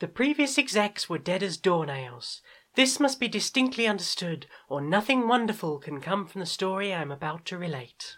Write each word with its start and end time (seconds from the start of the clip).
The 0.00 0.08
previous 0.08 0.56
execs 0.56 1.10
were 1.10 1.18
dead 1.18 1.42
as 1.42 1.58
doornails. 1.58 2.40
This 2.74 2.98
must 2.98 3.20
be 3.20 3.28
distinctly 3.28 3.86
understood, 3.86 4.46
or 4.68 4.80
nothing 4.80 5.28
wonderful 5.28 5.78
can 5.78 6.00
come 6.00 6.26
from 6.26 6.40
the 6.40 6.46
story 6.46 6.94
I 6.94 7.02
am 7.02 7.12
about 7.12 7.44
to 7.46 7.58
relate. 7.58 8.16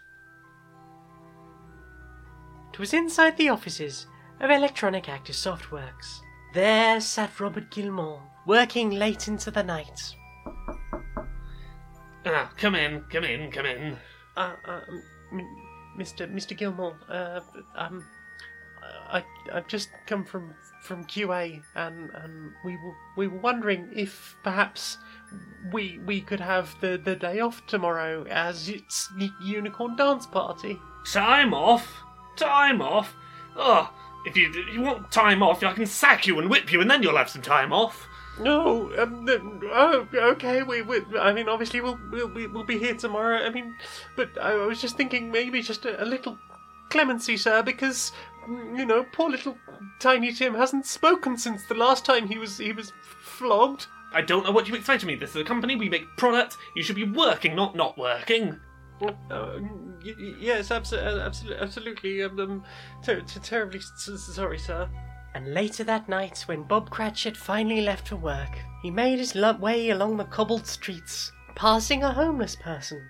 It 2.71 2.79
was 2.79 2.93
inside 2.93 3.35
the 3.35 3.49
offices 3.49 4.07
of 4.39 4.49
Electronic 4.49 5.09
Active 5.09 5.35
Softworks. 5.35 6.19
There 6.53 7.01
sat 7.01 7.39
Robert 7.41 7.69
Gilmore, 7.69 8.21
working 8.47 8.91
late 8.91 9.27
into 9.27 9.51
the 9.51 9.63
night. 9.63 10.15
Ah, 12.25 12.49
come 12.57 12.75
in, 12.75 13.01
come 13.11 13.25
in, 13.25 13.51
come 13.51 13.65
in. 13.65 13.97
Uh, 14.37 14.53
uh, 14.65 14.81
m- 15.33 15.57
Mr. 15.97 16.31
Mr. 16.33 16.57
Gilmore, 16.57 16.97
uh, 17.09 17.41
um, 17.75 18.05
I 19.09 19.23
I've 19.53 19.67
just 19.67 19.89
come 20.07 20.23
from 20.25 20.53
from 20.83 21.05
QA, 21.05 21.61
and 21.75 22.09
and 22.13 22.51
we 22.65 22.73
were 22.77 22.93
we 23.17 23.27
were 23.27 23.39
wondering 23.39 23.89
if 23.95 24.35
perhaps 24.43 24.97
we 25.71 25.99
we 26.05 26.21
could 26.21 26.39
have 26.39 26.75
the 26.81 26.97
the 27.03 27.15
day 27.15 27.39
off 27.39 27.65
tomorrow 27.67 28.25
as 28.29 28.69
it's 28.69 29.09
Unicorn 29.41 29.95
Dance 29.95 30.25
Party. 30.27 30.79
Time 31.11 31.53
off? 31.53 31.87
Time 32.35 32.81
off? 32.81 33.13
Oh, 33.55 33.91
if 34.25 34.35
you, 34.37 34.49
if 34.55 34.73
you 34.73 34.81
want 34.81 35.11
time 35.11 35.43
off, 35.43 35.63
I 35.63 35.73
can 35.73 35.85
sack 35.85 36.25
you 36.25 36.39
and 36.39 36.49
whip 36.49 36.71
you, 36.71 36.81
and 36.81 36.89
then 36.89 37.03
you'll 37.03 37.17
have 37.17 37.29
some 37.29 37.41
time 37.41 37.71
off. 37.73 38.07
No, 38.39 38.91
um, 38.97 39.27
oh, 39.71 40.07
okay. 40.15 40.63
We, 40.63 40.81
we, 40.81 41.01
I 41.19 41.31
mean, 41.33 41.47
obviously 41.47 41.81
we'll, 41.81 41.99
we'll, 42.11 42.29
we- 42.29 42.47
we'll 42.47 42.63
be 42.63 42.79
here 42.79 42.95
tomorrow. 42.95 43.37
I 43.45 43.49
mean, 43.51 43.75
but 44.15 44.29
I 44.41 44.55
was 44.55 44.81
just 44.81 44.97
thinking 44.97 45.29
maybe 45.31 45.61
just 45.61 45.85
a, 45.85 46.01
a 46.01 46.05
little 46.05 46.39
clemency, 46.89 47.37
sir, 47.37 47.61
because 47.61 48.11
you 48.47 48.85
know, 48.85 49.03
poor 49.11 49.29
little 49.29 49.57
Tiny 49.99 50.33
Tim 50.33 50.53
hasn't 50.55 50.85
spoken 50.85 51.37
since 51.37 51.65
the 51.65 51.75
last 51.75 52.05
time 52.05 52.27
he 52.27 52.37
was 52.37 52.57
he 52.57 52.71
was 52.73 52.91
flogged. 53.21 53.87
I 54.13 54.21
don't 54.21 54.43
know 54.45 54.51
what 54.51 54.67
you 54.67 54.75
expect 54.75 55.01
of 55.03 55.07
me. 55.07 55.15
This 55.15 55.31
is 55.31 55.37
a 55.37 55.43
company, 55.43 55.75
we 55.75 55.89
make 55.89 56.05
products. 56.17 56.57
You 56.75 56.83
should 56.83 56.95
be 56.95 57.03
working, 57.09 57.55
not 57.55 57.75
not 57.75 57.97
working. 57.97 58.59
Uh, 59.01 59.09
y- 59.59 60.15
y- 60.17 60.35
yes, 60.39 60.71
absolutely, 60.71 61.19
absolutely, 61.21 61.61
absolutely. 61.63 62.23
Um, 62.23 62.39
um, 62.39 62.63
ter- 63.03 63.21
ter- 63.21 63.39
terribly 63.39 63.79
s- 63.79 64.09
s- 64.11 64.35
sorry, 64.35 64.59
sir. 64.59 64.87
And 65.35 65.53
later 65.53 65.83
that 65.85 66.07
night, 66.07 66.43
when 66.45 66.63
Bob 66.63 66.89
Cratchit 66.91 67.35
finally 67.35 67.81
left 67.81 68.07
for 68.09 68.15
work, 68.17 68.51
he 68.83 68.91
made 68.91 69.17
his 69.19 69.33
lo- 69.35 69.57
way 69.57 69.89
along 69.89 70.17
the 70.17 70.25
cobbled 70.25 70.67
streets, 70.67 71.31
passing 71.55 72.03
a 72.03 72.13
homeless 72.13 72.55
person. 72.55 73.09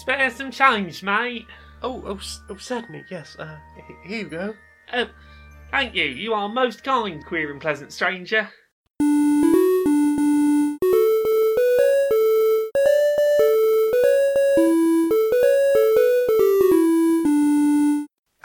Spare 0.00 0.30
some 0.30 0.50
change, 0.50 1.02
mate. 1.02 1.46
Oh, 1.82 2.02
oh, 2.06 2.16
s- 2.16 2.40
oh 2.48 2.56
certainly, 2.56 3.04
yes. 3.10 3.36
Uh, 3.38 3.58
h- 3.76 3.84
here 4.06 4.18
you 4.20 4.28
go. 4.28 4.54
Oh, 4.92 5.08
thank 5.70 5.94
you. 5.94 6.04
You 6.04 6.34
are 6.34 6.48
most 6.48 6.82
kind, 6.84 7.24
queer 7.24 7.50
and 7.50 7.60
pleasant 7.60 7.92
stranger. 7.92 8.50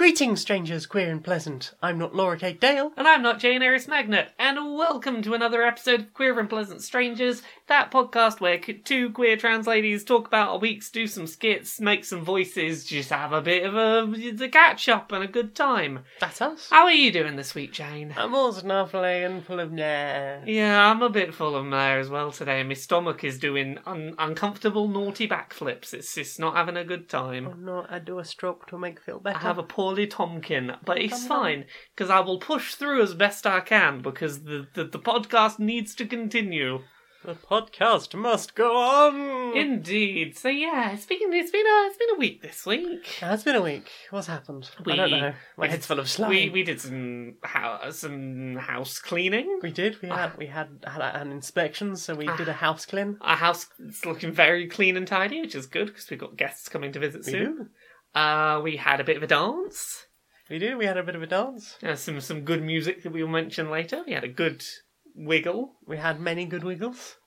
Greetings, 0.03 0.41
strangers, 0.41 0.85
queer 0.85 1.09
and 1.09 1.23
pleasant. 1.23 1.71
I'm 1.81 1.97
not 1.97 2.13
Laura 2.13 2.37
Kate 2.37 2.59
Dale. 2.59 2.91
And 2.97 3.07
I'm 3.07 3.21
not 3.21 3.39
Jane 3.39 3.61
Eris 3.61 3.87
Magnet, 3.87 4.31
and 4.37 4.75
welcome 4.75 5.21
to 5.21 5.33
another 5.33 5.63
episode 5.63 6.01
of 6.01 6.13
Queer 6.13 6.37
and 6.41 6.49
Pleasant 6.49 6.81
Strangers, 6.81 7.41
that 7.67 7.89
podcast 7.89 8.41
where 8.41 8.57
two 8.57 9.11
queer 9.11 9.37
trans 9.37 9.65
ladies 9.65 10.03
talk 10.03 10.27
about 10.27 10.49
our 10.49 10.57
weeks, 10.57 10.91
do 10.91 11.07
some 11.07 11.25
skits, 11.25 11.79
make 11.79 12.03
some 12.03 12.21
voices, 12.21 12.83
just 12.83 13.11
have 13.11 13.31
a 13.31 13.41
bit 13.41 13.63
of 13.65 13.75
a, 13.75 14.43
a 14.43 14.49
catch 14.49 14.89
up 14.89 15.13
and 15.13 15.23
a 15.23 15.27
good 15.27 15.55
time. 15.55 15.99
That's 16.19 16.41
us. 16.41 16.67
How 16.69 16.83
are 16.83 16.91
you 16.91 17.09
doing 17.09 17.37
this 17.37 17.55
week, 17.55 17.71
Jane? 17.71 18.13
I'm 18.17 18.35
all 18.35 18.51
snuffly 18.51 19.25
and 19.25 19.41
full 19.45 19.61
of 19.61 19.71
nair. 19.71 20.43
Yeah, 20.45 20.85
I'm 20.85 21.01
a 21.01 21.09
bit 21.09 21.33
full 21.33 21.55
of 21.55 21.65
nair 21.65 21.99
as 21.99 22.09
well 22.09 22.33
today. 22.33 22.61
My 22.63 22.73
stomach 22.73 23.23
is 23.23 23.39
doing 23.39 23.79
un- 23.85 24.15
uncomfortable, 24.19 24.89
naughty 24.89 25.29
backflips. 25.29 25.93
It's 25.93 26.13
just 26.13 26.41
not 26.41 26.57
having 26.57 26.75
a 26.75 26.83
good 26.83 27.07
time. 27.07 27.47
Oh 27.47 27.51
time. 27.51 27.63
no, 27.63 27.85
I 27.89 27.99
do 27.99 28.19
a 28.19 28.25
stroke 28.25 28.67
to 28.67 28.77
make 28.77 28.99
feel 28.99 29.19
better. 29.19 29.37
I 29.37 29.41
have 29.41 29.57
a 29.57 29.63
poorly 29.93 30.07
Tomkin, 30.07 30.77
but 30.83 30.97
it's 30.97 31.25
fine 31.27 31.65
because 31.95 32.09
I 32.09 32.19
will 32.19 32.39
push 32.39 32.73
through 32.73 33.03
as 33.03 33.13
best 33.13 33.45
I 33.45 33.59
can 33.59 34.01
because 34.01 34.43
the, 34.43 34.67
the, 34.73 34.85
the 34.85 34.99
podcast 34.99 35.59
needs 35.59 35.93
to 35.95 36.05
continue. 36.05 36.79
The 37.23 37.35
podcast 37.35 38.15
must 38.15 38.53
go 38.53 38.75
on. 38.75 39.55
Indeed. 39.55 40.37
So 40.37 40.49
yeah, 40.49 40.91
it's 40.91 41.05
been 41.05 41.31
it's 41.31 41.51
been 41.51 41.65
a 41.65 41.87
it's 41.87 41.97
been 41.97 42.15
a 42.15 42.19
week 42.19 42.41
this 42.41 42.65
week. 42.65 43.21
It 43.21 43.25
has 43.25 43.45
been 43.45 43.55
a 43.55 43.61
week. 43.61 43.89
What's 44.09 44.27
happened? 44.27 44.69
I 44.85 44.95
don't 44.97 45.11
know. 45.11 45.33
My 45.55 45.69
head's 45.69 45.85
full 45.85 45.99
of 45.99 46.09
slime. 46.09 46.31
We 46.31 46.49
we 46.49 46.63
did 46.63 46.81
some 46.81 47.35
hou- 47.41 47.91
some 47.91 48.57
house 48.57 48.99
cleaning. 48.99 49.59
We 49.61 49.71
did. 49.71 50.01
We 50.01 50.09
ah. 50.09 50.17
had 50.17 50.37
we 50.37 50.47
had, 50.47 50.67
had 50.85 51.01
an 51.21 51.31
inspection, 51.31 51.95
so 51.95 52.13
we 52.13 52.27
ah. 52.27 52.35
did 52.35 52.49
a 52.49 52.53
house 52.53 52.85
clean. 52.85 53.17
Our 53.21 53.37
house 53.37 53.67
is 53.79 54.05
looking 54.05 54.33
very 54.33 54.67
clean 54.67 54.97
and 54.97 55.07
tidy, 55.07 55.39
which 55.39 55.55
is 55.55 55.65
good 55.65 55.87
because 55.87 56.09
we've 56.09 56.19
got 56.19 56.35
guests 56.35 56.67
coming 56.67 56.91
to 56.91 56.99
visit 56.99 57.25
We 57.25 57.31
soon. 57.31 57.55
do. 57.55 57.67
Uh, 58.15 58.61
we 58.63 58.77
had 58.77 58.99
a 58.99 59.03
bit 59.03 59.17
of 59.17 59.23
a 59.23 59.27
dance. 59.27 60.05
We 60.49 60.59
do. 60.59 60.77
We 60.77 60.85
had 60.85 60.97
a 60.97 61.03
bit 61.03 61.15
of 61.15 61.23
a 61.23 61.27
dance. 61.27 61.77
Uh, 61.81 61.95
some 61.95 62.19
some 62.21 62.41
good 62.41 62.61
music 62.61 63.03
that 63.03 63.11
we 63.13 63.23
will 63.23 63.29
mention 63.31 63.71
later. 63.71 64.03
We 64.05 64.13
had 64.13 64.23
a 64.23 64.27
good 64.27 64.63
wiggle. 65.15 65.73
We 65.87 65.97
had 65.97 66.19
many 66.19 66.45
good 66.45 66.63
wiggles. 66.63 67.17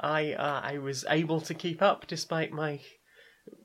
I 0.00 0.32
uh, 0.32 0.60
I 0.62 0.78
was 0.78 1.04
able 1.10 1.40
to 1.42 1.54
keep 1.54 1.82
up 1.82 2.06
despite 2.06 2.52
my 2.52 2.80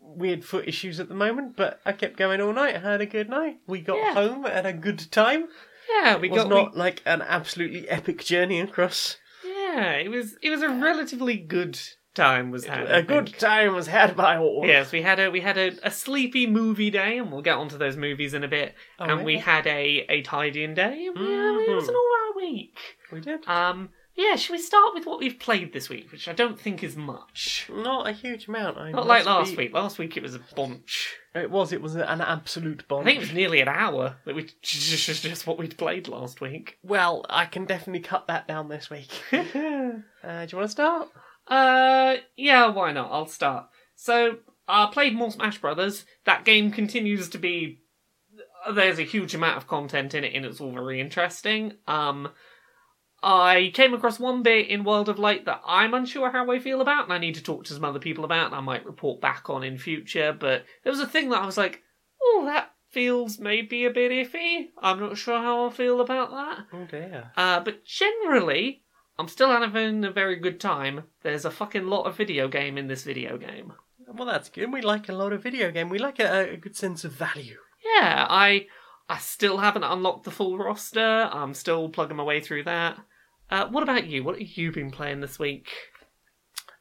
weird 0.02 0.44
foot 0.44 0.68
issues 0.68 1.00
at 1.00 1.08
the 1.08 1.16
moment, 1.16 1.56
but 1.56 1.80
I 1.86 1.94
kept 1.94 2.18
going 2.18 2.42
all 2.42 2.52
night. 2.54 2.76
I 2.76 2.80
had 2.80 3.00
a 3.02 3.06
good 3.06 3.30
night. 3.30 3.58
We 3.68 3.80
got 3.82 3.98
Yeah. 3.98 4.14
home 4.14 4.46
at 4.46 4.66
a 4.66 4.74
good 4.74 5.12
time. 5.12 5.48
Yeah, 5.90 6.18
we 6.18 6.28
It 6.28 6.32
was 6.32 6.44
got 6.44 6.50
not 6.50 6.74
we- 6.74 6.80
like 6.80 7.02
an 7.06 7.22
absolutely 7.22 7.88
epic 7.90 8.24
journey 8.24 8.60
across. 8.60 9.18
yeah. 9.46 9.92
It 9.94 10.10
was 10.10 10.36
it 10.42 10.50
was 10.50 10.62
a 10.62 10.70
relatively 10.70 11.38
good 11.38 11.80
time. 12.20 12.52
Was 12.52 12.66
had 12.66 12.90
a 12.92 13.02
good 13.04 13.38
time 13.40 13.74
was 13.76 13.88
had 13.88 14.16
by 14.16 14.38
all. 14.38 14.64
Yes, 14.66 14.92
we 14.92 15.02
had 15.02 15.20
a 15.20 15.30
we 15.30 15.42
had 15.42 15.58
a, 15.58 15.72
a 15.84 15.92
sleepy 15.92 16.46
movie 16.48 16.90
day, 16.92 17.18
and 17.18 17.32
we'll 17.32 17.42
get 17.42 17.56
onto 17.56 17.78
those 17.78 17.98
movies 17.98 18.34
in 18.34 18.44
a 18.44 18.48
bit. 18.48 18.76
Oh, 19.00 19.06
and 19.06 19.26
we 19.26 19.38
had 19.38 19.66
a 19.68 20.06
a 20.10 20.22
tidying 20.22 20.74
day. 20.74 21.08
And 21.08 21.18
yeah, 21.18 21.72
it 21.72 21.76
was 21.76 21.88
an 21.88 21.94
Mhm. 21.94 21.98
alright 21.98 22.36
week. 22.36 22.78
we 23.12 23.20
did. 23.22 23.48
Um, 23.48 23.90
yeah. 24.16 24.36
Should 24.36 24.54
we 24.54 24.60
start 24.60 24.94
with 24.94 25.06
what 25.06 25.20
we've 25.20 25.40
played 25.40 25.72
this 25.74 25.88
week, 25.90 26.12
which 26.12 26.28
I 26.28 26.34
don't 26.34 26.60
think 26.60 26.84
is 26.84 26.96
much. 26.98 27.68
Not 27.74 28.08
a 28.08 28.12
huge 28.12 28.48
amount. 28.48 28.78
I 28.78 28.92
Not 28.92 29.08
like 29.08 29.26
last 29.26 29.52
be- 29.52 29.58
week. 29.58 29.74
Last 29.74 29.98
week 29.98 30.18
it 30.18 30.24
was 30.24 30.36
a 30.36 30.42
bunch. 30.56 31.16
It 31.36 31.50
was. 31.52 31.72
It 31.72 31.82
was 31.82 31.96
an 31.96 32.22
absolute 32.22 32.88
bunch. 32.88 33.02
I 33.02 33.06
think 33.06 33.18
it 33.18 33.22
was 33.28 33.34
nearly 33.34 33.62
an 33.62 33.68
hour 33.68 34.18
that 34.26 34.36
we 34.36 34.44
just, 34.62 34.62
just, 35.06 35.24
just 35.24 35.48
what 35.48 35.58
we'd 35.58 35.78
played 35.78 36.08
last 36.08 36.42
week. 36.42 36.78
Well, 36.84 37.26
I 37.30 37.46
can 37.46 37.66
definitely 37.66 38.02
cut 38.02 38.28
that 38.28 38.48
down 38.48 38.68
this 38.70 38.90
week. 38.90 39.10
Uh, 40.22 40.46
do 40.46 40.52
you 40.52 40.58
want 40.58 40.68
to 40.68 40.68
start? 40.70 41.08
Uh, 41.50 42.18
yeah, 42.36 42.68
why 42.68 42.92
not? 42.92 43.12
I'll 43.12 43.28
start. 43.28 43.68
So, 43.96 44.38
I 44.68 44.88
played 44.92 45.16
more 45.16 45.32
Smash 45.32 45.60
Brothers. 45.60 46.06
That 46.26 46.46
game 46.46 46.72
continues 46.72 47.30
to 47.30 47.38
be. 47.38 47.80
There's 48.74 49.00
a 49.00 49.04
huge 49.04 49.34
amount 49.34 49.58
of 49.58 49.68
content 49.68 50.14
in 50.14 50.24
it, 50.24 50.36
and 50.36 50.46
it's 50.46 50.62
all 50.62 50.72
very 50.72 51.00
interesting. 51.02 51.74
Um, 51.88 52.30
I 53.22 53.72
came 53.74 53.94
across 53.94 54.20
one 54.20 54.44
bit 54.44 54.68
in 54.68 54.84
World 54.84 55.10
of 55.10 55.20
Light 55.20 55.46
that 55.46 55.62
I'm 55.66 55.94
unsure 55.94 56.32
how 56.32 56.50
I 56.52 56.60
feel 56.60 56.82
about, 56.82 57.06
and 57.06 57.14
I 57.14 57.18
need 57.18 57.36
to 57.36 57.44
talk 57.44 57.66
to 57.66 57.74
some 57.74 57.84
other 57.84 58.00
people 58.00 58.26
about, 58.26 58.48
and 58.48 58.56
I 58.56 58.62
might 58.62 58.86
report 58.86 59.22
back 59.22 59.50
on 59.50 59.64
in 59.64 59.78
future. 59.78 60.36
But 60.38 60.66
there 60.84 60.92
was 60.92 61.02
a 61.02 61.08
thing 61.08 61.30
that 61.30 61.42
I 61.42 61.46
was 61.46 61.58
like, 61.58 61.82
oh, 62.22 62.44
that 62.46 62.72
feels 62.90 63.40
maybe 63.40 63.86
a 63.86 63.92
bit 63.92 64.12
iffy. 64.12 64.68
I'm 64.82 65.00
not 65.00 65.18
sure 65.18 65.40
how 65.40 65.68
I 65.68 65.70
feel 65.70 66.02
about 66.02 66.32
that. 66.32 66.66
Oh 66.74 66.86
dear. 66.86 67.32
Uh, 67.36 67.60
but 67.60 67.86
generally, 67.86 68.84
I'm 69.20 69.28
still 69.28 69.52
having 69.52 70.06
a 70.06 70.12
very 70.12 70.38
good 70.38 70.62
time. 70.62 71.04
There's 71.24 71.44
a 71.44 71.52
fucking 71.52 71.86
lot 71.86 72.04
of 72.04 72.16
video 72.16 72.48
game 72.48 72.78
in 72.78 72.88
this 72.88 73.04
video 73.04 73.38
game. 73.38 73.74
Well, 74.08 74.26
that's 74.26 74.48
good. 74.48 74.72
We 74.72 74.82
like 74.82 75.10
a 75.10 75.14
lot 75.14 75.34
of 75.34 75.44
video 75.44 75.72
game. 75.72 75.90
We 75.90 76.00
like 76.00 76.20
a, 76.20 76.54
a 76.54 76.58
good 76.58 76.78
sense 76.78 77.04
of 77.04 77.12
value. 77.12 77.58
Yeah, 77.84 78.26
I 78.30 78.68
I 79.10 79.18
still 79.18 79.58
haven't 79.58 79.84
unlocked 79.84 80.24
the 80.24 80.32
full 80.32 80.58
roster. 80.58 81.30
I'm 81.34 81.54
still 81.54 81.90
plugging 81.90 82.16
my 82.16 82.24
way 82.24 82.40
through 82.40 82.64
that. 82.64 82.98
Uh, 83.52 83.68
what 83.68 83.84
about 83.84 84.08
you? 84.08 84.24
What 84.24 84.40
have 84.40 84.48
you 84.48 84.72
been 84.72 84.90
playing 84.90 85.20
this 85.20 85.38
week? 85.38 85.68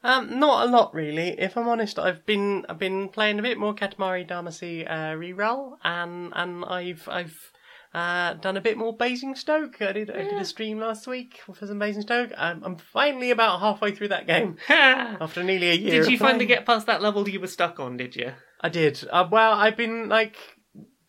Um, 0.01 0.39
not 0.39 0.65
a 0.65 0.71
lot 0.71 0.93
really. 0.93 1.35
If 1.37 1.57
I'm 1.57 1.67
honest, 1.67 1.99
I've 1.99 2.25
been 2.25 2.65
I've 2.69 2.79
been 2.79 3.09
playing 3.09 3.39
a 3.39 3.43
bit 3.43 3.57
more 3.57 3.75
Katamari 3.75 4.25
Damacy 4.25 4.89
uh, 4.89 5.13
reroll, 5.13 5.73
and 5.83 6.31
and 6.33 6.63
I've 6.63 7.09
I've 7.09 7.51
uh, 7.93 8.33
done 8.35 8.57
a 8.57 8.61
bit 8.61 8.77
more 8.77 8.95
Basingstoke. 8.95 9.81
I 9.81 9.91
did 9.93 10.11
I 10.11 10.23
did 10.23 10.33
a 10.33 10.45
stream 10.45 10.79
last 10.79 11.07
week 11.07 11.39
for 11.45 11.65
some 11.65 11.79
Basingstoke. 11.79 12.31
I'm, 12.37 12.63
I'm 12.63 12.77
finally 12.77 13.31
about 13.31 13.59
halfway 13.59 13.93
through 13.93 14.09
that 14.09 14.27
game 14.27 14.57
after 14.69 15.43
nearly 15.43 15.71
a 15.71 15.73
year. 15.73 16.01
Did 16.03 16.11
you 16.11 16.15
of 16.15 16.19
finally 16.19 16.45
playing. 16.45 16.59
get 16.59 16.65
past 16.65 16.85
that 16.85 17.01
level 17.01 17.27
you 17.27 17.39
were 17.39 17.47
stuck 17.47 17.79
on? 17.79 17.97
Did 17.97 18.15
you? 18.15 18.33
I 18.61 18.69
did. 18.69 19.07
Uh, 19.11 19.27
well, 19.31 19.53
I've 19.53 19.77
been 19.77 20.07
like 20.07 20.37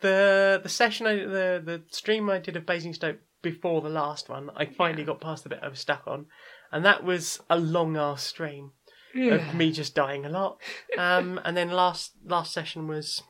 the 0.00 0.60
the 0.62 0.68
session, 0.68 1.06
I, 1.06 1.16
the 1.16 1.62
the 1.64 1.82
stream 1.90 2.30
I 2.30 2.38
did 2.38 2.56
of 2.56 2.64
Basingstoke 2.64 3.18
before 3.42 3.82
the 3.82 3.90
last 3.90 4.28
one. 4.28 4.50
I 4.56 4.66
finally 4.66 5.04
got 5.04 5.20
past 5.20 5.42
the 5.42 5.50
bit 5.50 5.60
I 5.62 5.68
was 5.68 5.80
stuck 5.80 6.06
on, 6.06 6.26
and 6.72 6.84
that 6.84 7.04
was 7.04 7.40
a 7.50 7.58
long 7.58 7.96
ass 7.96 8.22
stream 8.22 8.72
of 9.14 9.54
me 9.54 9.72
just 9.72 9.94
dying 9.94 10.24
a 10.24 10.30
lot. 10.30 10.58
Um, 10.98 11.40
and 11.44 11.56
then 11.56 11.70
last 11.70 12.12
last 12.24 12.52
session 12.52 12.86
was 12.86 13.22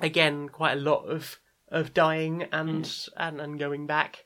again 0.00 0.48
quite 0.48 0.72
a 0.72 0.80
lot 0.80 1.04
of 1.04 1.38
of 1.70 1.94
dying 1.94 2.44
and 2.52 2.90
and 3.16 3.40
and 3.40 3.58
going 3.58 3.86
back, 3.86 4.24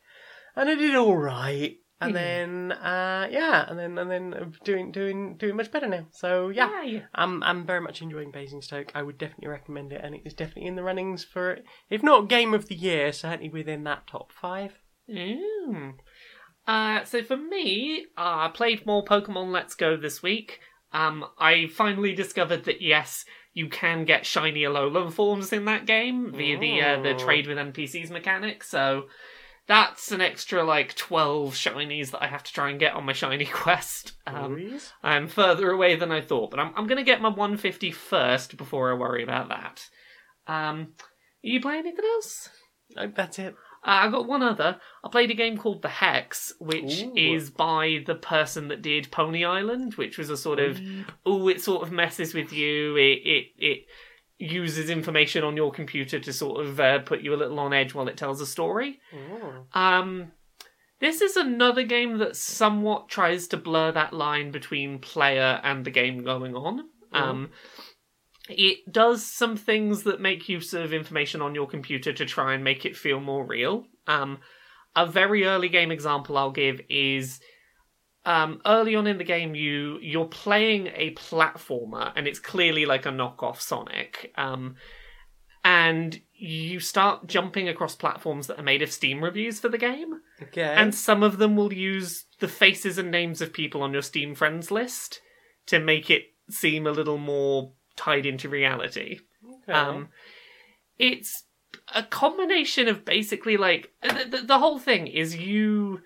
and 0.56 0.69
I 0.69 0.75
did 0.75 0.94
all 0.94 1.17
right. 1.17 1.77
and 2.00 2.11
Hmm. 2.11 2.15
then 2.15 2.73
uh, 2.73 3.29
yeah, 3.31 3.65
and 3.69 3.79
then 3.79 3.97
and 3.99 4.11
then 4.11 4.55
doing 4.65 4.91
doing 4.91 5.37
doing 5.37 5.56
much 5.56 5.71
better 5.71 5.89
now. 5.89 6.06
So 6.11 6.49
yeah, 6.49 6.83
yeah. 6.83 7.03
I'm 7.15 7.43
I'm 7.44 7.65
very 7.65 7.81
much 7.81 8.03
enjoying 8.03 8.33
Basingstoke. 8.33 8.91
I 8.94 9.03
would 9.03 9.19
definitely 9.19 9.49
recommend 9.49 9.93
it, 9.93 10.00
and 10.03 10.15
it 10.15 10.23
is 10.25 10.35
definitely 10.35 10.67
in 10.67 10.77
the 10.77 10.83
runnings 10.83 11.23
for 11.25 11.59
if 11.91 12.03
not 12.03 12.29
game 12.29 12.55
of 12.55 12.67
the 12.69 12.75
year, 12.75 13.12
certainly 13.12 13.50
within 13.50 13.85
that 13.85 14.06
top 14.09 14.33
five. 14.33 14.73
Mm. 15.09 15.94
Uh, 16.67 17.05
so 17.05 17.23
for 17.23 17.37
me, 17.37 18.06
uh, 18.17 18.47
I 18.47 18.50
played 18.55 18.87
more 18.87 19.05
Pokemon 19.05 19.50
Let's 19.53 19.75
Go 19.75 19.97
this 19.97 20.23
week. 20.23 20.61
Um, 20.93 21.25
I 21.39 21.67
finally 21.69 22.15
discovered 22.15 22.65
that 22.65 22.83
yes, 22.83 23.25
you 23.54 23.69
can 23.69 24.04
get 24.04 24.26
shiny 24.26 24.62
Alolan 24.62 25.12
forms 25.12 25.52
in 25.52 25.66
that 25.66 25.87
game 25.87 26.32
via 26.32 26.58
the 26.58 26.81
uh, 26.81 27.02
the 27.02 27.14
trade 27.14 27.46
with 27.46 27.58
NPCs 27.58 28.10
mechanic. 28.10 28.64
So 28.64 29.04
that's 29.66 30.10
an 30.10 30.20
extra 30.20 30.64
like 30.64 30.94
twelve 30.94 31.54
shinies 31.54 32.10
that 32.10 32.22
I 32.22 32.26
have 32.28 32.43
to 32.44 32.52
try 32.52 32.70
and 32.70 32.81
get 32.81 32.94
on 32.94 33.04
my 33.04 33.12
shiny 33.12 33.44
quest. 33.52 34.12
Um, 34.26 34.81
I'm 35.02 35.28
further 35.28 35.70
away 35.70 35.96
than 35.96 36.10
I 36.10 36.20
thought, 36.20 36.50
but 36.50 36.60
I'm 36.60 36.72
I'm 36.76 36.87
gonna 36.87 37.04
get 37.04 37.20
my 37.20 37.28
150 37.28 37.90
first 37.90 38.56
before 38.56 38.90
I 38.90 38.94
worry 38.94 39.22
about 39.22 39.49
that. 39.49 39.88
Um, 40.46 40.94
you 41.43 41.60
play 41.60 41.78
anything 41.78 42.05
else? 42.05 42.48
Oh, 42.96 43.10
that's 43.14 43.38
it. 43.38 43.55
Uh, 43.84 44.06
I 44.06 44.11
got 44.11 44.29
one 44.29 44.43
other. 44.43 44.79
I 45.02 45.08
played 45.08 45.31
a 45.31 45.34
game 45.34 45.58
called 45.58 45.82
The 45.82 45.88
Hex, 45.88 46.52
which 46.61 47.02
Ooh. 47.02 47.14
is 47.17 47.50
by 47.50 48.05
the 48.06 48.14
person 48.14 48.69
that 48.69 48.82
did 48.82 49.11
Pony 49.11 49.44
Island, 49.44 49.94
which 49.94 50.19
was 50.19 50.31
a 50.31 50.37
sort 50.37 50.61
of 50.61 50.81
oh, 51.26 51.49
it 51.49 51.61
sort 51.61 51.82
of 51.82 51.90
messes 51.90 52.32
with 52.32 52.52
you. 52.52 52.96
It 52.96 53.20
it 53.25 53.46
it 53.58 53.87
uses 54.38 54.90
information 54.90 55.44
on 55.44 55.56
your 55.56 55.73
computer 55.73 56.19
to 56.20 56.32
sort 56.32 56.64
of 56.64 56.81
uh, 56.81 56.99
put 57.00 57.23
you 57.23 57.34
a 57.34 57.37
little 57.37 57.58
on 57.58 57.73
edge 57.73 57.94
while 57.94 58.08
it 58.08 58.17
tells 58.17 58.40
a 58.40 58.46
story. 58.46 59.00
Ooh. 59.14 59.67
Um, 59.79 60.32
this 61.00 61.20
is 61.20 61.37
another 61.37 61.82
game 61.82 62.19
that 62.19 62.37
somewhat 62.37 63.08
tries 63.08 63.49
to 63.49 63.56
blur 63.56 63.90
that 63.93 64.12
line 64.12 64.52
between 64.52 65.00
player 65.00 65.61
and 65.64 65.84
the 65.84 65.90
game 65.90 66.23
going 66.23 66.55
on. 66.55 66.88
Um, 67.12 67.50
it 68.58 68.90
does 68.93 69.25
some 69.26 69.56
things 69.56 70.02
that 70.04 70.20
make 70.20 70.49
use 70.49 70.72
of 70.75 70.93
information 70.93 71.40
on 71.43 71.54
your 71.54 71.66
computer 71.66 72.12
to 72.12 72.25
try 72.25 72.54
and 72.54 72.62
make 72.64 72.84
it 72.84 72.96
feel 72.96 73.20
more 73.20 73.44
real. 73.44 73.87
Um, 74.06 74.38
a 74.94 75.06
very 75.06 75.44
early 75.44 75.69
game 75.69 75.90
example 75.90 76.37
I'll 76.37 76.50
give 76.50 76.81
is 76.88 77.40
um, 78.25 78.60
early 78.66 78.94
on 78.94 79.06
in 79.06 79.19
the 79.19 79.25
game 79.25 79.54
you 79.54 79.99
you're 80.00 80.26
playing 80.26 80.88
a 80.94 81.12
platformer 81.14 82.12
and 82.14 82.28
it's 82.28 82.38
clearly 82.38 82.87
like 82.87 83.06
a 83.06 83.10
knockoff 83.10 83.60
Sonic. 83.60 84.32
Um, 84.37 84.76
and 85.64 86.20
you 86.34 86.81
start 86.81 87.26
jumping 87.28 87.69
across 87.69 87.94
platforms 87.94 88.48
that 88.48 88.58
are 88.58 88.64
made 88.64 88.82
of 88.82 88.90
Steam 88.90 89.22
reviews 89.22 89.60
for 89.60 89.69
the 89.69 89.78
game, 89.78 90.20
Okay. 90.43 90.62
and 90.62 90.93
some 90.93 91.22
of 91.22 91.38
them 91.38 91.55
will 91.56 91.72
use 91.72 92.25
the 92.40 92.48
faces 92.48 92.98
and 92.98 93.12
names 93.12 93.40
of 93.40 93.52
people 93.52 93.81
on 93.82 93.93
your 93.93 94.02
Steam 94.02 94.34
friends 94.34 94.72
list 94.72 95.20
to 95.66 95.78
make 95.78 96.10
it 96.10 96.25
seem 96.50 96.84
a 96.87 96.90
little 96.90 97.19
more 97.19 97.72
tied 97.97 98.27
into 98.27 98.49
reality. 98.49 99.21
Okay. 99.62 99.73
Um, 99.73 100.09
it's 100.99 101.44
a 101.94 102.03
combination 102.03 102.89
of 102.89 103.05
basically 103.05 103.56
like 103.56 103.93
the, 104.03 104.27
the, 104.31 104.39
the 104.43 104.59
whole 104.59 104.79
thing 104.79 105.06
is 105.06 105.37
you 105.37 106.00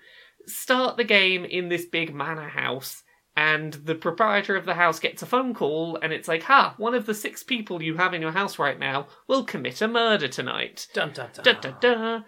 start 0.45 0.97
the 0.97 1.03
game 1.03 1.45
in 1.45 1.69
this 1.69 1.85
big 1.85 2.13
manor 2.13 2.49
house 2.49 3.03
and 3.35 3.73
the 3.73 3.95
proprietor 3.95 4.55
of 4.55 4.65
the 4.65 4.73
house 4.73 4.99
gets 4.99 5.21
a 5.21 5.25
phone 5.25 5.53
call 5.53 5.99
and 6.01 6.11
it's 6.11 6.27
like 6.27 6.43
ha 6.43 6.73
one 6.77 6.95
of 6.95 7.05
the 7.05 7.13
six 7.13 7.43
people 7.43 7.83
you 7.83 7.95
have 7.95 8.13
in 8.13 8.21
your 8.21 8.31
house 8.31 8.57
right 8.57 8.79
now 8.79 9.07
will 9.27 9.43
commit 9.43 9.81
a 9.81 9.87
murder 9.87 10.27
tonight 10.27 10.87
dun, 10.93 11.11
dun, 11.11 11.29
dun. 11.33 11.43
da 11.43 11.53
da 11.53 11.71
da 11.79 12.19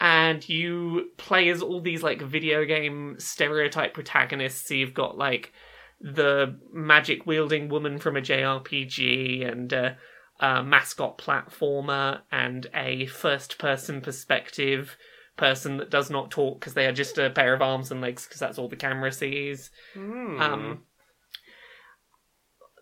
and 0.00 0.46
you 0.48 1.10
play 1.16 1.48
as 1.48 1.62
all 1.62 1.80
these 1.80 2.02
like 2.02 2.20
video 2.20 2.64
game 2.64 3.14
stereotype 3.18 3.94
protagonists 3.94 4.68
so 4.68 4.74
you've 4.74 4.94
got 4.94 5.16
like 5.16 5.52
the 6.00 6.58
magic 6.72 7.26
wielding 7.26 7.68
woman 7.68 7.98
from 7.98 8.16
a 8.16 8.20
jrpg 8.20 9.50
and 9.50 9.72
a, 9.72 9.96
a 10.40 10.62
mascot 10.62 11.16
platformer 11.18 12.20
and 12.30 12.66
a 12.74 13.06
first 13.06 13.58
person 13.58 14.00
perspective 14.00 14.96
person 15.36 15.76
that 15.78 15.90
does 15.90 16.10
not 16.10 16.30
talk 16.30 16.60
because 16.60 16.74
they 16.74 16.86
are 16.86 16.92
just 16.92 17.18
a 17.18 17.30
pair 17.30 17.54
of 17.54 17.62
arms 17.62 17.90
and 17.90 18.00
legs 18.00 18.24
because 18.26 18.40
that's 18.40 18.58
all 18.58 18.68
the 18.68 18.76
camera 18.76 19.10
sees 19.12 19.70
Hmm. 19.94 20.40
um, 20.40 20.82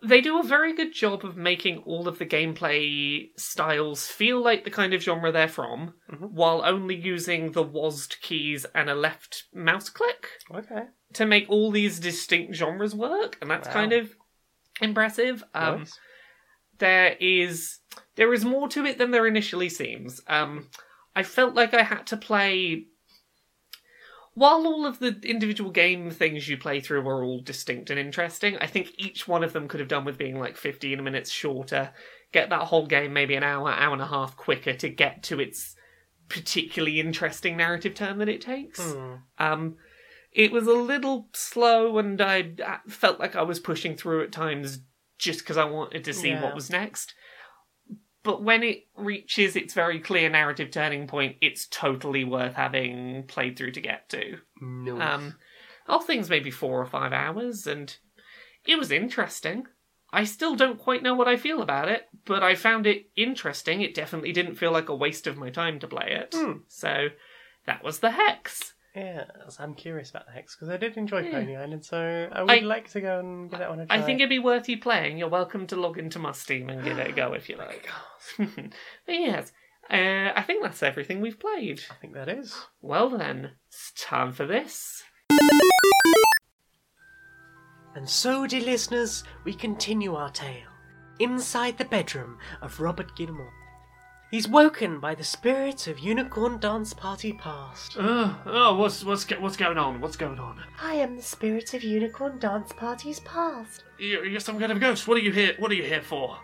they 0.03 0.21
do 0.21 0.39
a 0.39 0.43
very 0.43 0.75
good 0.75 0.93
job 0.93 1.25
of 1.25 1.35
making 1.35 1.79
all 1.79 2.07
of 2.07 2.19
the 2.19 2.25
gameplay 2.25 3.29
styles 3.37 4.07
feel 4.07 4.41
like 4.43 4.63
the 4.63 4.69
kind 4.69 4.93
of 4.93 5.01
genre 5.01 5.31
they're 5.31 5.47
from, 5.47 5.95
Mhm. 6.11 6.31
while 6.31 6.63
only 6.63 6.95
using 6.95 7.53
the 7.53 7.63
WASD 7.63 8.21
keys 8.21 8.65
and 8.75 8.89
a 8.89 8.93
left 8.93 9.45
mouse 9.53 9.89
click 9.89 10.29
okay. 10.53 10.83
To 11.15 11.25
make 11.25 11.49
all 11.49 11.71
these 11.71 11.99
distinct 11.99 12.55
genres 12.55 12.95
work, 12.95 13.37
and 13.41 13.49
that's 13.49 13.67
Wow. 13.67 13.73
kind 13.73 13.93
of 13.93 14.15
impressive. 14.81 15.43
Um, 15.53 15.79
nice. 15.79 15.99
there 16.77 17.15
is 17.19 17.79
there 18.15 18.33
is 18.33 18.43
more 18.45 18.67
to 18.69 18.85
it 18.85 18.97
than 18.97 19.11
there 19.11 19.27
initially 19.27 19.69
seems. 19.69 20.21
Um, 20.27 20.69
I 21.15 21.23
felt 21.23 21.53
like 21.55 21.73
I 21.73 21.83
had 21.83 22.05
to 22.07 22.17
play. 22.17 22.85
While 24.33 24.67
all 24.67 24.85
of 24.85 24.99
the 24.99 25.17
individual 25.23 25.71
game 25.71 26.11
things 26.11 26.49
you 26.49 26.57
play 26.57 26.81
through 26.81 27.07
are 27.07 27.23
all 27.23 27.39
distinct 27.41 27.89
and 27.89 27.97
interesting, 27.97 28.57
I 28.57 28.67
think 28.67 28.91
each 28.97 29.29
one 29.29 29.45
of 29.45 29.53
them 29.53 29.69
could 29.69 29.79
have 29.79 29.87
done 29.87 30.03
with 30.03 30.17
being 30.17 30.37
like 30.37 30.57
15 30.57 31.01
minutes 31.01 31.31
shorter, 31.31 31.93
get 32.33 32.49
that 32.49 32.63
whole 32.63 32.85
game 32.85 33.13
maybe 33.13 33.35
an 33.35 33.43
hour, 33.43 33.69
hour 33.71 33.93
and 33.93 34.01
a 34.01 34.07
half 34.07 34.35
quicker 34.35 34.73
to 34.73 34.89
get 34.89 35.23
to 35.23 35.39
its 35.39 35.77
particularly 36.27 36.99
interesting 36.99 37.55
narrative 37.55 37.95
turn 37.95 38.17
that 38.17 38.27
it 38.27 38.41
takes. 38.41 38.81
Hmm. 38.81 39.13
Um, 39.37 39.75
it 40.35 40.51
was 40.51 40.67
a 40.67 40.73
little 40.73 41.29
slow, 41.33 41.97
and 41.97 42.21
I 42.21 42.51
I 42.63 42.77
felt 42.87 43.19
like 43.19 43.35
I 43.35 43.41
was 43.41 43.59
pushing 43.59 43.95
through 43.95 44.23
at 44.23 44.31
times 44.31 44.79
just 45.17 45.39
because 45.39 45.57
I 45.57 45.63
wanted 45.63 46.03
to 46.03 46.13
see 46.13 46.29
Yeah. 46.29 46.43
what 46.43 46.53
was 46.53 46.69
next. 46.69 47.15
But 48.21 48.43
when 48.43 48.63
it 48.63 48.87
reaches 48.95 49.55
its 49.55 49.73
very 49.73 49.99
clear 49.99 50.29
narrative 50.29 50.71
turning 50.71 51.07
point, 51.07 51.37
it's 51.41 51.67
totally 51.67 52.23
worth 52.23 52.55
having 52.55 53.23
played 53.27 53.55
through 53.55 53.71
to 53.73 53.81
get 53.81 54.09
to. 54.09 54.39
Um, 54.61 55.35
all 55.87 56.01
things 56.01 56.29
maybe 56.29 56.49
four 56.51 56.81
or 56.81 56.87
five 56.87 57.13
hours, 57.13 57.67
and 57.67 57.95
it 58.65 58.77
was 58.79 58.91
interesting. 58.91 59.67
I 60.11 60.23
still 60.23 60.55
don't 60.55 60.79
quite 60.79 61.03
know 61.03 61.13
what 61.13 61.27
I 61.27 61.35
feel 61.37 61.61
about 61.61 61.87
it, 61.87 62.07
but 62.25 62.41
I 62.41 62.55
found 62.55 62.87
it 62.87 63.09
interesting. 63.15 63.81
It 63.81 63.93
definitely 63.93 64.31
didn't 64.31 64.55
feel 64.55 64.71
like 64.71 64.89
a 64.89 64.95
waste 64.95 65.27
of 65.27 65.37
my 65.37 65.49
time 65.49 65.77
to 65.79 65.87
play 65.87 66.07
it. 66.11 66.33
Hmm. 66.35 66.59
So 66.67 67.09
that 67.67 67.83
was 67.83 67.99
the 67.99 68.11
Hex. 68.11 68.73
Yes, 68.95 69.57
I'm 69.59 69.73
curious 69.75 70.09
about 70.09 70.25
the 70.25 70.31
hex 70.31 70.55
because 70.55 70.69
I 70.69 70.77
did 70.77 70.95
enjoy 70.95 71.23
Yeah. 71.23 71.31
Pony 71.31 71.55
Island, 71.57 71.83
so 71.83 72.29
I 72.31 72.41
would 72.43 72.51
I- 72.51 72.59
like 72.59 72.89
to 72.91 73.01
go 73.01 73.19
and 73.19 73.49
give 73.49 73.59
that 73.59 73.69
one 73.69 73.81
a 73.81 73.85
try. 73.85 73.97
I 73.97 74.01
think 74.01 74.19
it'd 74.19 74.29
be 74.29 74.39
worth 74.39 74.69
you 74.69 74.79
playing. 74.79 75.17
You're 75.17 75.27
welcome 75.27 75.67
to 75.67 75.75
log 75.75 75.97
into 75.97 76.17
my 76.17 76.31
Steam 76.31 76.69
and 76.69 76.83
give 76.83 76.97
it 76.97 77.09
a 77.09 77.11
go 77.11 77.33
if 77.33 77.49
you 77.49 77.57
like. 77.57 77.89
but 78.37 78.69
yes, 79.07 79.51
uh, 79.91 80.31
I 80.35 80.43
think 80.47 80.63
that's 80.63 80.81
everything 80.81 81.19
we've 81.19 81.39
played. 81.39 81.81
I 81.91 81.95
think 81.95 82.13
that 82.13 82.29
is. 82.29 82.55
Well 82.81 83.09
then, 83.09 83.51
it's 83.67 83.91
time 83.97 84.31
for 84.31 84.45
this. 84.45 85.03
And 87.95 88.09
so, 88.09 88.45
dear 88.45 88.61
listeners, 88.61 89.23
we 89.45 89.53
continue 89.53 90.15
our 90.15 90.29
tale 90.29 90.67
inside 91.19 91.77
the 91.77 91.85
bedroom 91.85 92.37
of 92.61 92.79
Robert 92.81 93.15
Gilmore. 93.15 93.53
He's 94.31 94.47
woken 94.47 94.99
by 94.99 95.15
the 95.15 95.23
spirits 95.23 95.87
of 95.87 95.99
Unicorn 95.99 96.59
Dance 96.59 96.93
Party 96.93 97.31
Past. 97.33 97.95
Uh, 97.97 98.33
oh, 98.45 98.75
what's 98.75 99.03
what's 99.03 99.23
go- 99.23 99.39
what's 99.39 99.55
going 99.55 99.77
on? 99.77 100.01
What's 100.01 100.17
going 100.17 100.39
on? 100.39 100.61
I 100.81 100.95
am 100.95 101.15
the 101.15 101.21
spirit 101.21 101.73
of 101.73 101.83
Unicorn 101.83 102.39
Dance 102.39 102.73
Parties 102.73 103.19
past. 103.21 103.83
You're, 103.99 104.25
you're 104.25 104.39
some 104.39 104.59
kind 104.59 104.71
of 104.71 104.79
ghost. 104.79 105.07
What 105.07 105.17
are 105.17 105.21
you 105.21 105.31
here? 105.31 105.53
What 105.59 105.71
are 105.71 105.75
you 105.75 105.83
here 105.83 106.01
for? 106.01 106.37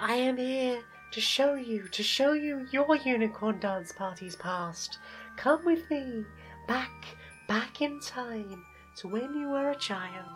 I 0.00 0.14
am 0.14 0.36
here 0.36 0.80
to 1.10 1.20
show 1.20 1.54
you, 1.54 1.88
to 1.88 2.02
show 2.02 2.32
you 2.32 2.66
your 2.70 2.96
Unicorn 2.96 3.58
Dance 3.60 3.92
Parties 3.92 4.36
past. 4.36 4.98
Come 5.36 5.64
with 5.64 5.90
me, 5.90 6.24
back, 6.66 7.04
back 7.48 7.82
in 7.82 8.00
time 8.00 8.64
to 8.96 9.08
when 9.08 9.34
you 9.34 9.48
were 9.48 9.70
a 9.70 9.76
child. 9.76 10.28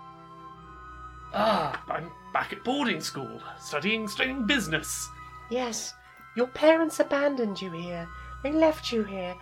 Ah, 1.33 1.83
I'm 1.89 2.11
back 2.33 2.53
at 2.53 2.65
boarding 2.65 3.01
school, 3.01 3.41
studying 3.61 4.09
studying 4.09 4.47
business. 4.47 5.09
Yes, 5.51 5.95
your 6.39 6.47
parents 6.47 7.01
abandoned 7.01 7.61
you 7.61 7.73
here. 7.73 8.09
They 8.45 8.53
left 8.53 8.93
you 8.93 9.03
here. 9.03 9.35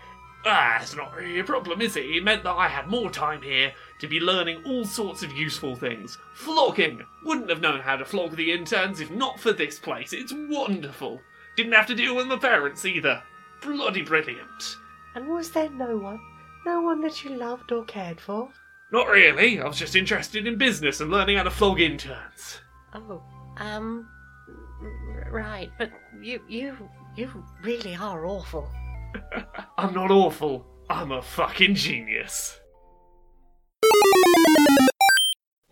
Ah, 0.46 0.80
it's 0.80 0.96
not 0.96 1.14
really 1.14 1.38
a 1.40 1.44
problem, 1.44 1.82
is 1.82 1.94
it? 1.94 2.06
It 2.06 2.24
meant 2.24 2.42
that 2.44 2.54
I 2.54 2.68
had 2.68 2.88
more 2.88 3.10
time 3.10 3.42
here 3.42 3.74
to 3.98 4.08
be 4.08 4.18
learning 4.18 4.62
all 4.64 4.86
sorts 4.86 5.22
of 5.22 5.30
useful 5.32 5.76
things. 5.76 6.16
Flogging! 6.32 7.04
Wouldn't 7.22 7.50
have 7.50 7.60
known 7.60 7.80
how 7.80 7.96
to 7.96 8.06
flog 8.06 8.34
the 8.34 8.50
interns 8.50 9.00
if 9.00 9.10
not 9.10 9.38
for 9.38 9.52
this 9.52 9.78
place. 9.78 10.14
It's 10.14 10.32
wonderful. 10.34 11.20
Didn't 11.54 11.74
have 11.74 11.86
to 11.88 11.94
deal 11.94 12.16
with 12.16 12.28
my 12.28 12.38
parents 12.38 12.86
either. 12.86 13.22
Bloody 13.60 14.00
brilliant. 14.00 14.76
And 15.14 15.28
was 15.28 15.50
there 15.50 15.68
no 15.68 15.98
one? 15.98 16.20
No 16.64 16.80
one 16.80 17.02
that 17.02 17.22
you 17.22 17.36
loved 17.36 17.72
or 17.72 17.84
cared 17.84 18.22
for? 18.22 18.48
Not 18.90 19.08
really. 19.08 19.60
I 19.60 19.66
was 19.66 19.78
just 19.78 19.96
interested 19.96 20.46
in 20.46 20.56
business 20.56 21.02
and 21.02 21.10
learning 21.10 21.36
how 21.36 21.42
to 21.42 21.50
flog 21.50 21.78
interns. 21.78 22.60
Oh, 22.94 23.22
um, 23.58 24.08
right, 25.30 25.70
but 25.78 25.90
you, 26.20 26.40
you, 26.48 26.76
you 27.16 27.44
really 27.62 27.94
are 27.94 28.26
awful. 28.26 28.68
I'm 29.78 29.94
not 29.94 30.10
awful. 30.10 30.66
I'm 30.88 31.12
a 31.12 31.22
fucking 31.22 31.74
genius. 31.74 32.60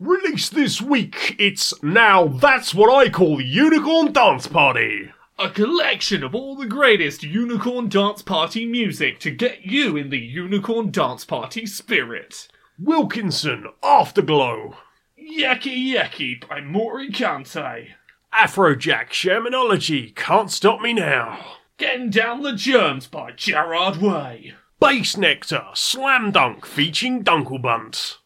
Released 0.01 0.55
this 0.55 0.83
week, 0.83 1.37
it's 1.39 1.73
Now 1.83 2.27
That's 2.27 2.75
What 2.75 2.93
I 2.93 3.09
Call 3.11 3.41
Unicorn 3.41 4.13
Dance 4.13 4.47
Party. 4.47 5.11
A 5.39 5.51
collection 5.51 6.23
of 6.23 6.35
all 6.35 6.57
the 6.57 6.67
greatest 6.67 7.23
Unicorn 7.23 7.89
Dance 7.89 8.23
Party 8.23 8.67
music 8.67 9.19
to 9.21 9.31
get 9.31 9.65
you 9.65 9.97
in 9.97 10.11
the 10.11 10.19
Unicorn 10.19 10.91
Dance 10.91 11.25
Party 11.25 11.67
spirit. 11.67 12.49
Wilkinson, 12.79 13.67
Afterglow. 13.83 14.77
Yeki 15.19 15.95
Yeki 15.95 16.49
by 16.49 16.61
Mory 16.61 17.11
Kante. 17.11 17.89
Afrojack 18.35 19.11
Shermanology, 19.11 20.12
Can't 20.17 20.50
Stop 20.50 20.81
Me 20.81 20.93
Now. 20.93 21.38
Getting 21.79 22.11
Down 22.11 22.43
the 22.43 22.53
Germs 22.53 23.07
by 23.07 23.31
Gerard 23.31 23.99
Way. 23.99 24.55
Bassnectar, 24.83 25.76
Slam 25.76 26.33
Dunk 26.33 26.67
featuring 26.67 27.23
Dunkelbunt. 27.23 28.17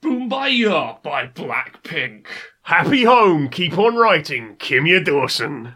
Boombayah 0.00 1.02
by 1.02 1.26
Blackpink. 1.26 2.26
Happy 2.62 3.02
Home, 3.04 3.48
Keep 3.48 3.76
On 3.76 3.96
Writing, 3.96 4.54
Kimya 4.56 5.04
Dawson. 5.04 5.74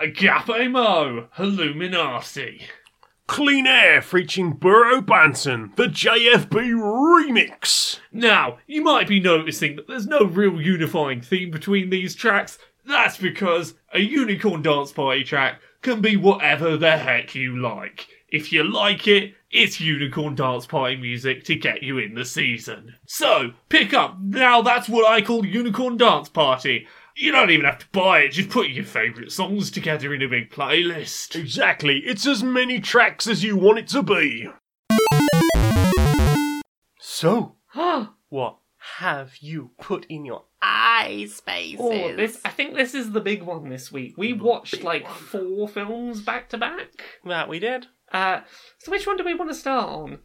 Agape 0.00 0.70
Mo, 0.70 1.26
Illuminati. 1.36 2.62
Clean 3.26 3.66
Air 3.66 4.02
featuring 4.02 4.52
Burro 4.52 5.00
Banton, 5.00 5.74
the 5.76 5.86
JFB 5.86 6.74
remix. 6.74 7.98
Now, 8.12 8.58
you 8.66 8.82
might 8.82 9.08
be 9.08 9.20
noticing 9.20 9.76
that 9.76 9.88
there's 9.88 10.06
no 10.06 10.24
real 10.24 10.60
unifying 10.60 11.22
theme 11.22 11.50
between 11.50 11.90
these 11.90 12.14
tracks. 12.14 12.58
That's 12.84 13.16
because 13.16 13.74
a 13.92 14.00
Unicorn 14.00 14.62
Dance 14.62 14.92
Party 14.92 15.24
track 15.24 15.60
can 15.82 16.00
be 16.00 16.16
whatever 16.16 16.76
the 16.76 16.96
heck 16.96 17.34
you 17.34 17.56
like. 17.60 18.06
If 18.28 18.52
you 18.52 18.64
like 18.64 19.06
it, 19.06 19.34
it's 19.50 19.80
Unicorn 19.80 20.34
Dance 20.34 20.66
Party 20.66 20.96
music 20.96 21.44
to 21.44 21.54
get 21.54 21.82
you 21.82 21.98
in 21.98 22.14
the 22.14 22.24
season. 22.24 22.94
So, 23.06 23.52
pick 23.68 23.92
up 23.92 24.18
Now 24.20 24.62
That's 24.62 24.88
What 24.88 25.10
I 25.10 25.20
Call 25.20 25.44
Unicorn 25.44 25.98
Dance 25.98 26.28
Party. 26.28 26.86
You 27.14 27.30
don't 27.30 27.50
even 27.50 27.66
have 27.66 27.78
to 27.80 27.86
buy 27.92 28.20
it, 28.20 28.32
just 28.32 28.48
put 28.48 28.68
your 28.68 28.84
favourite 28.84 29.30
songs 29.30 29.70
together 29.70 30.14
in 30.14 30.22
a 30.22 30.28
big 30.28 30.50
playlist. 30.50 31.38
Exactly, 31.38 31.98
it's 32.06 32.26
as 32.26 32.42
many 32.42 32.80
tracks 32.80 33.26
as 33.26 33.44
you 33.44 33.56
want 33.56 33.80
it 33.80 33.88
to 33.88 34.02
be. 34.02 34.48
So, 36.98 37.56
What 38.30 38.56
have 38.98 39.36
you 39.40 39.72
put 39.78 40.06
in 40.06 40.24
your 40.24 40.44
eye 40.62 41.26
spaces? 41.28 41.80
Oh, 41.80 42.14
this 42.16 42.40
I 42.44 42.48
think 42.50 42.74
this 42.74 42.94
is 42.94 43.10
the 43.12 43.20
big 43.20 43.42
one 43.42 43.68
this 43.68 43.90
week. 43.92 44.14
We 44.16 44.32
watched 44.32 44.82
like 44.82 45.08
four 45.08 45.68
films 45.68 46.22
back 46.22 46.48
to 46.50 46.58
back. 46.58 46.88
That 47.24 47.48
we 47.48 47.58
did. 47.58 47.86
Uh, 48.12 48.40
so 48.78 48.90
which 48.92 49.06
one 49.06 49.16
do 49.16 49.24
we 49.24 49.34
want 49.34 49.50
to 49.50 49.54
start 49.54 49.88
on? 49.88 50.18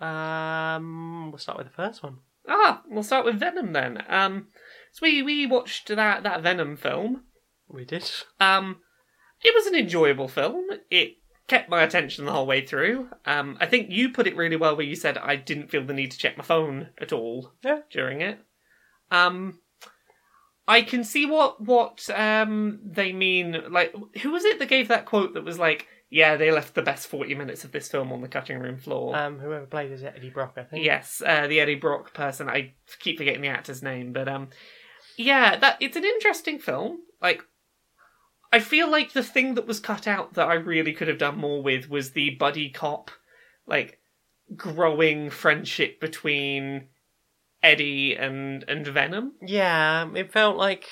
Um, 0.00 1.30
we'll 1.30 1.38
start 1.38 1.58
with 1.58 1.68
the 1.68 1.72
first 1.72 2.02
one. 2.02 2.18
Ah, 2.48 2.82
we'll 2.88 3.02
start 3.04 3.24
with 3.24 3.38
Venom 3.38 3.72
then. 3.72 4.02
Um, 4.08 4.48
so 4.92 5.00
we 5.02 5.22
we 5.22 5.46
watched 5.46 5.88
that 5.88 6.22
that 6.22 6.42
Venom 6.42 6.76
film. 6.76 7.22
We 7.68 7.84
did. 7.84 8.10
Um, 8.40 8.78
it 9.44 9.54
was 9.54 9.66
an 9.66 9.74
enjoyable 9.76 10.28
film. 10.28 10.64
It 10.90 11.14
kept 11.48 11.68
my 11.70 11.82
attention 11.82 12.24
the 12.24 12.32
whole 12.32 12.46
way 12.46 12.64
through. 12.64 13.08
Um, 13.26 13.56
I 13.60 13.66
think 13.66 13.90
you 13.90 14.10
put 14.10 14.26
it 14.26 14.36
really 14.36 14.56
well 14.56 14.76
where 14.76 14.86
you 14.86 14.96
said 14.96 15.18
I 15.18 15.36
didn't 15.36 15.70
feel 15.70 15.84
the 15.84 15.92
need 15.92 16.10
to 16.12 16.18
check 16.18 16.36
my 16.36 16.44
phone 16.44 16.88
at 17.00 17.12
all 17.12 17.52
Yeah. 17.64 17.80
during 17.90 18.20
it. 18.20 18.38
Um, 19.12 19.60
I 20.66 20.82
can 20.82 21.04
see 21.04 21.26
what 21.26 21.60
what 21.60 22.08
um 22.10 22.80
they 22.84 23.12
mean. 23.12 23.62
Like, 23.70 23.94
who 24.22 24.30
was 24.32 24.44
it 24.44 24.58
that 24.58 24.68
gave 24.68 24.88
that 24.88 25.06
quote 25.06 25.34
that 25.34 25.44
was 25.44 25.58
like, 25.58 25.86
"Yeah, 26.08 26.36
they 26.36 26.50
left 26.50 26.74
the 26.74 26.82
best 26.82 27.08
forty 27.08 27.34
minutes 27.34 27.62
of 27.64 27.72
this 27.72 27.88
film 27.88 28.12
on 28.12 28.22
the 28.22 28.28
cutting 28.28 28.58
room 28.58 28.78
floor." 28.78 29.14
Um, 29.14 29.38
whoever 29.38 29.66
played 29.66 29.92
is 29.92 30.02
Eddie 30.02 30.30
Brock, 30.30 30.54
I 30.56 30.62
think. 30.62 30.84
Yes, 30.84 31.22
uh, 31.24 31.46
the 31.46 31.60
Eddie 31.60 31.74
Brock 31.74 32.14
person. 32.14 32.48
I 32.48 32.74
keep 33.00 33.18
forgetting 33.18 33.42
the 33.42 33.48
actor's 33.48 33.82
name, 33.82 34.12
but 34.12 34.28
um, 34.28 34.48
yeah, 35.16 35.56
that 35.56 35.76
it's 35.80 35.96
an 35.96 36.04
interesting 36.04 36.58
film. 36.58 37.00
Like, 37.20 37.42
I 38.52 38.60
feel 38.60 38.90
like 38.90 39.12
the 39.12 39.22
thing 39.22 39.54
that 39.54 39.66
was 39.66 39.80
cut 39.80 40.06
out 40.06 40.34
that 40.34 40.48
I 40.48 40.54
really 40.54 40.92
could 40.92 41.08
have 41.08 41.18
done 41.18 41.38
more 41.38 41.62
with 41.62 41.90
was 41.90 42.12
the 42.12 42.30
buddy 42.30 42.70
cop, 42.70 43.10
like, 43.66 43.98
growing 44.56 45.30
friendship 45.30 46.00
between 46.00 46.88
Eddie 47.62 48.14
and 48.16 48.64
and 48.68 48.86
Venom. 48.86 49.32
Yeah, 49.40 50.08
it 50.14 50.32
felt 50.32 50.56
like 50.56 50.86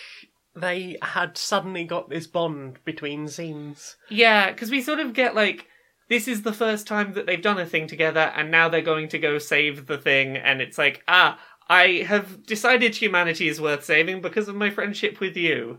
they 0.55 0.97
had 1.03 1.37
suddenly 1.37 1.85
got 1.85 2.09
this 2.09 2.27
bond 2.27 2.79
between 2.85 3.29
scenes. 3.29 3.97
Yeah, 4.09 4.51
because 4.51 4.71
we 4.71 4.83
sort 4.83 5.01
of 5.01 5.13
get 5.13 5.35
like. 5.35 5.67
This 6.09 6.27
is 6.27 6.43
the 6.43 6.53
first 6.53 6.89
time 6.89 7.13
that 7.13 7.27
they've 7.27 7.41
done 7.41 7.61
a 7.61 7.65
thing 7.65 7.87
together, 7.87 8.33
and 8.35 8.51
now 8.51 8.69
they're 8.69 8.83
going 8.83 9.07
to 9.11 9.19
go 9.21 9.39
save 9.39 9.87
the 9.87 9.97
thing, 9.97 10.37
and 10.37 10.61
it's 10.61 10.77
like, 10.77 11.05
ah, 11.07 11.39
I 11.69 12.05
have 12.05 12.45
decided 12.45 12.97
humanity 12.97 13.47
is 13.47 13.61
worth 13.61 13.85
saving 13.85 14.21
because 14.21 14.49
of 14.49 14.57
my 14.57 14.71
friendship 14.71 15.21
with 15.21 15.37
you. 15.37 15.79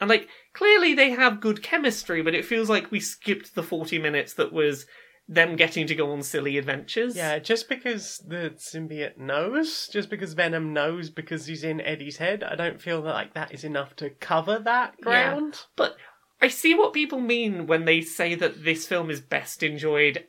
And 0.00 0.10
like, 0.10 0.28
clearly 0.54 0.92
they 0.92 1.10
have 1.10 1.40
good 1.40 1.62
chemistry, 1.62 2.20
but 2.20 2.34
it 2.34 2.44
feels 2.44 2.68
like 2.68 2.90
we 2.90 2.98
skipped 2.98 3.54
the 3.54 3.62
40 3.62 4.00
minutes 4.00 4.34
that 4.34 4.52
was 4.52 4.86
them 5.26 5.56
getting 5.56 5.86
to 5.86 5.94
go 5.94 6.12
on 6.12 6.22
silly 6.22 6.58
adventures. 6.58 7.16
Yeah, 7.16 7.38
just 7.38 7.68
because 7.68 8.18
the 8.26 8.52
symbiote 8.56 9.16
knows, 9.18 9.88
just 9.88 10.10
because 10.10 10.34
Venom 10.34 10.72
knows 10.72 11.10
because 11.10 11.46
he's 11.46 11.64
in 11.64 11.80
Eddie's 11.80 12.18
head, 12.18 12.44
I 12.44 12.54
don't 12.54 12.80
feel 12.80 13.02
that 13.02 13.14
like 13.14 13.34
that 13.34 13.52
is 13.52 13.64
enough 13.64 13.96
to 13.96 14.10
cover 14.10 14.58
that 14.58 15.00
ground. 15.00 15.62
But 15.76 15.96
I 16.40 16.48
see 16.48 16.74
what 16.74 16.92
people 16.92 17.20
mean 17.20 17.66
when 17.66 17.84
they 17.86 18.00
say 18.02 18.34
that 18.34 18.64
this 18.64 18.86
film 18.86 19.10
is 19.10 19.20
best 19.20 19.62
enjoyed 19.62 20.24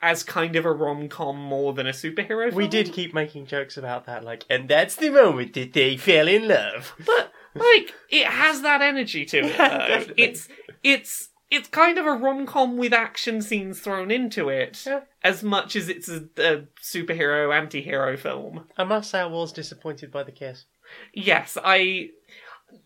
as 0.00 0.24
kind 0.24 0.56
of 0.56 0.64
a 0.64 0.72
rom 0.72 1.08
com 1.08 1.36
more 1.36 1.72
than 1.72 1.86
a 1.86 1.92
superhero 1.92 2.46
film. 2.48 2.56
We 2.56 2.66
did 2.66 2.92
keep 2.92 3.14
making 3.14 3.46
jokes 3.46 3.76
about 3.76 4.06
that, 4.06 4.24
like, 4.24 4.44
and 4.50 4.68
that's 4.68 4.96
the 4.96 5.10
moment 5.10 5.54
that 5.54 5.72
they 5.72 5.96
fell 5.96 6.26
in 6.26 6.48
love. 6.48 6.94
but 7.06 7.30
like 7.54 7.94
it 8.10 8.26
has 8.26 8.62
that 8.62 8.82
energy 8.82 9.24
to 9.26 9.38
it. 9.38 9.56
Yeah. 9.58 10.04
It's 10.16 10.48
it's 10.82 11.28
it's 11.52 11.68
kind 11.68 11.98
of 11.98 12.06
a 12.06 12.12
rom 12.12 12.46
com 12.46 12.76
with 12.76 12.92
action 12.92 13.42
scenes 13.42 13.78
thrown 13.80 14.10
into 14.10 14.48
it, 14.48 14.82
Yeah. 14.86 15.00
as 15.22 15.42
much 15.42 15.76
as 15.76 15.88
it's 15.88 16.08
a, 16.08 16.24
a 16.38 16.64
superhero 16.82 17.54
anti-hero 17.54 18.16
film. 18.16 18.64
I 18.78 18.84
must 18.84 19.10
say, 19.10 19.20
I 19.20 19.26
was 19.26 19.52
disappointed 19.52 20.10
by 20.10 20.22
the 20.24 20.32
kiss. 20.32 20.64
Yes, 21.12 21.56
I. 21.62 22.08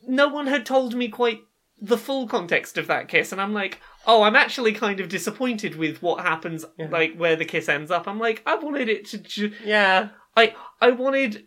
No 0.07 0.29
one 0.29 0.47
had 0.49 0.67
told 0.67 0.95
me 0.95 1.09
quite 1.09 1.41
the 1.81 1.99
full 1.99 2.27
context 2.27 2.77
of 2.79 2.87
that 2.89 3.09
kiss, 3.09 3.33
and 3.33 3.41
I'm 3.41 3.53
like, 3.55 3.81
oh, 4.07 4.23
I'm 4.23 4.35
actually 4.37 4.73
kind 4.73 4.99
of 4.99 5.09
disappointed 5.09 5.77
with 5.77 6.03
what 6.03 6.21
happens, 6.25 6.65
Yeah. 6.79 6.89
like 6.91 7.15
where 7.17 7.37
the 7.37 7.45
kiss 7.45 7.69
ends 7.69 7.91
up. 7.91 8.09
I'm 8.09 8.19
like, 8.19 8.43
I 8.47 8.57
wanted 8.57 8.89
it 8.89 9.07
to. 9.07 9.19
Ju- 9.19 9.53
Yeah, 9.65 10.09
I 10.37 10.55
I 10.81 10.91
wanted. 10.91 11.45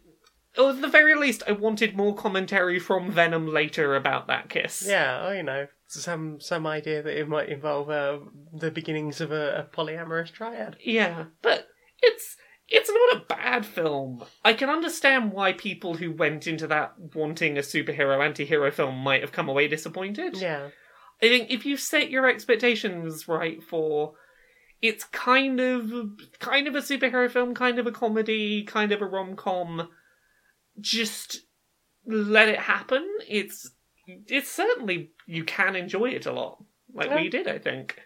Or 0.57 0.71
at 0.71 0.81
the 0.81 0.87
very 0.87 1.15
least, 1.15 1.43
I 1.47 1.51
wanted 1.51 1.95
more 1.95 2.15
commentary 2.15 2.79
from 2.79 3.11
Venom 3.11 3.47
later 3.47 3.95
about 3.95 4.27
that 4.27 4.49
kiss. 4.49 4.85
yeah, 4.87 5.21
oh, 5.27 5.31
you 5.31 5.43
know, 5.43 5.67
some 5.89 6.39
some 6.39 6.67
idea 6.67 7.01
that 7.01 7.19
it 7.19 7.27
might 7.27 7.49
involve 7.49 7.89
uh, 7.89 8.19
the 8.53 8.71
beginnings 8.71 9.21
of 9.21 9.31
a, 9.31 9.59
a 9.59 9.75
polyamorous 9.75 10.31
triad. 10.31 10.77
Yeah, 10.83 11.25
but 11.41 11.67
it's 12.01 12.37
it's 12.67 12.89
not 12.89 13.21
a 13.21 13.25
bad 13.25 13.65
film. 13.65 14.23
I 14.45 14.53
can 14.53 14.69
understand 14.69 15.31
why 15.31 15.53
people 15.53 15.95
who 15.95 16.11
went 16.11 16.45
into 16.47 16.67
that 16.67 16.93
wanting 17.15 17.57
a 17.57 17.61
superhero 17.61 18.23
anti-hero 18.23 18.71
film 18.71 18.97
might 18.97 19.21
have 19.21 19.31
come 19.31 19.49
away 19.49 19.67
disappointed. 19.67 20.37
Yeah, 20.37 20.69
I 21.21 21.27
think 21.27 21.49
if 21.49 21.65
you 21.65 21.77
set 21.77 22.11
your 22.11 22.27
expectations 22.27 23.27
right 23.27 23.61
for 23.63 24.13
it's 24.81 25.03
kind 25.05 25.59
of 25.59 25.91
kind 26.39 26.67
of 26.67 26.75
a 26.75 26.79
superhero 26.79 27.29
film, 27.29 27.53
kind 27.53 27.79
of 27.79 27.87
a 27.87 27.91
comedy, 27.91 28.63
kind 28.63 28.91
of 28.91 29.01
a 29.01 29.05
rom-com, 29.05 29.89
just 30.79 31.41
let 32.05 32.47
it 32.47 32.59
happen. 32.59 33.05
It's 33.27 33.71
it's 34.27 34.49
certainly 34.49 35.11
you 35.25 35.43
can 35.43 35.75
enjoy 35.75 36.09
it 36.09 36.25
a 36.25 36.31
lot. 36.31 36.63
Like 36.93 37.13
we 37.13 37.29
did, 37.29 37.47
I 37.47 37.59
think. 37.59 37.99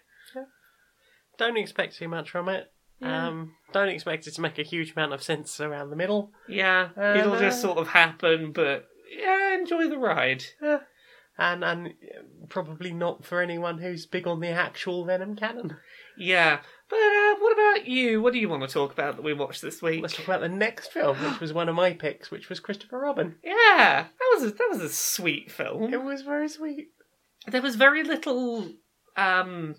don't 1.37 1.57
expect 1.57 1.95
too 1.95 2.07
much 2.07 2.29
from 2.29 2.49
it. 2.49 2.71
Yeah. 2.99 3.27
Um, 3.27 3.55
don't 3.73 3.89
expect 3.89 4.27
it 4.27 4.35
to 4.35 4.41
make 4.41 4.59
a 4.59 4.63
huge 4.63 4.93
amount 4.95 5.13
of 5.13 5.23
sense 5.23 5.59
around 5.59 5.89
the 5.89 5.95
middle. 5.95 6.31
Yeah, 6.47 6.89
it'll 7.15 7.39
just 7.39 7.61
sort 7.61 7.77
of 7.77 7.89
happen, 7.89 8.51
but 8.51 8.87
yeah, 9.17 9.55
enjoy 9.55 9.89
the 9.89 9.97
ride. 9.97 10.43
and 11.37 11.63
and 11.63 11.87
uh, 11.87 12.21
probably 12.49 12.93
not 12.93 13.25
for 13.25 13.41
anyone 13.41 13.79
who's 13.79 14.05
big 14.05 14.27
on 14.27 14.39
the 14.39 14.49
actual 14.49 15.05
Venom 15.05 15.35
canon. 15.35 15.77
Yeah, 16.17 16.59
but 16.93 16.99
uh, 16.99 17.35
what 17.39 17.53
about 17.53 17.87
you? 17.87 18.21
What 18.21 18.33
do 18.33 18.39
you 18.39 18.49
want 18.49 18.61
to 18.61 18.67
talk 18.67 18.93
about 18.93 19.15
that 19.15 19.23
we 19.23 19.33
watched 19.33 19.61
this 19.61 19.81
week? 19.81 20.01
Let's 20.01 20.15
talk 20.15 20.27
about 20.27 20.41
the 20.41 20.49
next 20.49 20.91
film, 20.91 21.17
which 21.17 21.39
was 21.39 21.51
one 21.51 21.67
of 21.67 21.75
my 21.75 21.93
picks, 21.93 22.29
which 22.29 22.49
was 22.49 22.59
Christopher 22.59 22.99
Robin. 22.99 23.35
Yeah, 23.43 24.05
that 24.07 24.31
was 24.33 24.43
a, 24.43 24.51
that 24.51 24.69
was 24.69 24.81
a 24.81 24.89
sweet 24.89 25.51
film. 25.51 25.91
It 25.91 26.03
was 26.03 26.21
very 26.21 26.47
sweet. 26.47 26.89
There 27.47 27.61
was 27.61 27.75
very 27.75 28.03
little. 28.03 28.69
Um, 29.17 29.75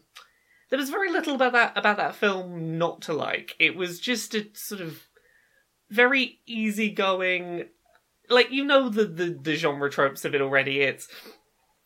there 0.71 0.79
was 0.79 0.91
very 0.91 1.13
little 1.13 1.37
about 1.37 1.53
that 1.53 1.77
about 1.77 1.99
that 1.99 2.17
film 2.17 2.79
not 2.79 3.03
to 3.03 3.13
like. 3.13 3.55
It 3.61 3.77
was 3.77 4.01
just 4.01 4.35
a 4.35 4.49
sort 4.55 4.81
of 4.81 5.07
very 5.91 6.41
easygoing, 6.47 7.67
like 8.29 8.51
you 8.51 8.65
know 8.65 8.89
the 8.89 9.05
the, 9.05 9.39
the 9.41 9.55
genre 9.55 9.89
tropes 9.89 10.25
of 10.25 10.35
it 10.35 10.43
already. 10.43 10.81
It's 10.81 11.07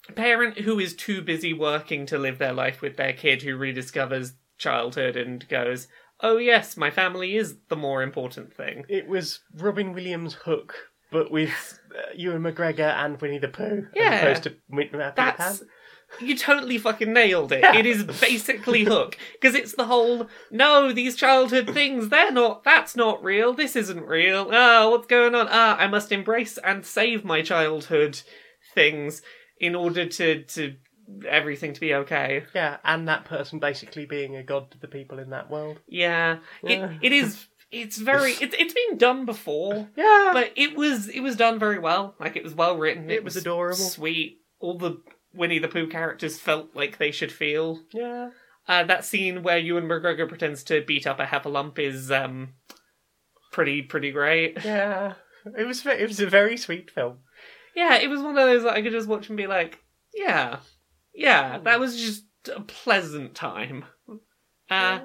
a 0.09 0.13
parent 0.13 0.61
who 0.61 0.79
is 0.79 0.95
too 0.95 1.21
busy 1.21 1.53
working 1.53 2.07
to 2.07 2.17
live 2.17 2.39
their 2.39 2.55
life 2.55 2.81
with 2.81 2.97
their 2.97 3.13
kid 3.13 3.43
who 3.43 3.59
rediscovers 3.59 4.33
childhood 4.59 5.17
and 5.17 5.49
goes, 5.49 5.89
"Oh 6.21 6.37
yes, 6.37 6.77
my 6.77 6.91
family 6.91 7.37
is 7.37 7.57
the 7.69 7.77
more 7.77 8.03
important 8.03 8.53
thing." 8.53 8.85
It 8.89 9.09
was 9.09 9.41
Robin 9.55 9.93
Williams' 9.93 10.35
Hook 10.35 10.75
but 11.11 11.31
with 11.31 11.81
uh, 11.97 12.13
Ewan 12.15 12.43
McGregor 12.43 12.93
and 12.95 13.19
Winnie 13.21 13.39
the 13.39 13.49
Pooh, 13.49 13.87
Yeah. 13.95 14.11
as 14.11 14.23
opposed 14.23 14.43
to 14.43 14.57
Win- 14.69 14.89
uh, 14.89 15.11
Peter 15.11 15.13
That's 15.17 15.63
you 16.21 16.37
totally 16.37 16.79
fucking 16.79 17.13
nailed 17.13 17.53
it. 17.53 17.65
It 17.65 17.87
is 17.87 18.05
basically 18.05 18.85
Hook 18.85 19.17
because 19.33 19.55
it's 19.55 19.75
the 19.75 19.87
whole 19.87 20.27
no, 20.51 20.93
these 20.93 21.17
childhood 21.17 21.71
things 21.73 22.09
they're 22.09 22.31
not. 22.33 22.65
That's 22.65 22.97
not 22.97 23.23
real. 23.23 23.53
This 23.55 23.77
isn't 23.77 24.07
real. 24.07 24.49
Ah, 24.53 24.89
what's 24.91 25.07
going 25.07 25.35
on? 25.35 25.49
Ah, 25.51 25.77
I 25.79 25.87
must 25.87 26.13
embrace 26.13 26.59
and 26.59 26.85
save 26.85 27.25
my 27.25 27.43
childhood 27.43 28.21
things 28.75 29.23
in 29.61 29.75
order 29.75 30.07
to 30.07 30.43
to 30.45 30.75
everything 31.29 31.73
to 31.73 31.81
be 31.81 31.95
okay. 31.95 32.45
Yeah, 32.55 32.79
and 32.85 33.09
that 33.09 33.25
person 33.25 33.59
basically 33.59 34.07
being 34.07 34.37
a 34.37 34.43
god 34.43 34.71
to 34.73 34.79
the 34.79 34.89
people 34.89 35.19
in 35.19 35.31
that 35.31 35.51
world. 35.51 35.81
Yeah, 35.89 36.39
Yeah. 36.63 36.93
it 36.93 36.99
it 37.07 37.13
is. 37.13 37.47
It's 37.71 37.99
very. 37.99 38.33
It's 38.33 38.55
it's 38.59 38.73
been 38.75 38.97
done 38.97 39.27
before. 39.27 39.89
Yeah, 39.97 40.31
but 40.33 40.53
it 40.57 40.75
was 40.77 41.09
it 41.09 41.21
was 41.21 41.37
done 41.37 41.59
very 41.59 41.79
well. 41.79 42.15
Like 42.19 42.35
it 42.37 42.43
was 42.45 42.55
well 42.55 42.77
written. 42.79 43.11
It 43.11 43.25
was 43.25 43.37
adorable. 43.37 43.77
sweet. 43.77 44.39
All 44.59 44.79
the 44.79 45.03
Winnie 45.35 45.59
the 45.59 45.69
Pooh 45.69 45.87
characters 45.89 46.39
felt 46.39 46.75
like 46.75 46.97
they 46.99 47.11
should 47.11 47.31
feel. 47.33 47.81
yeah. 47.93 48.31
Uh, 48.67 48.85
that 48.85 49.03
scene 49.05 49.43
where 49.43 49.57
Ewan 49.59 49.85
McGregor 49.85 50.29
pretends 50.29 50.63
to 50.65 50.83
beat 50.85 51.07
up 51.07 51.19
a 51.21 51.25
heffalump 51.25 51.79
is 51.79 52.11
um 52.11 52.51
pretty 53.53 53.83
pretty 53.83 54.11
great. 54.11 54.59
Yeah, 54.65 55.15
it 55.57 55.65
was 55.67 55.85
it 55.87 56.07
was 56.09 56.21
a 56.21 56.27
very 56.29 56.57
sweet 56.57 56.91
film. 56.91 57.19
Yeah, 57.75 57.97
it 57.97 58.09
was 58.11 58.21
one 58.21 58.31
of 58.31 58.47
those 58.47 58.63
that 58.65 58.75
I 58.75 58.83
could 58.83 58.93
just 58.93 59.09
watch 59.09 59.29
and 59.29 59.37
be 59.37 59.47
like, 59.47 59.79
yeah, 60.15 60.59
yeah, 61.19 61.59
that 61.59 61.81
was 61.81 61.97
just 62.01 62.25
a 62.55 62.61
pleasant 62.61 63.35
time. 63.35 63.85
Uh, 64.71 65.01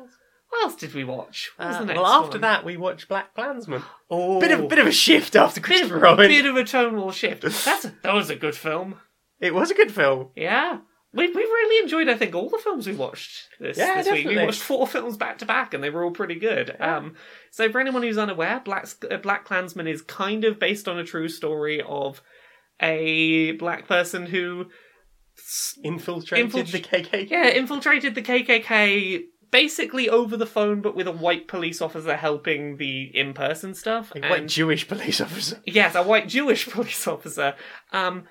what 0.49 0.63
else 0.63 0.75
did 0.75 0.93
we 0.93 1.03
watch? 1.03 1.51
What 1.57 1.67
was 1.67 1.75
Uh, 1.77 1.79
the 1.79 1.85
next 1.85 1.97
well, 1.99 2.05
after 2.05 2.31
one? 2.33 2.41
that, 2.41 2.65
we 2.65 2.77
watched 2.77 3.07
Black 3.07 3.33
Klansman. 3.33 3.81
oh, 4.09 4.39
Bit 4.39 4.51
of 4.51 4.67
bit 4.69 4.79
of 4.79 4.87
a 4.87 4.91
shift 4.91 5.35
after 5.35 5.59
bit 5.59 5.65
Christopher 5.67 5.95
of, 5.97 6.01
Robin. 6.01 6.27
bit 6.29 6.45
of 6.45 6.55
a 6.55 6.63
tonal 6.63 7.11
shift. 7.11 7.41
That's 7.65 7.85
a, 7.85 7.93
that 8.03 8.13
was 8.13 8.29
a 8.29 8.35
good 8.35 8.55
film. 8.55 8.95
It 9.39 9.53
was 9.53 9.71
a 9.71 9.75
good 9.75 9.91
film. 9.91 10.29
Yeah. 10.35 10.79
We, 11.15 11.27
we've 11.27 11.35
really 11.35 11.83
enjoyed, 11.83 12.09
I 12.09 12.17
think, 12.17 12.33
all 12.33 12.49
the 12.49 12.57
films 12.57 12.87
we 12.87 12.95
watched 12.95 13.47
this, 13.59 13.77
Yeah, 13.77 14.01
this 14.01 14.11
week. 14.11 14.25
We 14.25 14.35
watched 14.37 14.61
four 14.61 14.87
films 14.87 15.15
back 15.15 15.37
to 15.39 15.45
back, 15.45 15.73
and 15.75 15.83
they 15.83 15.91
were 15.91 16.03
all 16.03 16.09
pretty 16.11 16.35
good. 16.35 16.75
Yeah. 16.79 16.97
Um, 16.97 17.15
so, 17.51 17.71
for 17.71 17.79
anyone 17.79 18.01
who's 18.01 18.17
unaware, 18.17 18.59
Black 18.65 18.87
uh, 19.11 19.17
Black 19.17 19.45
Klansman 19.45 19.85
is 19.87 20.01
kind 20.01 20.43
of 20.43 20.57
based 20.59 20.87
on 20.87 20.97
a 20.97 21.03
true 21.03 21.27
story 21.29 21.83
of 21.87 22.21
a 22.81 23.51
black 23.53 23.87
person 23.87 24.25
who, 24.25 24.65
Infiltrated 25.83 26.51
Infiltr- 26.51 26.71
the 26.71 26.79
KKK. 26.79 27.29
yeah, 27.29 27.47
infiltrated 27.49 28.15
the 28.15 28.21
KKK 28.21 29.23
basically 29.51 30.09
over 30.09 30.35
the 30.35 30.45
phone, 30.47 30.81
but 30.81 30.95
with 30.95 31.07
a 31.07 31.11
white 31.11 31.47
police 31.47 31.81
officer 31.81 32.15
helping 32.15 32.77
the 32.77 33.03
in-person 33.15 33.73
stuff. 33.75 34.11
A 34.15 34.19
white 34.21 34.41
And- 34.41 34.49
Jewish 34.49 34.87
police 34.93 35.21
officer. 35.21 35.61
Yes, 35.65 35.95
a 35.95 36.03
white 36.03 36.27
Jewish 36.27 36.67
police 36.69 37.07
officer. 37.07 37.55
Um, 37.91 38.23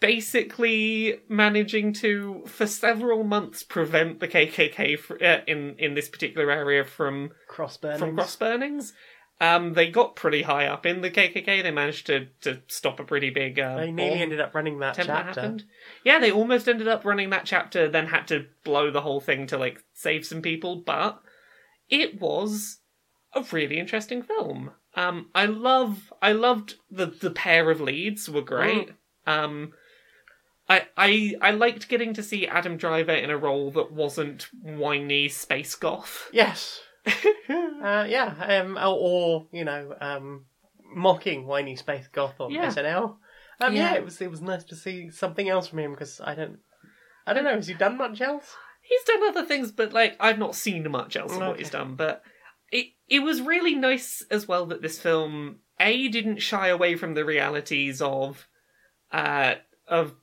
basically 0.00 1.20
managing 1.28 1.92
to, 1.92 2.42
for 2.46 2.66
several 2.66 3.22
months, 3.24 3.62
prevent 3.62 4.20
the 4.20 4.28
KKK 4.28 4.98
fr- 4.98 5.22
uh, 5.22 5.40
in 5.46 5.74
in 5.78 5.94
this 5.94 6.08
particular 6.08 6.50
area 6.50 6.84
from 6.84 7.30
Cross 7.48 7.76
burnings. 7.78 8.00
from 8.00 8.14
cross 8.16 8.36
burnings. 8.36 8.92
Um, 9.40 9.74
they 9.74 9.88
got 9.90 10.16
pretty 10.16 10.42
high 10.42 10.66
up 10.66 10.84
in 10.84 11.00
the 11.00 11.10
KKK. 11.10 11.62
They 11.62 11.70
managed 11.70 12.06
to 12.06 12.26
to 12.40 12.60
stop 12.66 12.98
a 12.98 13.04
pretty 13.04 13.30
big. 13.30 13.58
Uh, 13.60 13.76
They 13.76 13.92
nearly 13.92 14.20
ended 14.20 14.40
up 14.40 14.54
running 14.54 14.80
that 14.80 14.96
chapter. 14.96 15.12
happened. 15.12 15.64
Yeah, 16.04 16.18
they 16.18 16.32
almost 16.32 16.68
ended 16.68 16.88
up 16.88 17.04
running 17.04 17.30
that 17.30 17.44
chapter. 17.44 17.88
Then 17.88 18.06
had 18.08 18.26
to 18.28 18.46
blow 18.64 18.90
the 18.90 19.02
whole 19.02 19.20
thing 19.20 19.46
to 19.48 19.56
like 19.56 19.84
save 19.94 20.26
some 20.26 20.42
people. 20.42 20.76
But 20.76 21.20
it 21.88 22.20
was 22.20 22.78
a 23.34 23.44
really 23.52 23.78
interesting 23.78 24.22
film. 24.22 24.72
Um, 24.94 25.28
I 25.34 25.46
love, 25.46 26.12
I 26.20 26.32
loved 26.32 26.74
the 26.90 27.06
the 27.06 27.30
pair 27.30 27.70
of 27.70 27.80
leads 27.80 28.28
were 28.28 28.42
great. 28.42 28.90
Um, 29.26 29.72
I 30.68 30.86
I 30.96 31.34
I 31.40 31.50
liked 31.52 31.88
getting 31.88 32.12
to 32.14 32.22
see 32.24 32.46
Adam 32.48 32.76
Driver 32.76 33.12
in 33.12 33.30
a 33.30 33.38
role 33.38 33.70
that 33.70 33.92
wasn't 33.92 34.48
whiny 34.62 35.28
space 35.28 35.76
goth. 35.76 36.28
Yes. 36.32 36.80
uh, 37.82 38.06
yeah. 38.08 38.34
Um, 38.62 38.76
or, 38.76 38.96
or 38.96 39.46
you 39.52 39.64
know, 39.64 39.94
um, 40.00 40.46
mocking 40.94 41.46
whiny 41.46 41.76
space 41.76 42.08
goth 42.08 42.40
on 42.40 42.50
Yeah. 42.50 42.66
SNL. 42.68 43.16
Um, 43.60 43.74
yeah. 43.74 43.92
Yeah. 43.92 43.94
it 43.94 44.04
was 44.04 44.20
it 44.20 44.30
was 44.30 44.40
nice 44.40 44.64
to 44.64 44.76
see 44.76 45.10
something 45.10 45.48
else 45.48 45.66
from 45.68 45.80
him 45.80 45.92
because 45.92 46.20
I 46.22 46.34
don't, 46.34 46.58
I 47.26 47.32
don't 47.32 47.44
know. 47.44 47.54
Has 47.56 47.68
he 47.68 47.74
done 47.74 47.96
much 47.98 48.20
else? 48.20 48.54
He's 48.82 49.02
done 49.04 49.28
other 49.28 49.44
things, 49.44 49.72
but 49.72 49.92
like 49.92 50.16
I've 50.20 50.38
not 50.38 50.54
seen 50.54 50.90
much 50.90 51.16
else 51.16 51.32
of 51.32 51.38
what 51.38 51.48
Okay. 51.50 51.58
he's 51.58 51.70
done. 51.70 51.94
But 51.96 52.22
it 52.70 52.86
it 53.08 53.20
was 53.20 53.40
really 53.42 53.74
nice 53.74 54.24
as 54.30 54.46
well 54.48 54.66
that 54.66 54.82
this 54.82 55.00
film 55.00 55.60
a 55.80 56.08
didn't 56.08 56.38
shy 56.42 56.68
away 56.68 56.96
from 56.96 57.14
the 57.14 57.24
realities 57.24 58.00
of 58.00 58.46
uh 59.12 59.54
of 59.86 60.14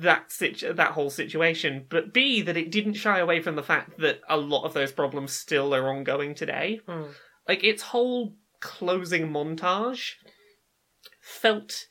that 0.00 0.32
situ- 0.32 0.72
that 0.72 0.92
whole 0.92 1.10
situation, 1.10 1.86
but 1.88 2.12
b 2.12 2.42
that 2.42 2.56
it 2.56 2.70
didn't 2.70 2.94
shy 2.94 3.18
away 3.18 3.40
from 3.40 3.56
the 3.56 3.62
fact 3.62 3.98
that 3.98 4.20
a 4.28 4.36
lot 4.36 4.64
of 4.64 4.74
those 4.74 4.92
problems 4.92 5.32
still 5.32 5.74
are 5.74 5.88
ongoing 5.88 6.34
today. 6.34 6.80
Hmm. 6.86 7.04
Like 7.48 7.62
its 7.62 7.82
whole 7.82 8.36
closing 8.60 9.28
montage 9.28 10.12
felt 11.20 11.86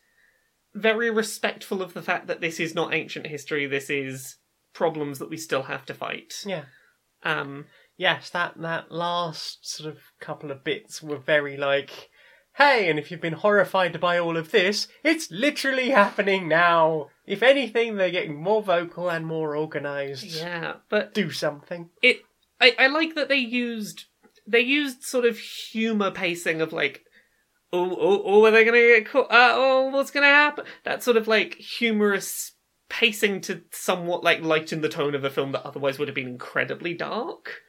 very 0.73 1.09
respectful 1.09 1.81
of 1.81 1.93
the 1.93 2.01
fact 2.01 2.27
that 2.27 2.41
this 2.41 2.59
is 2.59 2.75
not 2.75 2.93
ancient 2.93 3.27
history. 3.27 3.65
This 3.65 3.89
is 3.89 4.37
problems 4.73 5.19
that 5.19 5.29
we 5.29 5.37
still 5.37 5.63
have 5.63 5.85
to 5.85 5.93
fight. 5.93 6.33
Yeah. 6.45 6.65
Um, 7.23 7.65
Yes, 7.97 8.29
that 8.31 8.55
that 8.57 8.91
last 8.91 9.69
sort 9.69 9.93
of 9.93 9.99
couple 10.19 10.51
of 10.51 10.63
bits 10.63 11.01
were 11.01 11.17
very 11.17 11.55
like, 11.55 12.09
hey, 12.57 12.89
and 12.89 12.97
if 12.97 13.11
you've 13.11 13.21
been 13.21 13.33
horrified 13.33 13.99
by 13.99 14.17
all 14.17 14.37
of 14.37 14.51
this, 14.51 14.87
it's 15.03 15.29
literally 15.31 15.89
happening 15.89 16.47
now. 16.47 17.07
If 17.25 17.41
anything, 17.43 17.95
they're 17.95 18.11
getting 18.11 18.41
more 18.41 18.61
vocal 18.61 19.09
and 19.09 19.25
more 19.25 19.57
organised. 19.57 20.23
yeah, 20.25 20.75
but 20.89 21.13
Do 21.13 21.31
something. 21.31 21.89
it. 22.01 22.21
I, 22.61 22.75
I 22.79 22.87
like 22.87 23.15
that 23.15 23.27
they 23.27 23.37
used 23.37 24.05
they 24.47 24.61
used 24.61 25.03
sort 25.03 25.25
of 25.25 25.37
humor 25.37 26.11
pacing 26.11 26.61
of 26.61 26.71
like. 26.73 27.01
Oh, 27.73 27.91
oh, 27.99 28.21
oh, 28.23 28.45
are 28.45 28.51
they 28.51 28.63
gonna 28.63 28.77
get 28.77 29.09
caught? 29.09 29.29
Uh, 29.29 29.53
oh, 29.55 29.89
what's 29.89 30.11
gonna 30.11 30.27
happen? 30.27 30.65
That 30.85 31.03
sort 31.03 31.17
of 31.17 31.27
like 31.27 31.55
humorous 31.55 32.53
pacing 32.87 33.41
to 33.41 33.63
somewhat 33.71 34.23
like 34.23 34.41
lighten 34.41 34.79
the 34.81 34.87
tone 34.87 35.15
of 35.15 35.23
a 35.25 35.29
film 35.29 35.51
that 35.51 35.65
otherwise 35.65 35.99
would 35.99 36.07
have 36.07 36.15
been 36.15 36.27
incredibly 36.27 36.93
dark. 36.93 37.61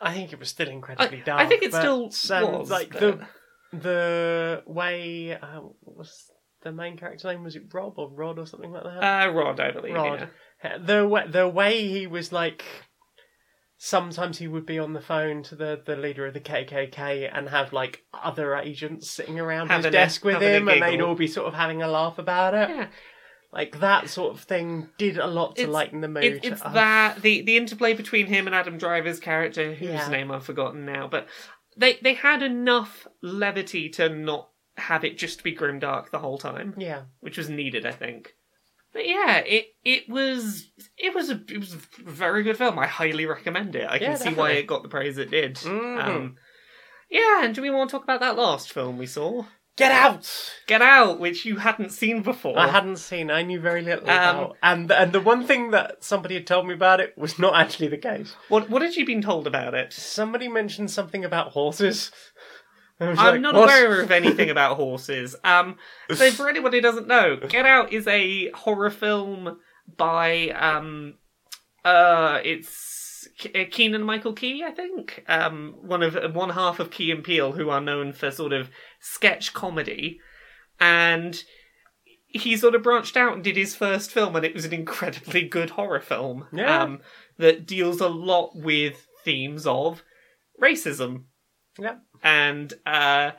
I 0.00 0.14
think 0.14 0.32
it 0.32 0.40
was 0.40 0.48
still 0.48 0.68
incredibly 0.68 1.20
I- 1.20 1.24
dark. 1.24 1.40
I 1.40 1.46
think 1.46 1.62
it 1.62 1.70
but, 1.70 2.12
still 2.12 2.58
was, 2.58 2.70
like 2.70 2.92
but- 2.92 3.20
the 3.72 3.78
the 3.78 4.62
way 4.66 5.32
uh, 5.32 5.60
what 5.80 5.96
was 5.96 6.30
the 6.62 6.72
main 6.72 6.96
character's 6.96 7.24
name 7.24 7.44
was 7.44 7.54
it 7.56 7.64
Rob 7.72 7.94
or 7.98 8.10
Rod 8.10 8.38
or 8.38 8.46
something 8.46 8.72
like 8.72 8.82
that. 8.84 9.26
Uh, 9.28 9.30
Rod, 9.32 9.60
I 9.60 9.70
believe. 9.70 9.94
Rod. 9.94 10.28
yeah. 10.64 10.78
The 10.78 11.06
way, 11.06 11.24
the 11.28 11.48
way 11.48 11.86
he 11.86 12.06
was 12.06 12.32
like, 12.32 12.64
sometimes 13.78 14.38
he 14.38 14.48
would 14.48 14.66
be 14.66 14.78
on 14.78 14.92
the 14.92 15.00
phone 15.00 15.42
to 15.44 15.54
the, 15.54 15.80
the 15.84 15.96
leader 15.96 16.26
of 16.26 16.34
the 16.34 16.40
KKK 16.40 17.30
and 17.32 17.48
have 17.48 17.72
like 17.72 18.04
other 18.14 18.56
agents 18.56 19.10
sitting 19.10 19.38
around 19.38 19.68
Having 19.68 19.84
his 19.84 19.86
a- 19.86 19.90
desk 19.92 20.24
with 20.24 20.40
him, 20.42 20.68
and 20.68 20.82
they'd 20.82 21.00
all 21.00 21.14
be 21.14 21.26
sort 21.26 21.46
of 21.46 21.54
having 21.54 21.82
a 21.82 21.88
laugh 21.88 22.18
about 22.18 22.54
it. 22.54 22.68
Yeah. 22.70 22.86
Like 23.52 23.78
that 23.80 24.10
sort 24.10 24.34
of 24.34 24.40
thing 24.42 24.88
did 24.98 25.18
a 25.18 25.26
lot 25.26 25.56
to 25.56 25.62
It's- 25.62 25.72
lighten 25.72 26.00
the 26.00 26.08
mood. 26.08 26.24
It, 26.24 26.44
it's 26.44 26.62
of- 26.62 26.72
that 26.74 27.22
the 27.22 27.42
the 27.42 27.56
interplay 27.56 27.94
between 27.94 28.26
him 28.26 28.46
and 28.46 28.56
Adam 28.56 28.76
Driver's 28.76 29.20
character, 29.20 29.72
whose 29.74 29.88
Yeah. 29.88 30.08
name 30.08 30.30
I've 30.32 30.44
forgotten 30.44 30.84
now, 30.84 31.06
but 31.06 31.28
they 31.76 31.98
they 32.02 32.14
had 32.14 32.42
enough 32.42 33.06
levity 33.22 33.88
to 33.90 34.08
not 34.08 34.50
have 34.76 35.04
it 35.04 35.16
just 35.18 35.42
be 35.42 35.54
grimdark 35.54 36.10
the 36.10 36.18
whole 36.18 36.38
time, 36.38 36.74
Yeah, 36.76 37.02
which 37.20 37.38
was 37.38 37.48
needed, 37.48 37.86
I 37.86 37.92
think. 37.92 38.34
But 38.92 39.08
yeah, 39.08 39.38
it 39.38 39.66
it 39.84 40.08
was 40.08 40.70
it 40.96 41.14
was 41.14 41.30
a 41.30 41.40
it 41.48 41.58
was 41.58 41.74
a 41.74 41.78
very 42.02 42.42
good 42.42 42.56
film. 42.56 42.78
I 42.78 42.86
highly 42.86 43.26
recommend 43.26 43.76
it. 43.76 43.88
I 43.88 43.98
can 43.98 44.12
Yeah, 44.12 44.16
see 44.16 44.34
why 44.34 44.52
it 44.52 44.66
got 44.66 44.82
the 44.82 44.88
praise 44.88 45.18
it 45.18 45.30
did. 45.30 45.56
Mhm. 45.56 46.02
Um, 46.02 46.36
yeah, 47.10 47.44
and 47.44 47.54
do 47.54 47.62
we 47.62 47.70
want 47.70 47.90
to 47.90 47.94
talk 47.96 48.04
about 48.04 48.20
that 48.20 48.36
last 48.36 48.72
film 48.72 48.98
we 48.98 49.06
saw? 49.06 49.44
Get 49.76 49.92
out! 49.92 50.28
Get 50.66 50.82
Out, 50.82 51.20
which 51.20 51.44
you 51.44 51.56
hadn't 51.56 51.90
seen 51.92 52.22
before. 52.22 52.58
I 52.58 52.68
hadn't 52.68 52.96
seen. 52.96 53.30
I 53.30 53.42
knew 53.42 53.60
very 53.60 53.82
little 53.82 54.08
Um, 54.10 54.16
about, 54.36 54.56
and 54.62 54.90
and 54.90 55.12
the 55.12 55.20
one 55.20 55.46
thing 55.46 55.70
that 55.70 56.02
somebody 56.02 56.34
had 56.34 56.46
told 56.46 56.66
me 56.66 56.74
about 56.74 57.00
it 57.00 57.16
was 57.16 57.38
not 57.38 57.54
actually 57.54 57.88
the 57.88 57.98
case. 57.98 58.34
What 58.48 58.68
what 58.68 58.82
had 58.82 58.96
you 58.96 59.06
been 59.06 59.22
told 59.22 59.46
about 59.46 59.74
it? 59.74 59.92
Somebody 59.92 60.48
mentioned 60.48 60.90
something 60.90 61.24
about 61.24 61.52
horses. 61.52 62.10
I'm 63.00 63.14
like, 63.14 63.40
not 63.42 63.54
"What?" 63.54 63.64
aware 63.64 64.00
of 64.00 64.10
anything 64.20 64.48
about 64.50 64.76
horses. 64.76 65.36
Um, 65.44 65.76
so 66.12 66.30
for 66.30 66.48
anyone 66.52 66.72
who 66.72 66.80
doesn't 66.80 67.06
know, 67.06 67.36
Get 67.36 67.66
Out 67.66 67.92
is 67.92 68.06
a 68.06 68.50
horror 68.52 68.90
film 68.90 69.58
by 69.96 70.48
um, 70.50 71.14
uh, 71.84 72.40
it's 72.42 72.95
Keegan 73.38 74.02
Michael 74.02 74.32
Key, 74.32 74.64
I 74.64 74.70
think. 74.70 75.24
Um, 75.28 75.74
one 75.82 76.02
of 76.02 76.34
one 76.34 76.50
half 76.50 76.80
of 76.80 76.90
Key 76.90 77.10
and 77.10 77.22
Peele, 77.22 77.52
who 77.52 77.68
are 77.70 77.80
known 77.80 78.12
for 78.12 78.30
sort 78.30 78.52
of 78.52 78.70
sketch 79.00 79.52
comedy, 79.52 80.20
and 80.80 81.42
he 82.28 82.56
sort 82.56 82.74
of 82.74 82.82
branched 82.82 83.16
out 83.16 83.34
and 83.34 83.44
did 83.44 83.56
his 83.56 83.74
first 83.76 84.10
film, 84.10 84.36
and 84.36 84.44
it 84.44 84.54
was 84.54 84.64
an 84.64 84.72
incredibly 84.72 85.42
good 85.48 85.70
horror 85.70 86.00
film. 86.00 86.46
Yeah. 86.52 86.82
Um, 86.82 87.00
that 87.38 87.66
deals 87.66 88.00
a 88.00 88.08
lot 88.08 88.52
with 88.54 89.06
themes 89.24 89.66
of 89.66 90.02
racism 90.62 91.24
Yep. 91.78 92.00
and 92.22 92.72
uh, 92.86 93.32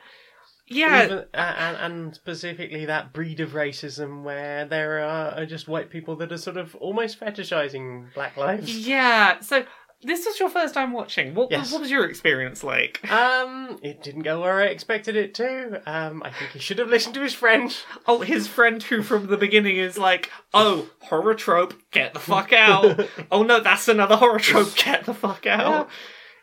Yeah, 0.68 1.06
Even, 1.06 1.18
a- 1.34 1.38
and, 1.40 1.78
and 1.94 2.16
specifically 2.16 2.86
that 2.86 3.12
breed 3.14 3.40
of 3.40 3.52
racism 3.54 4.22
where 4.24 4.66
there 4.66 5.00
are, 5.00 5.32
are 5.40 5.46
just 5.48 5.68
white 5.68 5.90
people 5.90 6.16
that 6.18 6.32
are 6.32 6.38
sort 6.38 6.58
of 6.58 6.76
almost 6.76 7.20
fetishizing 7.20 8.14
black 8.14 8.38
lives. 8.38 8.88
yeah. 8.88 9.40
So 9.40 9.66
this 10.04 10.26
was 10.26 10.40
your 10.40 10.50
first 10.50 10.74
time 10.74 10.94
watching. 10.94 11.34
What 11.34 11.50
Yes. 11.52 11.72
what 11.72 11.82
was 11.82 11.90
your 11.92 12.06
experience 12.06 12.64
like? 12.64 13.10
Um, 13.12 13.80
it 13.82 14.04
didn't 14.04 14.22
go 14.24 14.42
where 14.42 14.60
I 14.62 14.66
expected 14.66 15.16
it 15.16 15.34
to. 15.36 15.82
Um, 15.86 16.22
I 16.24 16.32
think 16.32 16.52
he 16.52 16.60
should 16.60 16.78
have 16.80 16.90
listened 16.90 17.16
to 17.16 17.22
his 17.22 17.34
friend. 17.34 17.76
Oh, 18.06 18.20
his 18.22 18.48
friend 18.48 18.82
who 18.84 19.02
from 19.02 19.28
the 19.28 19.38
beginning 19.38 19.78
is 19.78 19.98
like, 19.98 20.32
oh, 20.54 20.90
horror 21.02 21.34
trope, 21.34 21.74
get 21.92 22.14
the 22.14 22.20
fuck 22.20 22.54
out. 22.54 23.08
oh 23.32 23.44
no, 23.44 23.60
that's 23.60 23.88
another 23.88 24.16
horror 24.16 24.40
trope, 24.40 24.76
get 24.76 25.06
the 25.06 25.14
fuck 25.14 25.46
out. 25.48 25.90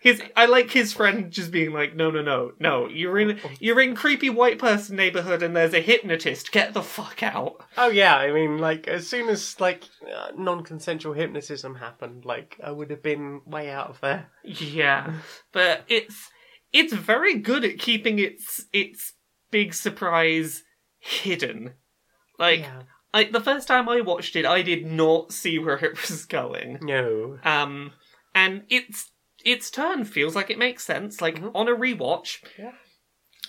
His, 0.04 0.22
I 0.36 0.44
like 0.44 0.70
his 0.70 0.92
friend 0.92 1.30
just 1.30 1.50
being 1.50 1.72
like, 1.72 1.96
no, 1.96 2.10
no, 2.10 2.20
no, 2.20 2.52
no. 2.60 2.88
You're 2.90 3.18
in, 3.18 3.40
you're 3.58 3.80
in 3.80 3.94
creepy 3.94 4.28
white 4.28 4.58
person 4.58 4.96
neighborhood, 4.96 5.42
and 5.42 5.56
there's 5.56 5.72
a 5.72 5.80
hypnotist. 5.80 6.52
Get 6.52 6.74
the 6.74 6.82
fuck 6.82 7.22
out. 7.22 7.64
Oh 7.78 7.88
yeah, 7.88 8.14
I 8.14 8.30
mean, 8.30 8.58
like 8.58 8.86
as 8.86 9.08
soon 9.08 9.30
as 9.30 9.58
like 9.58 9.84
uh, 10.06 10.32
non-consensual 10.36 11.14
hypnotism 11.14 11.76
happened, 11.76 12.26
like 12.26 12.60
I 12.62 12.70
would 12.70 12.90
have 12.90 13.02
been 13.02 13.40
way 13.46 13.70
out 13.70 13.88
of 13.88 14.00
there. 14.02 14.30
Yeah, 14.44 15.14
but 15.52 15.84
it's 15.88 16.28
it's 16.70 16.92
very 16.92 17.38
good 17.38 17.64
at 17.64 17.78
keeping 17.78 18.18
its 18.18 18.66
its 18.74 19.14
big 19.50 19.72
surprise 19.72 20.64
hidden. 20.98 21.72
Like, 22.38 22.60
yeah. 22.60 22.82
I, 23.14 23.24
the 23.24 23.40
first 23.40 23.68
time 23.68 23.88
I 23.88 24.02
watched 24.02 24.36
it, 24.36 24.44
I 24.44 24.60
did 24.60 24.84
not 24.84 25.32
see 25.32 25.58
where 25.58 25.82
it 25.82 25.98
was 25.98 26.26
going. 26.26 26.80
No. 26.82 27.38
Um, 27.42 27.92
and 28.34 28.64
its 28.68 29.12
its 29.44 29.70
turn 29.70 30.04
feels 30.04 30.34
like 30.34 30.50
it 30.50 30.58
makes 30.58 30.84
sense. 30.84 31.20
Like 31.20 31.40
on 31.54 31.68
a 31.68 31.74
rewatch, 31.76 32.42
Yeah. 32.58 32.72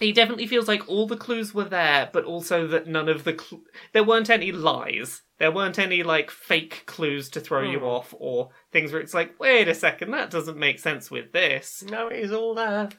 it 0.01 0.13
definitely 0.15 0.47
feels 0.47 0.67
like 0.67 0.87
all 0.89 1.07
the 1.07 1.17
clues 1.17 1.53
were 1.53 1.63
there, 1.69 2.09
but 2.11 2.25
also 2.25 2.67
that 2.67 2.87
none 2.87 3.07
of 3.09 3.23
the 3.23 3.37
cl- 3.39 3.63
there 3.93 4.03
weren't 4.03 4.29
any 4.29 4.51
lies. 4.51 5.21
There 5.37 5.51
weren't 5.51 5.79
any 5.79 6.03
like 6.03 6.31
fake 6.31 6.83
clues 6.85 7.29
to 7.31 7.39
throw 7.41 7.61
you 7.61 7.79
Hmm. 7.79 7.85
off 7.85 8.13
or 8.17 8.49
things 8.71 8.91
where 8.91 9.01
it's 9.01 9.13
like, 9.13 9.39
wait 9.39 9.67
a 9.67 9.73
second, 9.75 10.11
that 10.11 10.29
doesn't 10.29 10.57
make 10.57 10.79
sense 10.79 11.09
with 11.11 11.31
this. 11.33 11.83
No, 11.83 12.07
it 12.07 12.19
is 12.19 12.31
all 12.31 12.55
there. 12.55 12.89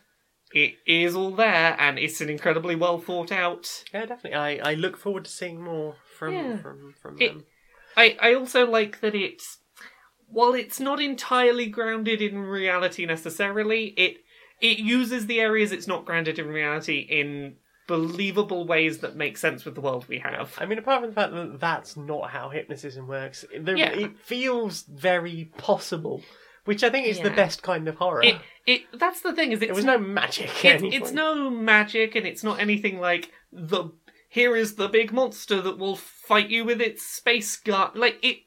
It 0.53 0.77
is 0.87 1.17
all 1.17 1.33
there, 1.33 1.75
and 1.79 1.99
it's 1.99 2.21
an 2.21 2.31
incredibly 2.31 2.77
well 2.77 2.99
thought 2.99 3.33
out. 3.33 3.85
Yeah, 3.93 4.07
definitely. 4.07 4.35
I, 4.35 4.71
I 4.71 4.75
look 4.75 4.97
forward 4.97 5.25
to 5.25 5.31
seeing 5.31 5.61
more 5.63 5.97
from 6.17 6.33
Yeah. 6.35 6.57
from 6.59 6.95
from 7.03 7.21
It- 7.21 7.29
them. 7.29 7.47
I, 7.97 8.17
I 8.21 8.35
also 8.35 8.65
like 8.67 9.01
that 9.01 9.15
it's 9.15 9.59
while 10.29 10.55
it's 10.55 10.81
not 10.81 11.01
entirely 11.01 11.67
grounded 11.67 12.21
in 12.21 12.39
reality 12.39 13.07
necessarily, 13.07 13.87
it 13.97 14.19
it 14.61 14.79
uses 14.79 15.27
the 15.27 15.41
areas 15.41 15.73
it's 15.73 15.87
not 15.87 16.05
grounded 16.07 16.39
in 16.39 16.49
reality 16.49 16.99
in 16.99 17.57
believable 17.87 18.67
ways 18.67 18.99
that 18.99 19.15
make 19.15 19.37
sense 19.37 19.65
with 19.65 19.75
the 19.75 19.81
world 19.81 20.07
we 20.09 20.19
have. 20.19 20.53
I 20.59 20.67
mean, 20.67 20.79
apart 20.79 21.03
from 21.03 21.11
the 21.11 21.15
fact 21.15 21.33
that 21.33 21.61
that's 21.61 21.97
not 21.97 22.31
how 22.31 22.49
hypnotism 22.49 23.07
works, 23.07 23.45
there, 23.57 23.77
Yeah. 23.77 23.91
it 23.91 24.19
feels 24.19 24.83
very 24.83 25.53
possible, 25.57 26.23
which 26.65 26.83
I 26.83 26.91
think 26.91 27.07
is 27.07 27.21
the 27.21 27.31
best 27.31 27.63
kind 27.63 27.87
of 27.87 27.97
horror. 27.97 28.25
It 28.25 28.37
it 28.67 28.83
that's 28.95 29.21
the 29.21 29.33
thing 29.33 29.53
is 29.53 29.61
it's 29.61 29.67
there 29.69 29.75
was 29.75 29.85
no 29.85 29.99
magic. 29.99 30.49
at 30.65 30.75
it's, 30.77 30.83
any 30.83 30.97
it's 30.97 31.05
point. 31.05 31.15
no 31.15 31.49
magic 31.51 32.17
and 32.17 32.27
it's 32.27 32.43
not 32.43 32.59
anything 32.59 32.99
like 32.99 33.31
the 33.53 33.91
here 34.29 34.57
is 34.57 34.75
the 34.75 34.89
big 34.89 35.13
monster 35.13 35.63
that 35.63 35.79
will 35.79 35.95
fight 35.97 36.49
you 36.51 36.65
with 36.65 36.81
its 36.81 37.07
space 37.07 37.57
gun 37.57 37.91
like 37.95 38.19
it 38.23 38.39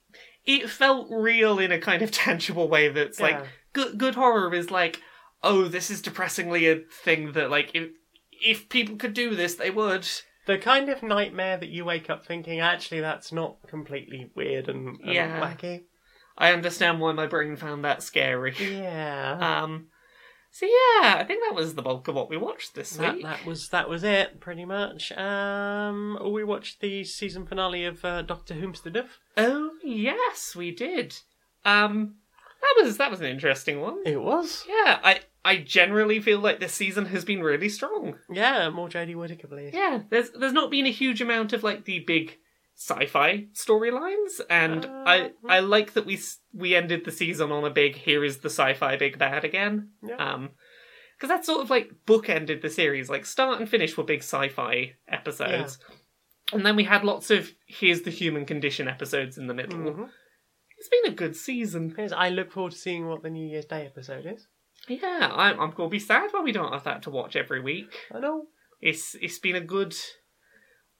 it 0.45 0.69
felt 0.69 1.07
real 1.11 1.59
in 1.59 1.71
a 1.71 1.79
kind 1.79 2.01
of 2.01 2.11
tangible 2.25 2.67
way 2.67 2.89
that's 2.89 3.19
like 3.19 3.45
good 3.73 3.97
good 3.97 4.15
horror 4.15 4.53
is 4.53 4.71
like 4.71 5.01
oh 5.43 5.67
this 5.67 5.89
is 5.89 6.01
depressingly 6.01 6.67
a 6.69 6.77
thing 7.03 7.31
that 7.33 7.49
like 7.49 7.71
if 7.73 7.89
if 8.31 8.69
people 8.69 8.95
could 8.95 9.13
do 9.13 9.35
this 9.35 9.55
they 9.55 9.69
would 9.69 10.07
the 10.45 10.57
kind 10.57 10.89
of 10.89 11.03
nightmare 11.03 11.57
that 11.57 11.69
you 11.69 11.85
wake 11.85 12.09
up 12.09 12.25
thinking, 12.25 12.59
actually, 12.59 13.01
that's 13.01 13.31
not 13.31 13.57
completely 13.67 14.31
weird 14.35 14.67
and, 14.67 14.99
and 15.01 15.13
Yeah. 15.13 15.39
wacky. 15.39 15.83
i 16.39 16.51
understand 16.51 16.99
why 16.99 17.11
my 17.11 17.27
brain 17.27 17.55
found 17.55 17.85
that 17.85 18.01
scary 18.01 18.55
Yeah. 18.57 19.61
um 19.63 19.89
so 20.51 20.65
yeah 20.65 21.15
i 21.17 21.23
think 21.25 21.41
that 21.47 21.55
was 21.55 21.75
the 21.75 21.81
bulk 21.81 22.07
of 22.07 22.15
what 22.15 22.29
we 22.29 22.37
watched 22.37 22.75
this 22.75 22.91
that, 22.91 23.15
week 23.15 23.23
that 23.23 23.45
was 23.45 23.69
that 23.69 23.89
was 23.89 24.03
it 24.03 24.39
pretty 24.39 24.65
much. 24.65 25.11
Um, 25.13 26.17
we 26.31 26.43
watched 26.43 26.81
the 26.81 27.03
season 27.03 27.45
finale 27.45 27.85
of 27.85 28.03
uh, 28.03 28.21
Doctor 28.21 28.55
Whomstead. 28.55 29.05
oh 29.37 29.71
yes 29.83 30.55
we 30.55 30.71
did 30.71 31.15
um 31.65 32.15
that 32.61 32.83
was 32.83 32.97
that 32.97 33.11
was 33.11 33.21
an 33.21 33.27
interesting 33.27 33.79
one 33.79 33.99
It 34.05 34.21
was. 34.21 34.65
Yeah, 34.67 34.99
I 35.03 35.21
I 35.45 35.57
generally 35.57 36.19
feel 36.19 36.39
like 36.39 36.59
this 36.59 36.73
season 36.73 37.05
has 37.05 37.23
been 37.23 37.41
really 37.41 37.69
strong. 37.69 38.15
Yeah, 38.29 38.69
more 38.69 38.89
Jodie 38.89 39.15
Whittaker, 39.15 39.47
please. 39.47 39.73
Yeah, 39.73 40.01
there's 40.09 40.31
there's 40.31 40.53
not 40.53 40.69
been 40.69 40.85
a 40.85 40.91
huge 40.91 41.21
amount 41.21 41.53
of 41.53 41.63
like 41.63 41.85
the 41.85 41.99
big 41.99 42.37
sci-fi 42.79 43.47
storylines, 43.53 44.39
and 44.49 44.85
I 44.85 45.19
Uh, 45.19 45.29
I 45.49 45.59
like 45.59 45.93
that 45.93 46.05
we 46.05 46.17
we 46.53 46.75
ended 46.75 47.03
the 47.03 47.11
season 47.11 47.51
on 47.51 47.65
a 47.65 47.69
big 47.69 47.95
here 47.95 48.23
is 48.23 48.37
the 48.37 48.49
sci-fi 48.49 48.95
big 48.95 49.17
bad 49.19 49.43
again. 49.43 49.89
Yeah. 50.01 50.15
Um, 50.15 50.51
because 51.15 51.27
that 51.29 51.45
sort 51.45 51.61
of 51.61 51.69
like 51.69 51.91
bookended 52.07 52.61
the 52.61 52.69
series. 52.69 53.09
Like 53.09 53.25
start 53.25 53.59
and 53.59 53.67
finish 53.69 53.97
were 53.97 54.05
big 54.05 54.19
sci-fi 54.23 54.93
episodes, 55.09 55.77
and 56.53 56.65
then 56.65 56.77
we 56.77 56.85
had 56.85 57.03
lots 57.03 57.29
of 57.29 57.51
here's 57.65 58.03
the 58.03 58.11
human 58.11 58.45
condition 58.45 58.87
episodes 58.87 59.37
in 59.37 59.47
the 59.47 59.53
middle. 59.53 59.79
Mhm. 59.79 60.09
It's 60.77 60.87
been 60.87 61.11
a 61.11 61.15
good 61.15 61.35
season. 61.35 61.93
Yes, 61.97 62.13
I 62.13 62.29
look 62.29 62.53
forward 62.53 62.71
to 62.71 62.77
seeing 62.77 63.07
what 63.07 63.21
the 63.23 63.29
New 63.29 63.45
Year's 63.45 63.65
Day 63.65 63.85
episode 63.85 64.25
is. 64.25 64.47
Yeah, 64.87 65.29
I'm 65.33 65.59
I'm 65.59 65.71
gonna 65.71 65.89
be 65.89 65.99
sad 65.99 66.31
when 66.31 66.45
we 66.45 66.53
don't 66.53 66.71
have 66.71 66.85
that 66.85 67.01
to 67.03 67.09
watch 67.09 67.35
every 67.35 67.59
week. 67.59 68.07
I 68.15 68.19
know. 68.19 68.47
it's 68.79 69.15
it's 69.15 69.39
been 69.39 69.57
a 69.57 69.61
good 69.75 69.93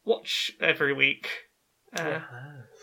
watch 0.04 0.52
every 0.60 0.92
week. 0.94 1.30
Uh, 1.96 2.20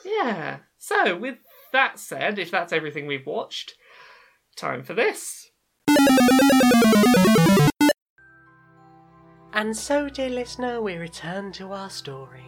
yeah. 0.04 0.58
So 0.78 1.16
with 1.16 1.38
that 1.72 1.98
said, 1.98 2.38
if 2.38 2.50
that's 2.50 2.72
everything 2.72 3.06
we've 3.06 3.26
watched, 3.26 3.74
time 4.56 4.82
for 4.82 4.94
this. 4.94 5.50
And 9.52 9.74
so, 9.74 10.08
dear 10.08 10.28
listener, 10.28 10.82
we 10.82 10.96
return 10.96 11.50
to 11.52 11.72
our 11.72 11.88
story. 11.88 12.44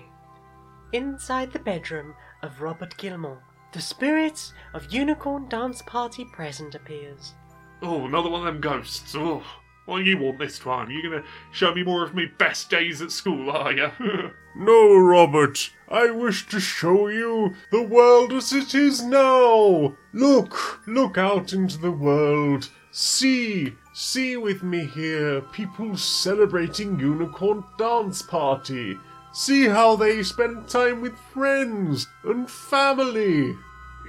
Inside 0.93 1.53
the 1.53 1.59
bedroom 1.59 2.15
of 2.43 2.61
Robert 2.61 2.97
Gilmore, 2.99 3.43
the 3.73 3.81
spirit 3.81 4.53
of 4.75 4.93
Unicorn 4.93 5.49
Dance 5.49 5.83
Party 5.83 6.27
present 6.33 6.75
appears. 6.75 7.35
Oh, 7.83 8.07
another 8.07 8.29
one 8.29 8.47
of 8.47 8.47
them 8.47 8.61
ghosts. 8.61 9.15
Oh, 9.15 9.43
what 9.87 10.05
do 10.05 10.11
you 10.11 10.19
want 10.19 10.39
this 10.39 10.59
time? 10.59 10.91
You're 10.91 11.03
gonna 11.03 11.25
show 11.51 11.75
me 11.75 11.83
more 11.83 12.05
of 12.05 12.15
me 12.15 12.27
best 12.39 12.69
days 12.69 13.01
at 13.01 13.11
school, 13.11 13.51
are 13.51 13.73
you? 13.73 13.91
No, 14.59 14.97
Robert. 14.99 15.71
I 15.89 16.11
wish 16.11 16.49
to 16.49 16.59
show 16.59 17.09
you 17.09 17.55
the 17.71 17.83
world 17.83 18.33
as 18.33 18.53
it 18.53 18.75
is 18.75 19.03
now. 19.03 19.97
Look, 20.13 20.81
look 20.87 21.17
out 21.17 21.53
into 21.53 21.79
the 21.79 21.93
world. 21.93 22.69
See, 22.91 23.75
see 23.95 24.37
with 24.37 24.63
me 24.63 24.85
here 24.87 25.41
people 25.41 25.97
celebrating 25.97 26.99
Unicorn 26.99 27.65
Dance 27.79 28.21
Party. 28.23 28.99
See 29.33 29.67
how 29.69 29.95
they 29.95 30.23
spend 30.25 30.69
time 30.69 31.01
with 31.03 31.17
friends 31.33 32.09
and 32.25 32.51
family. 32.51 33.57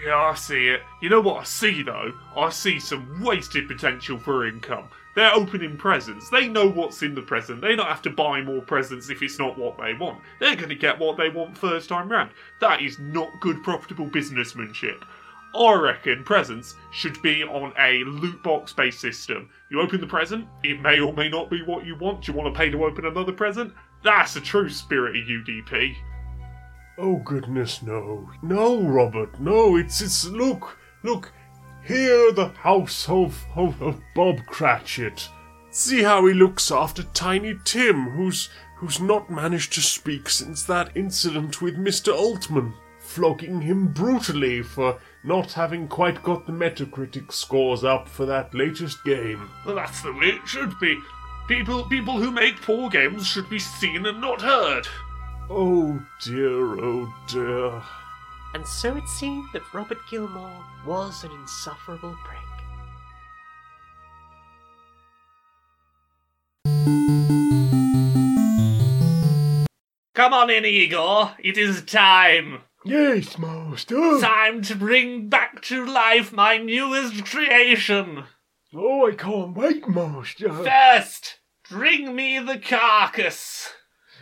yeah, 0.04 0.16
I 0.18 0.34
see 0.36 0.70
it. 0.70 0.82
You 1.02 1.10
know 1.10 1.22
what 1.22 1.42
I 1.42 1.44
see 1.44 1.84
though? 1.84 2.12
I 2.36 2.50
see 2.50 2.80
some 2.80 3.22
wasted 3.24 3.68
potential 3.68 4.18
for 4.18 4.48
income. 4.48 4.90
They're 5.20 5.36
opening 5.36 5.76
presents. 5.76 6.30
They 6.30 6.48
know 6.48 6.70
what's 6.70 7.04
in 7.04 7.14
the 7.14 7.22
present. 7.22 7.60
They 7.60 7.76
don't 7.76 7.88
have 7.88 8.02
to 8.04 8.10
buy 8.10 8.42
more 8.42 8.62
presents 8.62 9.10
if 9.10 9.22
it's 9.22 9.38
not 9.38 9.58
what 9.58 9.78
they 9.78 9.94
want. 9.94 10.22
They're 10.40 10.56
going 10.56 10.70
to 10.70 10.76
get 10.76 10.98
what 10.98 11.18
they 11.18 11.28
want 11.28 11.58
first 11.58 11.90
time 11.90 12.10
round. 12.10 12.30
That 12.62 12.82
is 12.82 13.00
not 13.00 13.42
good 13.42 13.62
profitable 13.62 14.06
businessmanship. 14.06 15.04
I 15.54 15.74
reckon 15.74 16.24
presents 16.24 16.76
should 16.92 17.22
be 17.22 17.44
on 17.44 17.74
a 17.78 18.06
loot 18.06 18.42
box 18.44 18.72
based 18.72 19.02
system. 19.02 19.50
You 19.70 19.82
open 19.82 20.00
the 20.00 20.08
present, 20.08 20.48
it 20.64 20.80
may 20.80 21.02
or 21.02 21.12
may 21.12 21.28
not 21.28 21.50
be 21.50 21.64
what 21.64 21.86
you 21.86 21.98
want. 21.98 22.24
Do 22.24 22.32
you 22.32 22.38
want 22.38 22.54
to 22.54 22.58
pay 22.58 22.70
to 22.70 22.86
open 22.86 23.06
another 23.06 23.34
present? 23.34 23.74
That's 24.06 24.36
the 24.36 24.40
true 24.40 24.70
spirit 24.70 25.18
of 25.18 25.28
UDP. 25.28 25.98
Oh 26.98 27.18
goodness, 27.18 27.82
no. 27.82 28.30
No, 28.42 28.82
Robert, 28.84 29.38
no, 29.38 29.76
it's 29.76 30.00
it's 30.00 30.24
look, 30.28 30.78
look, 31.04 31.34
here 31.90 32.32
the 32.32 32.50
house 32.50 33.10
of, 33.10 33.48
of, 33.56 33.82
of 33.82 34.00
Bob 34.14 34.46
Cratchit. 34.46 35.28
See 35.72 36.04
how 36.04 36.24
he 36.28 36.36
looks 36.36 36.72
after 36.72 37.02
Tiny 37.02 37.56
Tim, 37.66 38.12
who's 38.12 38.50
who's 38.76 39.02
not 39.02 39.32
managed 39.32 39.74
to 39.74 39.82
speak 39.82 40.30
since 40.30 40.64
that 40.64 40.96
incident 40.96 41.64
with 41.64 41.78
Mr. 41.78 42.16
Altman, 42.16 42.74
flogging 43.00 43.62
him 43.62 43.88
brutally 43.88 44.62
for 44.62 45.00
not 45.24 45.54
having 45.54 45.88
quite 45.88 46.22
got 46.22 46.46
the 46.46 46.52
Metacritic 46.52 47.32
scores 47.32 47.84
up 47.84 48.08
for 48.08 48.28
that 48.28 48.54
latest 48.54 49.04
game. 49.04 49.50
Well, 49.66 49.76
that's 49.76 50.04
the 50.04 50.14
way 50.14 50.28
it 50.28 50.48
should 50.48 50.80
be. 50.80 50.96
People, 51.48 51.84
people 51.90 52.20
who 52.20 52.30
make 52.30 52.62
poor 52.62 52.90
games 52.92 53.26
should 53.26 53.50
be 53.50 53.60
seen 53.60 54.06
and 54.06 54.22
not 54.22 54.42
heard. 54.42 54.88
Oh 55.50 56.00
dear, 56.22 56.80
oh 56.80 57.14
dear. 57.28 57.82
And 58.54 58.66
so 58.66 58.96
it 58.96 59.08
seemed 59.08 59.48
that 59.54 59.74
Robert 59.74 60.00
Gilmore 60.10 60.66
was 60.86 61.24
an 61.24 61.32
insufferable 61.32 62.16
prick. 62.24 62.40
Come 70.16 70.34
on 70.34 70.50
in, 70.50 70.66
Igor. 70.66 71.32
It 71.40 71.58
is 71.58 71.84
time. 71.84 72.62
Yes, 72.84 73.38
master. 73.38 74.20
Time 74.20 74.62
to 74.64 74.76
bring 74.76 75.30
back 75.30 75.62
to 75.64 75.86
life 75.86 76.34
my 76.34 76.58
newest 76.58 77.26
creation. 77.26 78.26
Oh, 78.74 79.08
I 79.08 79.16
can't 79.16 79.56
wait, 79.56 79.88
master. 79.88 80.52
First, 80.52 81.40
bring 81.70 82.16
me 82.16 82.40
the 82.40 82.58
carcass. 82.58 83.72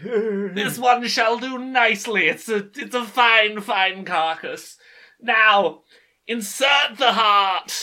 This 0.04 0.78
one 0.78 1.08
shall 1.08 1.38
do 1.38 1.58
nicely. 1.58 2.28
It's 2.28 2.50
a 2.50 2.70
it's 2.76 2.96
a 2.96 3.04
fine, 3.04 3.62
fine 3.62 4.06
carcass. 4.06 4.78
Now, 5.22 5.82
insert 6.28 6.98
the 6.98 7.14
heart. 7.14 7.74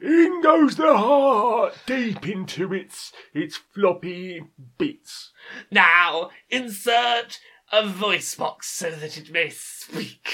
In 0.00 0.40
goes 0.40 0.76
the 0.76 0.96
heart, 0.96 1.76
deep 1.84 2.26
into 2.26 2.72
its 2.72 3.12
its 3.34 3.56
floppy 3.56 4.42
bits. 4.78 5.32
Now, 5.70 6.30
insert 6.48 7.38
a 7.70 7.86
voice 7.86 8.34
box 8.34 8.68
so 8.68 8.90
that 8.90 9.18
it 9.18 9.30
may 9.30 9.50
speak. 9.50 10.32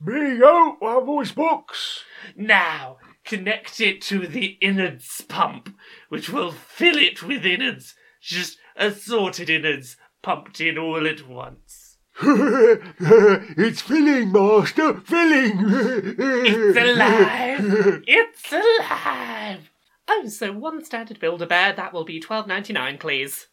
Me 0.00 0.38
go, 0.38 0.76
our 0.80 1.04
voice 1.04 1.32
box. 1.32 2.02
Now, 2.34 2.96
connect 3.24 3.80
it 3.80 4.00
to 4.02 4.26
the 4.26 4.58
innards 4.60 5.20
pump, 5.28 5.76
which 6.08 6.30
will 6.30 6.52
fill 6.52 6.96
it 6.96 7.22
with 7.22 7.44
innards, 7.44 7.94
just 8.20 8.58
assorted 8.76 9.50
innards 9.50 9.96
pumped 10.24 10.58
in 10.58 10.78
all 10.78 11.06
at 11.06 11.28
once. 11.28 11.98
it's 12.22 13.82
filling, 13.82 14.32
master, 14.32 14.94
filling. 15.00 15.58
It's 15.58 16.78
alive! 16.78 18.02
It's 18.06 18.52
alive! 18.52 19.70
Oh, 20.08 20.26
so 20.28 20.52
one 20.52 20.82
standard 20.82 21.20
Build-A-Bear, 21.20 21.74
that 21.74 21.92
will 21.92 22.04
be 22.04 22.20
twelve 22.20 22.46
ninety 22.46 22.72
nine, 22.72 22.96
please. 22.96 23.48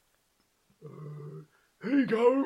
Here 1.84 1.92
you 1.92 2.06
go. 2.06 2.46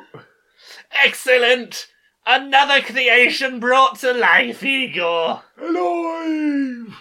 Excellent! 1.03 1.87
Another 2.25 2.81
creation 2.81 3.59
brought 3.59 3.99
to 3.99 4.11
life, 4.11 4.63
Igor! 4.63 5.43
Alive. 5.61 6.95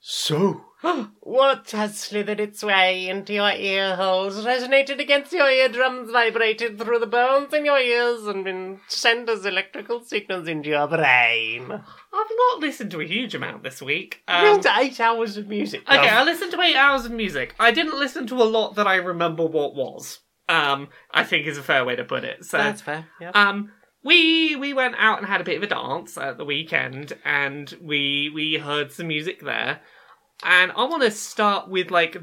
So, 0.00 0.64
What 1.20 1.70
has 1.70 1.96
slithered 1.96 2.40
its 2.40 2.62
way 2.62 3.08
into 3.08 3.32
your 3.32 3.52
ear 3.52 3.94
holes, 3.94 4.44
resonated 4.44 5.00
against 5.00 5.32
your 5.32 5.48
eardrums, 5.48 6.10
vibrated 6.10 6.78
through 6.78 6.98
the 6.98 7.06
bones 7.06 7.54
in 7.54 7.64
your 7.64 7.78
ears, 7.78 8.26
and 8.26 8.44
been 8.44 8.80
sent 8.88 9.28
as 9.28 9.46
electrical 9.46 10.02
signals 10.02 10.48
into 10.48 10.70
your 10.70 10.88
brain? 10.88 11.70
I've 11.70 11.80
not 12.12 12.60
listened 12.60 12.90
to 12.90 13.00
a 13.00 13.06
huge 13.06 13.34
amount 13.34 13.62
this 13.62 13.80
week. 13.80 14.22
Um, 14.26 14.60
eight 14.78 15.00
hours 15.00 15.36
of 15.36 15.46
music. 15.46 15.82
Okay. 15.88 16.08
I 16.08 16.24
listened 16.24 16.50
to 16.52 16.60
eight 16.60 16.76
hours 16.76 17.04
of 17.04 17.12
music. 17.12 17.54
I 17.60 17.70
didn't 17.70 17.98
listen 17.98 18.26
to 18.26 18.42
a 18.42 18.44
lot 18.44 18.74
that 18.74 18.88
I 18.88 18.96
remember 18.96 19.46
what 19.46 19.76
was. 19.76 20.18
Um, 20.48 20.88
I 21.12 21.22
think 21.22 21.46
is 21.46 21.58
a 21.58 21.62
fair 21.62 21.84
way 21.84 21.94
to 21.96 22.04
put 22.04 22.24
it. 22.24 22.44
So, 22.44 22.58
That's 22.58 22.82
fair. 22.82 23.06
Yeah. 23.20 23.30
um, 23.30 23.70
we 24.02 24.56
we 24.56 24.72
went 24.72 24.96
out 24.98 25.18
and 25.18 25.26
had 25.28 25.40
a 25.40 25.44
bit 25.44 25.56
of 25.58 25.62
a 25.62 25.68
dance 25.68 26.18
at 26.18 26.36
the 26.36 26.44
weekend, 26.44 27.12
and 27.24 27.72
we 27.80 28.30
we 28.34 28.54
heard 28.54 28.90
some 28.90 29.06
music 29.06 29.40
there. 29.42 29.80
And 30.44 30.72
I 30.72 30.84
want 30.84 31.02
to 31.02 31.10
start 31.10 31.68
with 31.68 31.90
like 31.90 32.16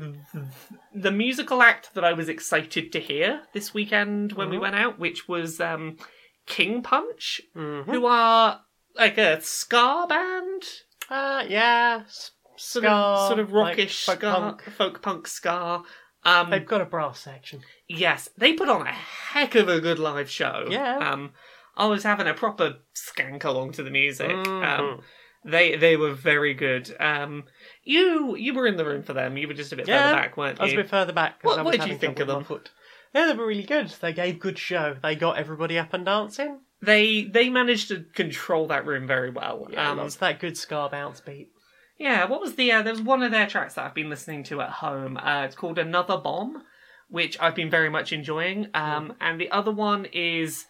the 0.94 1.12
musical 1.12 1.62
act 1.62 1.94
that 1.94 2.04
I 2.04 2.14
was 2.14 2.28
excited 2.30 2.92
to 2.92 3.00
hear 3.00 3.42
this 3.54 3.74
weekend 3.74 4.34
when 4.34 4.50
we 4.50 4.58
went 4.58 4.76
out, 4.76 5.00
which 5.00 5.28
was 5.28 5.62
um, 5.62 5.98
King 6.46 6.82
Punch, 6.84 7.42
who 7.54 8.06
are 8.06 8.62
like 8.96 9.18
a 9.18 9.42
ska 9.42 10.06
band 10.10 10.64
Uh, 11.10 11.44
yeah. 11.48 12.02
s- 12.06 12.32
sort 12.58 12.84
ska, 12.84 12.92
of 12.92 13.28
sort 13.28 13.40
of 13.40 13.52
like 13.54 13.78
rockish 13.78 14.06
folk 14.06 14.18
ska, 14.18 14.32
punk. 14.32 14.62
folk 14.78 15.02
punk 15.02 15.28
ska. 15.28 15.84
Um, 16.26 16.50
They've 16.50 16.66
got 16.66 16.82
a 16.82 16.86
brass 16.86 17.20
section. 17.22 17.62
yes, 17.88 18.28
they 18.38 18.52
put 18.54 18.68
on 18.68 18.86
a 18.86 18.92
heck 18.92 19.56
of 19.56 19.70
a 19.70 19.80
good 19.80 20.00
live 20.00 20.30
show. 20.30 20.68
Yeah. 20.70 20.98
Um, 20.98 21.32
I 21.78 21.86
was 21.86 22.04
having 22.04 22.28
a 22.28 22.34
proper 22.34 22.80
skank 22.94 23.46
along 23.46 23.72
to 23.74 23.84
the 23.84 23.90
music. 23.92 24.30
Um, 24.30 24.46
Mhm. 24.46 25.02
They 25.46 25.76
they 25.78 25.96
were 25.98 26.14
very 26.14 26.54
good. 26.54 26.94
Um, 27.00 27.46
you 27.84 28.36
you 28.36 28.54
were 28.54 28.68
in 28.68 28.78
the 28.78 28.86
room 28.86 29.04
for 29.04 29.14
them. 29.14 29.38
You 29.38 29.48
were 29.48 29.54
just 29.54 29.72
a 29.72 29.76
bit 29.78 29.88
Yeah, 29.88 30.10
further 30.10 30.22
back, 30.22 30.38
weren't 30.38 30.58
you? 30.58 30.62
I 30.62 30.66
was 30.66 30.74
a 30.74 30.78
bit 30.78 30.90
further 30.90 31.14
back. 31.14 31.42
'cause 31.42 31.50
What- 31.52 31.60
I 31.60 31.62
what 31.64 31.72
was 31.72 31.78
did 31.78 31.88
you 31.88 31.94
having 31.94 32.00
think 32.00 32.18
trouble 32.18 32.32
of 32.34 32.38
with 32.40 32.50
my 32.50 32.56
foot. 32.56 32.72
Yeah, 33.14 33.26
they 33.28 33.34
were 33.34 33.46
really 33.48 33.64
good. 33.64 33.88
They 33.88 34.14
gave 34.14 34.40
good 34.40 34.60
show. 34.60 34.98
They 35.02 35.16
got 35.16 35.38
everybody 35.38 35.80
up 35.80 35.94
and 35.94 36.06
dancing. 36.06 36.60
They 36.82 37.24
they 37.24 37.50
managed 37.50 37.88
to 37.88 38.04
control 38.14 38.68
that 38.68 38.86
room 38.86 39.08
very 39.08 39.30
well. 39.30 39.68
Yeah, 39.72 39.92
um, 39.92 39.98
lots 39.98 40.16
of 40.16 40.20
that 40.22 40.40
good 40.40 40.58
ska 40.58 40.90
bounce 40.92 41.22
beat. 41.22 41.50
Yeah, 41.98 42.26
what 42.26 42.40
was 42.42 42.56
the? 42.56 42.72
Uh, 42.72 42.82
there 42.82 42.94
was 42.94 43.02
one 43.02 43.24
of 43.24 43.32
their 43.32 43.48
tracks 43.48 43.74
that 43.76 43.86
I've 43.86 43.94
been 43.96 44.10
listening 44.10 44.44
to 44.46 44.62
at 44.62 44.70
home. 44.70 45.18
Uh, 45.18 45.44
it's 45.44 45.56
called 45.56 45.78
Another 45.80 46.18
Bomb, 46.18 46.64
which 47.10 47.38
I've 47.42 47.56
been 47.56 47.70
very 47.70 47.90
much 47.90 48.14
enjoying. 48.14 48.68
Um, 48.74 49.16
and 49.20 49.40
the 49.42 49.52
other 49.52 49.72
one 49.72 50.06
is 50.14 50.66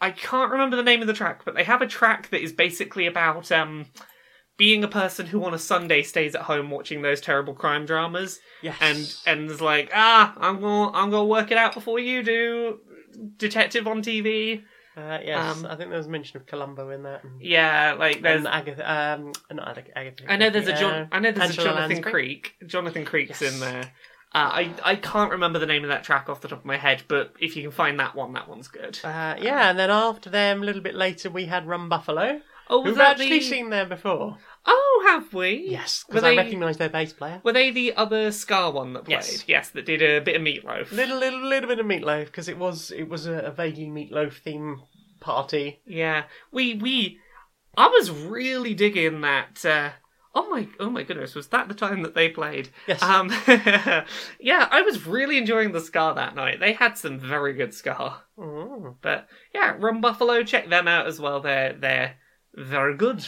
I 0.00 0.10
can't 0.10 0.50
remember 0.52 0.76
the 0.76 0.82
name 0.82 1.00
of 1.00 1.06
the 1.06 1.12
track, 1.12 1.42
but 1.44 1.54
they 1.54 1.64
have 1.64 1.82
a 1.82 1.86
track 1.86 2.30
that 2.30 2.42
is 2.42 2.52
basically 2.52 3.06
about 3.06 3.50
um 3.52 3.86
being 4.56 4.82
a 4.82 4.88
person 4.88 5.26
who 5.26 5.44
on 5.44 5.54
a 5.54 5.58
Sunday 5.58 6.02
stays 6.02 6.34
at 6.34 6.42
home 6.42 6.68
watching 6.70 7.02
those 7.02 7.20
terrible 7.20 7.54
crime 7.54 7.86
dramas 7.86 8.40
Yes. 8.62 8.76
and 8.80 9.40
and 9.40 9.50
is 9.50 9.60
like, 9.60 9.90
ah, 9.94 10.34
I'm 10.36 10.60
gonna 10.60 10.92
I'm 10.96 11.10
gonna 11.10 11.24
work 11.26 11.50
it 11.50 11.58
out 11.58 11.74
before 11.74 11.98
you 12.00 12.22
do. 12.22 12.80
Detective 13.36 13.86
on 13.86 14.02
TV. 14.02 14.62
uh, 14.96 15.18
yes, 15.24 15.56
um, 15.58 15.66
I 15.66 15.76
think 15.76 15.90
there 15.90 15.98
was 15.98 16.08
mention 16.08 16.36
of 16.38 16.46
Columbo 16.46 16.90
in 16.90 17.04
that. 17.04 17.22
Yeah, 17.40 17.94
like 17.98 18.20
there's 18.22 18.38
and 18.44 18.48
Agatha. 18.48 18.92
Um, 19.20 19.32
not 19.52 19.78
Agatha. 19.96 20.24
I 20.30 20.36
know 20.36 20.50
there's 20.50 20.68
a 20.68 20.74
uh, 20.74 20.78
John. 20.78 21.08
I 21.12 21.18
know 21.20 21.30
there's 21.32 21.50
Angela 21.50 21.70
a 21.70 21.74
Jonathan 21.74 21.90
Lansbury. 21.96 22.12
Creek. 22.12 22.54
Jonathan 22.66 23.04
Creek's 23.04 23.40
Yes. 23.40 23.54
in 23.54 23.60
there. 23.60 23.92
Uh, 24.34 24.50
I 24.52 24.74
I 24.84 24.96
can't 24.96 25.30
remember 25.30 25.58
the 25.58 25.66
name 25.66 25.84
of 25.84 25.88
that 25.88 26.04
track 26.04 26.28
off 26.28 26.40
the 26.42 26.48
top 26.48 26.60
of 26.60 26.64
my 26.64 26.76
head, 26.76 27.02
but 27.08 27.32
if 27.40 27.56
you 27.56 27.62
can 27.62 27.70
find 27.72 27.98
that 27.98 28.14
one, 28.14 28.34
that 28.34 28.48
one's 28.48 28.68
good. 28.68 28.98
Uh, 29.02 29.36
yeah, 29.40 29.70
and 29.70 29.78
then 29.78 29.90
after 29.90 30.28
them, 30.30 30.62
a 30.62 30.64
little 30.66 30.82
bit 30.82 30.94
later, 30.94 31.30
we 31.30 31.46
had 31.46 31.66
Rum 31.66 31.88
Buffalo, 31.88 32.40
Oh, 32.70 32.80
was 32.82 32.96
that 32.96 33.12
actually 33.12 33.38
the? 33.38 33.40
seen 33.40 33.70
there 33.70 33.86
before. 33.86 34.36
Oh, 34.66 35.04
have 35.06 35.32
we? 35.32 35.68
Yes, 35.70 36.04
because 36.06 36.22
I 36.22 36.30
they? 36.30 36.36
recognise 36.36 36.76
their 36.76 36.90
bass 36.90 37.14
player. 37.14 37.40
Were 37.42 37.52
they 37.54 37.70
the 37.70 37.94
other 37.94 38.30
Ska 38.30 38.70
one 38.70 38.92
that 38.92 39.06
played? 39.06 39.14
Yes. 39.14 39.44
Yes, 39.46 39.70
that 39.70 39.86
did 39.86 40.02
a 40.02 40.20
bit 40.20 40.36
of 40.36 40.42
meatloaf. 40.42 40.92
Little, 40.92 41.18
little, 41.18 41.40
little 41.40 41.68
bit 41.68 41.78
of 41.80 41.86
meatloaf 41.86 42.26
because 42.26 42.48
it 42.48 42.58
was 42.58 42.90
it 42.90 43.08
was 43.08 43.26
a, 43.26 43.38
a 43.38 43.50
vaguely 43.50 43.86
meatloaf 43.86 44.34
theme 44.34 44.82
party. 45.20 45.80
Yeah, 45.86 46.24
we 46.52 46.74
we. 46.74 47.18
I 47.76 47.88
was 47.88 48.10
really 48.10 48.74
digging 48.74 49.22
that. 49.22 49.64
Uh, 49.64 49.90
oh 50.34 50.48
my! 50.50 50.68
Oh 50.78 50.90
my 50.90 51.02
goodness! 51.02 51.34
Was 51.34 51.48
that 51.48 51.68
the 51.68 51.74
time 51.74 52.02
that 52.02 52.14
they 52.14 52.28
played? 52.28 52.70
Yes. 52.86 53.02
Um. 53.02 53.30
yeah, 54.40 54.68
I 54.70 54.82
was 54.82 55.06
really 55.06 55.38
enjoying 55.38 55.72
the 55.72 55.80
Ska 55.80 56.12
that 56.16 56.34
night. 56.34 56.60
They 56.60 56.72
had 56.72 56.98
some 56.98 57.18
very 57.18 57.52
good 57.52 57.74
Ska. 57.74 58.22
Mm. 58.38 58.96
But 59.00 59.28
yeah, 59.54 59.76
Rum 59.78 60.00
Buffalo, 60.00 60.42
check 60.42 60.68
them 60.68 60.88
out 60.88 61.06
as 61.06 61.20
well. 61.20 61.40
They're 61.40 61.72
they're 61.72 62.16
very 62.54 62.96
good. 62.96 63.26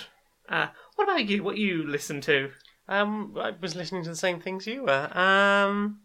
Uh, 0.48 0.68
what 0.96 1.04
about 1.04 1.28
you? 1.28 1.42
What 1.42 1.56
you 1.56 1.86
listen 1.86 2.20
to? 2.22 2.50
Um, 2.88 3.36
I 3.40 3.52
was 3.60 3.76
listening 3.76 4.02
to 4.04 4.10
the 4.10 4.16
same 4.16 4.40
things 4.40 4.66
you 4.66 4.82
were. 4.82 5.16
Um, 5.16 6.00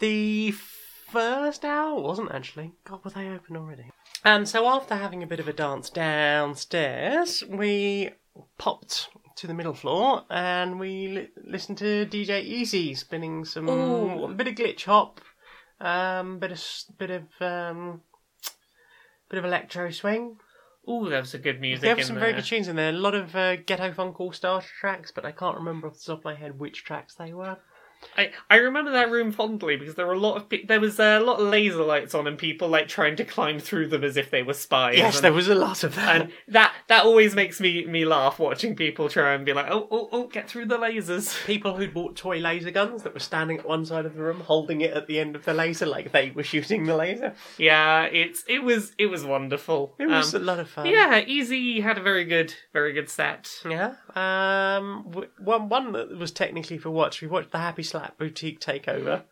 the 0.00 0.50
first 0.50 1.64
hour 1.64 2.00
wasn't 2.00 2.32
actually. 2.32 2.72
God, 2.84 3.04
were 3.04 3.10
they 3.10 3.28
open 3.28 3.56
already? 3.56 3.90
And 4.24 4.48
so 4.48 4.66
after 4.66 4.96
having 4.96 5.22
a 5.22 5.26
bit 5.26 5.38
of 5.38 5.46
a 5.46 5.52
dance 5.52 5.88
downstairs, 5.90 7.44
we 7.48 8.10
popped 8.58 9.08
to 9.36 9.46
the 9.46 9.54
middle 9.54 9.74
floor 9.74 10.22
and 10.30 10.78
we 10.78 11.08
li- 11.08 11.28
listened 11.44 11.78
to 11.78 12.06
DJ 12.06 12.42
Easy 12.42 12.94
spinning 12.94 13.44
some 13.44 13.68
Ooh. 13.68 14.28
bit 14.34 14.48
of 14.48 14.54
glitch 14.54 14.84
hop, 14.84 15.20
um, 15.80 16.38
bit 16.38 16.52
of 16.52 16.58
s- 16.58 16.90
bit 16.98 17.10
of 17.10 17.24
um, 17.40 18.02
bit 19.28 19.38
of 19.38 19.44
electro 19.44 19.90
swing. 19.90 20.36
Ooh, 20.88 21.08
there 21.08 21.20
was 21.20 21.30
some 21.30 21.40
good 21.40 21.60
music 21.60 21.80
They 21.82 21.88
have 21.88 21.98
in 21.98 22.04
some 22.04 22.16
there. 22.16 22.24
very 22.24 22.34
good 22.34 22.44
tunes 22.44 22.68
in 22.68 22.76
there. 22.76 22.90
A 22.90 22.92
lot 22.92 23.14
of 23.14 23.34
uh, 23.34 23.56
Ghetto 23.56 23.92
Funk 23.92 24.20
All 24.20 24.32
Star 24.32 24.62
tracks, 24.80 25.10
but 25.10 25.24
I 25.24 25.32
can't 25.32 25.56
remember 25.56 25.88
off 25.88 25.94
the 25.98 26.04
top 26.12 26.18
of 26.18 26.24
my 26.26 26.34
head 26.34 26.58
which 26.58 26.84
tracks 26.84 27.14
they 27.14 27.32
were. 27.32 27.56
I, 28.16 28.30
I 28.50 28.56
remember 28.56 28.90
that 28.92 29.10
room 29.10 29.32
fondly 29.32 29.76
because 29.76 29.94
there 29.94 30.06
were 30.06 30.12
a 30.14 30.18
lot 30.18 30.36
of 30.36 30.48
pe- 30.48 30.64
there 30.64 30.80
was 30.80 30.98
a 31.00 31.18
lot 31.20 31.40
of 31.40 31.48
laser 31.48 31.82
lights 31.84 32.14
on 32.14 32.26
and 32.26 32.36
people 32.38 32.68
like 32.68 32.88
trying 32.88 33.16
to 33.16 33.24
climb 33.24 33.58
through 33.58 33.88
them 33.88 34.04
as 34.04 34.16
if 34.16 34.30
they 34.30 34.42
were 34.42 34.54
spies. 34.54 34.96
Yes, 34.98 35.16
and, 35.16 35.24
there 35.24 35.32
was 35.32 35.48
a 35.48 35.54
lot 35.54 35.84
of 35.84 35.94
that. 35.96 36.20
and 36.22 36.32
that 36.48 36.72
that 36.88 37.04
always 37.04 37.34
makes 37.34 37.60
me 37.60 37.84
me 37.86 38.04
laugh 38.04 38.38
watching 38.38 38.76
people 38.76 39.08
try 39.08 39.34
and 39.34 39.44
be 39.44 39.52
like, 39.52 39.66
oh 39.70 39.86
oh 39.90 40.08
oh, 40.12 40.26
get 40.28 40.48
through 40.48 40.66
the 40.66 40.78
lasers. 40.78 41.44
People 41.46 41.76
who'd 41.76 41.94
bought 41.94 42.16
toy 42.16 42.38
laser 42.38 42.70
guns 42.70 43.02
that 43.02 43.14
were 43.14 43.20
standing 43.20 43.58
at 43.58 43.66
one 43.68 43.84
side 43.84 44.06
of 44.06 44.14
the 44.14 44.22
room, 44.22 44.40
holding 44.40 44.80
it 44.80 44.92
at 44.92 45.06
the 45.06 45.18
end 45.18 45.34
of 45.36 45.44
the 45.44 45.54
laser 45.54 45.86
like 45.86 46.12
they 46.12 46.30
were 46.30 46.42
shooting 46.42 46.84
the 46.86 46.96
laser. 46.96 47.34
Yeah, 47.58 48.04
it's 48.04 48.44
it 48.48 48.62
was 48.62 48.92
it 48.98 49.06
was 49.06 49.24
wonderful. 49.24 49.94
It 49.98 50.06
was 50.06 50.34
Um, 50.34 50.42
a 50.42 50.44
lot 50.44 50.58
of 50.58 50.68
fun. 50.68 50.86
yeah, 50.86 51.20
Easy 51.26 51.80
had 51.80 51.98
a 51.98 52.02
very 52.02 52.24
good 52.24 52.54
very 52.72 52.92
good 52.92 53.08
set. 53.08 53.50
Yeah. 53.68 53.94
Um. 54.14 55.04
w- 55.10 55.28
One 55.38 55.68
one 55.68 55.92
that 55.92 56.16
was 56.18 56.32
technically 56.32 56.78
for 56.78 56.90
watch. 56.90 57.20
We 57.20 57.28
watched 57.28 57.50
the 57.50 57.58
Happy 57.58 57.82
Slap 57.94 58.18
Boutique 58.18 58.58
Takeover, 58.60 59.22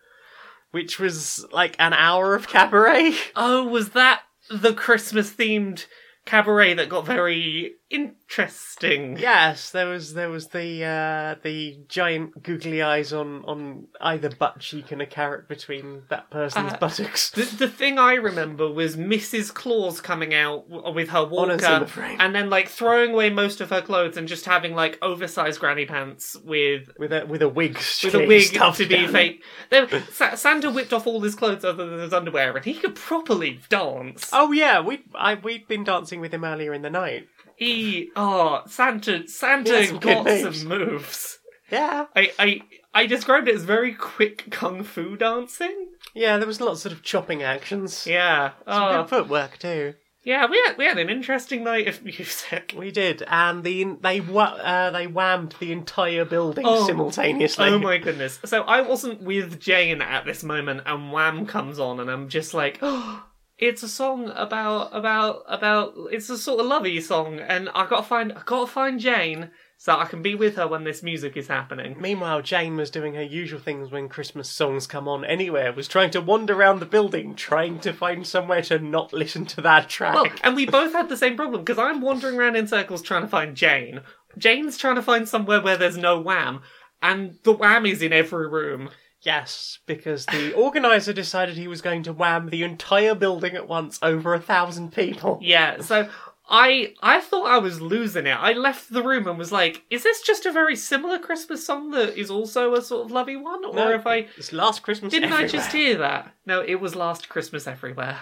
which 0.71 1.01
was 1.01 1.45
like 1.51 1.75
an 1.81 1.93
hour 1.93 2.37
of 2.37 2.47
cabaret. 2.47 3.13
Oh, 3.35 3.67
was 3.67 3.89
that 3.89 4.23
the 4.49 4.73
Christmas 4.73 5.33
themed 5.33 5.87
cabaret 6.27 6.75
that 6.75 6.89
got 6.89 7.05
very 7.05 7.75
interesting. 7.93 9.17
Yes, 9.19 9.71
there 9.71 9.87
was 9.87 10.15
there 10.15 10.31
was 10.31 10.49
the 10.49 10.85
uh, 10.85 11.35
the 11.43 11.79
giant 11.89 12.43
googly 12.43 12.83
eyes 12.83 13.13
on, 13.13 13.45
on 13.45 13.87
either 14.01 14.31
butt 14.31 14.59
cheek 14.61 14.91
and 14.93 15.03
a 15.03 15.07
carrot 15.07 15.49
between 15.49 16.03
that 16.09 16.31
person's 16.31 16.73
Uh, 16.73 16.79
buttocks. 16.79 17.31
The, 17.31 17.45
the 17.45 17.69
thing 17.69 17.99
I 17.99 18.15
remember 18.15 18.71
was 18.71 18.97
Mrs. 18.97 19.53
Claus 19.53 20.01
coming 20.01 20.35
out 20.35 20.69
w- 20.71 20.95
with 20.95 21.11
her 21.11 21.25
walker 21.25 21.87
frame. 21.87 22.17
and 22.21 22.35
then 22.35 22.51
like 22.51 22.69
throwing 22.69 23.13
away 23.13 23.31
most 23.31 23.61
of 23.61 23.71
her 23.71 23.83
clothes 23.83 24.17
and 24.17 24.27
just 24.27 24.45
having 24.47 24.75
like 24.75 24.99
oversized 25.03 25.61
granny 25.61 25.87
pants 25.87 26.37
with 26.45 26.91
with 26.99 27.13
a 27.13 27.27
with 27.27 27.43
a 27.43 27.49
wig 27.49 27.77
with 28.03 28.15
a 28.15 28.27
wig 28.27 28.43
stuffed 28.43 28.79
to 28.79 28.87
be 28.87 28.97
down. 28.97 29.13
fake. 29.13 29.45
There, 29.71 29.89
Sa- 30.11 30.35
Santa 30.35 30.71
whipped 30.71 30.93
off 30.93 31.07
all 31.07 31.21
his 31.21 31.35
clothes 31.35 31.65
other 31.65 31.89
than 31.89 31.99
his 32.01 32.13
underwear, 32.13 32.57
and 32.57 32.65
he 32.65 32.75
could 32.75 32.95
properly 32.95 33.61
dance. 33.69 34.31
Oh 34.33 34.53
yeah, 34.53 34.81
we 34.81 35.03
I 35.15 35.35
we'd 35.35 35.69
been 35.69 35.85
dancing 35.85 36.21
with 36.21 36.33
him 36.33 36.45
earlier 36.45 36.73
in 36.75 36.83
the 36.83 36.91
night. 36.91 37.29
He, 37.57 38.11
oh, 38.17 38.63
Santa, 38.67 39.27
Santa 39.29 39.87
some 39.87 39.99
got 39.99 40.29
some 40.29 40.69
moves. 40.69 41.39
Yeah, 41.71 42.07
I, 42.15 42.33
I, 42.39 42.61
I 42.93 43.07
described 43.07 43.49
it 43.49 43.55
as 43.55 43.65
very 43.65 43.95
quick 43.95 44.51
kung 44.51 44.83
fu 44.85 45.17
dancing. 45.17 45.89
yeah. 46.15 46.37
There 46.39 46.47
was 46.47 46.61
lots 46.61 46.85
of 46.85 47.03
chopping 47.03 47.43
actions. 47.43 48.07
Yeah, 48.07 48.51
Some 48.69 48.83
oh, 48.83 49.01
good 49.03 49.09
footwork 49.09 49.59
too. 49.59 49.95
yeah. 50.23 50.47
We 50.51 50.61
had 50.67 50.77
we 50.77 50.85
had 50.85 50.99
an 50.99 51.09
interesting 51.09 51.65
night 51.65 51.89
of 51.89 52.05
music. 52.05 52.75
We 52.77 52.91
did, 52.91 53.23
and 53.27 53.65
the 53.65 53.85
they 54.03 54.21
wa- 54.21 54.59
uh, 54.63 54.91
they 54.91 55.07
whammed 55.07 55.55
the 55.61 55.73
entire 55.73 56.27
building 56.27 56.65
Oh. 56.67 56.87
simultaneously. 56.87 57.69
Oh 57.71 57.79
my 57.79 57.97
goodness! 57.97 58.39
So 58.45 58.63
I 58.65 58.83
wasn't 58.83 59.23
with 59.23 59.59
Jane 59.59 60.03
at 60.03 60.27
this 60.27 60.43
moment, 60.43 60.83
and 60.85 61.11
Wham 61.13 61.47
comes 61.47 61.79
on, 61.79 62.01
and 62.01 62.11
I'm 62.11 62.29
just 62.29 62.53
like, 62.53 62.79
oh, 62.83 63.25
it's 63.63 63.85
a 63.85 63.89
song 63.89 64.33
about 64.35 64.89
about 64.93 65.45
about. 65.47 65.95
It's 66.11 66.29
a 66.29 66.37
sort 66.37 66.59
of 66.59 66.67
lovey 66.67 67.01
song, 67.01 67.39
and 67.39 67.69
I 67.75 67.87
gotta 67.87 68.03
find 68.03 68.33
I 68.33 68.43
gotta 68.45 68.67
find 68.67 68.99
Jane 68.99 69.51
so 69.77 69.97
I 69.97 70.05
can 70.05 70.21
be 70.21 70.35
with 70.35 70.57
her 70.57 70.67
when 70.67 70.83
this 70.83 71.03
music 71.03 71.37
is 71.37 71.47
happening. 71.47 71.97
Meanwhile, 72.01 72.43
Jane 72.43 72.77
was 72.77 72.91
doing 72.91 73.15
her 73.15 73.23
usual 73.23 73.61
things 73.61 73.91
when 73.91 74.09
Christmas 74.09 74.49
songs 74.49 74.89
come 74.89 75.07
on 75.07 75.25
anywhere, 75.25 75.73
was 75.73 75.87
trying 75.87 76.11
to 76.11 76.21
wander 76.21 76.55
around 76.55 76.81
the 76.81 76.87
building, 76.87 77.37
trying 77.37 77.79
to 77.81 77.93
find 77.93 78.27
somewhere 78.27 78.63
to 78.63 78.81
not 78.81 79.13
listen 79.13 79.47
to 79.47 79.61
that 79.61 79.89
track. 79.89 80.15
Well, 80.15 80.27
and 80.43 80.57
we 80.57 80.67
both 80.67 80.93
had 80.93 81.09
the 81.09 81.17
same 81.17 81.37
problem 81.37 81.63
because 81.63 81.79
I'm 81.79 82.01
wandering 82.01 82.39
around 82.39 82.57
in 82.57 82.67
circles 82.67 83.01
trying 83.01 83.23
to 83.23 83.29
find 83.29 83.57
Jane. 83.57 84.01
Jane's 84.37 84.77
trying 84.77 84.97
to 84.97 85.03
find 85.03 85.29
somewhere 85.29 85.61
where 85.61 85.77
there's 85.77 85.97
no 85.97 86.21
Wham, 86.21 86.63
and 87.01 87.39
the 87.45 87.53
Wham 87.53 87.87
is 87.87 88.03
in 88.03 88.13
every 88.13 88.49
room. 88.49 88.91
Yes, 89.23 89.79
because 89.87 90.27
the 90.27 90.53
organizer 90.55 91.13
decided 91.13 91.57
he 91.57 91.69
was 91.69 91.81
going 91.81 92.03
to 92.05 92.13
wham 92.13 92.51
the 92.51 92.63
entire 92.63 93.15
building 93.15 93.55
at 93.57 93.69
once, 93.69 93.99
over 94.03 94.35
a 94.35 94.41
thousand 94.41 94.93
people. 94.93 95.39
Yeah, 95.43 95.81
so 95.81 96.09
I 96.49 96.95
I 97.03 97.21
thought 97.21 97.47
I 97.47 97.59
was 97.59 97.81
losing 97.81 98.27
it. 98.27 98.37
I 98.39 98.53
left 98.53 98.93
the 98.93 99.03
room 99.03 99.27
and 99.29 99.39
was 99.39 99.53
like, 99.53 99.83
"Is 99.91 100.03
this 100.03 100.21
just 100.23 100.45
a 100.45 100.53
very 100.53 100.77
similar 100.77 101.19
Christmas 101.19 101.65
song 101.65 101.91
that 101.93 102.17
is 102.19 102.31
also 102.31 102.75
a 102.75 102.83
sort 102.83 103.07
of 103.07 103.11
lovey 103.13 103.37
one, 103.37 103.65
or 103.65 103.73
No, 103.75 103.91
if 103.91 104.07
I 104.07 104.27
It's 104.37 104.53
last 104.53 104.83
Christmas. 104.83 105.13
didn't 105.13 105.33
I 105.33 105.47
just 105.47 105.73
hear 105.73 105.97
that? 105.99 106.35
No, 106.45 106.61
it 106.61 106.77
was 106.81 106.95
Last 106.97 107.29
Christmas 107.29 107.67
Everywhere. 107.67 108.19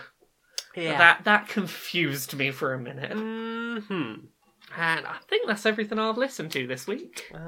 Yeah. 0.77 0.99
That 0.99 1.25
that 1.25 1.49
confused 1.49 2.35
me 2.37 2.51
for 2.53 2.75
a 2.75 2.79
minute, 2.79 3.13
hmm 3.13 4.15
and 4.77 5.05
I 5.05 5.17
think 5.29 5.49
that's 5.49 5.67
everything 5.67 5.99
I've 5.99 6.17
listened 6.17 6.53
to 6.53 6.65
this 6.69 6.87
week. 6.87 7.29
Um, 7.35 7.41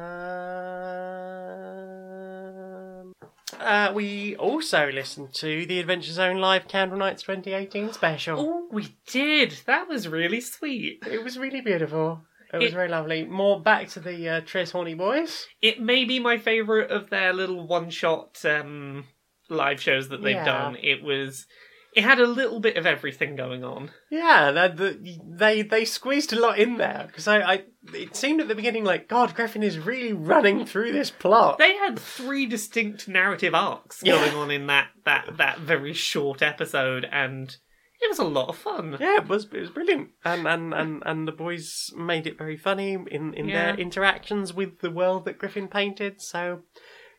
uh, 3.61 3.92
we 3.94 4.37
also 4.37 4.90
listened 4.90 5.35
to 5.35 5.66
the 5.66 5.78
Adventure 5.80 6.12
Zone 6.12 6.38
Live 6.38 6.68
Candle 6.68 6.98
Nights 6.98 7.22
2018 7.22 7.92
special. 7.92 8.38
Oh, 8.40 8.68
we 8.72 8.94
did. 9.06 9.54
That 9.66 9.88
was 9.88 10.08
really 10.08 10.40
sweet. 10.40 11.02
It 11.11 11.22
was 11.22 11.38
really 11.38 11.61
beautiful. 11.61 12.22
It 12.52 12.56
was 12.58 12.66
It- 12.66 12.74
very 12.74 12.88
lovely. 12.88 13.24
More 13.24 13.61
back 13.61 13.88
to 13.90 14.00
the 14.00 14.28
uh, 14.28 14.40
Tres 14.44 14.70
Horny 14.72 14.94
Boys. 14.94 15.46
It 15.61 15.80
may 15.80 16.04
be 16.04 16.18
my 16.18 16.38
favourite 16.38 16.90
of 16.90 17.08
their 17.11 17.32
little 17.32 17.66
one 17.66 17.90
shot 17.90 18.44
um, 18.44 19.04
live 19.48 19.80
shows 19.80 20.08
that 20.11 20.22
they've 20.22 20.35
Yeah. 20.37 20.44
done. 20.44 20.76
It 20.82 21.02
was. 21.02 21.46
It 21.94 22.05
had 22.05 22.18
a 22.20 22.26
little 22.26 22.59
bit 22.59 22.76
of 22.78 22.87
everything 22.87 23.37
going 23.37 23.62
on. 23.64 23.90
Yeah, 24.11 24.50
they 24.68 24.96
they 25.28 25.62
they 25.62 25.85
squeezed 25.85 26.33
a 26.33 26.40
lot 26.40 26.59
in 26.59 26.78
there 26.78 27.05
because 27.07 27.28
I, 27.28 27.40
I 27.40 27.64
it 27.92 28.16
seemed 28.16 28.40
at 28.40 28.48
the 28.48 28.55
beginning 28.55 28.85
like 28.85 29.09
God 29.09 29.35
Griffin 29.35 29.62
is 29.62 29.78
really 29.78 30.12
running 30.12 30.64
through 30.64 30.92
this 30.92 31.11
plot. 31.11 31.59
They 31.59 31.74
had 31.76 31.98
three 31.98 32.46
distinct 32.46 33.09
narrative 33.09 33.55
arcs 33.55 34.00
Yeah. 34.02 34.14
going 34.24 34.35
on 34.37 34.50
in 34.50 34.66
that, 34.68 34.88
that, 35.05 35.37
that 35.37 35.59
very 35.59 35.92
short 35.92 36.40
episode, 36.42 37.07
and 37.12 37.55
it 38.00 38.09
was 38.09 38.18
a 38.18 38.24
lot 38.24 38.48
of 38.48 38.57
fun. 38.57 38.96
Yeah, 38.98 39.18
it 39.18 39.28
was 39.28 39.44
it 39.52 39.61
was 39.61 39.70
brilliant, 39.70 40.11
and 40.24 40.46
and 40.48 40.72
and, 40.72 41.02
and 41.05 41.28
the 41.28 41.33
boys 41.33 41.92
made 41.96 42.26
it 42.26 42.38
very 42.38 42.57
funny 42.57 42.94
in 42.94 43.35
in 43.35 43.48
Yeah. 43.48 43.66
their 43.72 43.74
interactions 43.81 44.55
with 44.55 44.81
the 44.81 44.90
world 44.90 45.24
that 45.26 45.38
Griffin 45.38 45.68
painted. 45.68 46.20
So, 46.22 46.62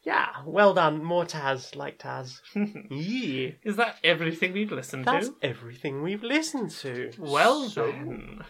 yeah, 0.06 0.28
well 0.46 0.74
done. 0.74 1.04
More 1.04 1.26
Taz, 1.26 1.76
like 1.76 1.98
Taz. 2.00 2.40
yeah, 2.56 3.52
Is 3.64 3.78
that 3.78 3.96
everything 4.04 4.54
we've 4.54 4.72
listened 4.72 5.06
that's 5.06 5.30
to? 5.30 5.36
everything 5.42 6.02
we've 6.02 6.24
listened 6.24 6.72
to. 6.82 7.12
Well 7.18 7.70
So- 7.70 7.88
then. 7.88 8.42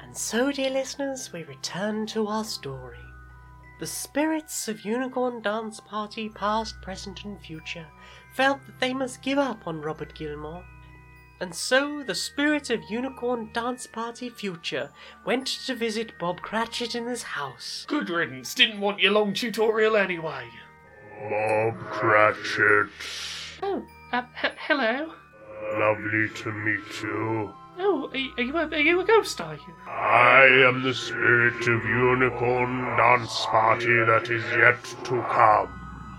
And 0.00 0.16
so, 0.16 0.52
dear 0.52 0.70
listeners, 0.70 1.32
we 1.32 1.42
return 1.44 2.06
to 2.06 2.26
our 2.28 2.44
story. 2.44 2.98
The 3.80 3.86
spirits 3.86 4.68
of 4.68 4.84
Unicorn 4.84 5.42
Dance 5.42 5.80
Party, 5.80 6.28
past, 6.30 6.80
present, 6.82 7.24
and 7.24 7.40
future, 7.40 7.86
felt 8.34 8.64
that 8.66 8.80
they 8.80 8.94
must 8.94 9.22
give 9.22 9.38
up 9.38 9.66
on 9.66 9.80
Robert 9.82 10.14
Gilmore. 10.14 10.64
And 11.40 11.54
so 11.54 12.02
the 12.02 12.14
spirit 12.14 12.70
of 12.70 12.90
Unicorn 12.90 13.50
Dance 13.52 13.86
Party 13.86 14.30
Future 14.30 14.90
went 15.24 15.46
to 15.46 15.74
visit 15.74 16.18
Bob 16.18 16.40
Cratchit 16.40 16.94
in 16.94 17.06
his 17.06 17.22
house. 17.22 17.84
Good 17.88 18.08
riddance. 18.08 18.54
Didn't 18.54 18.80
want 18.80 19.00
your 19.00 19.12
long 19.12 19.34
tutorial 19.34 19.96
anyway. 19.96 20.48
Bob 21.28 21.78
Cratchit. 21.78 22.88
Oh, 23.62 23.84
uh, 24.12 24.22
he- 24.40 24.48
hello. 24.56 25.12
Lovely 25.78 26.28
to 26.42 26.52
meet 26.52 27.02
you. 27.02 27.52
Oh, 27.78 28.08
are 28.10 28.16
you, 28.16 28.32
are, 28.38 28.42
you 28.42 28.56
a, 28.56 28.66
are 28.68 28.80
you 28.80 29.00
a 29.00 29.04
ghost, 29.04 29.38
are 29.40 29.54
you? 29.54 29.74
I 29.86 30.46
am 30.66 30.82
the 30.82 30.94
spirit 30.94 31.60
of 31.68 31.84
Unicorn 31.84 32.96
Dance 32.96 33.44
Party 33.46 33.94
that 34.06 34.30
is 34.30 34.42
yet 34.52 34.82
to 35.04 35.22
come. 35.30 35.68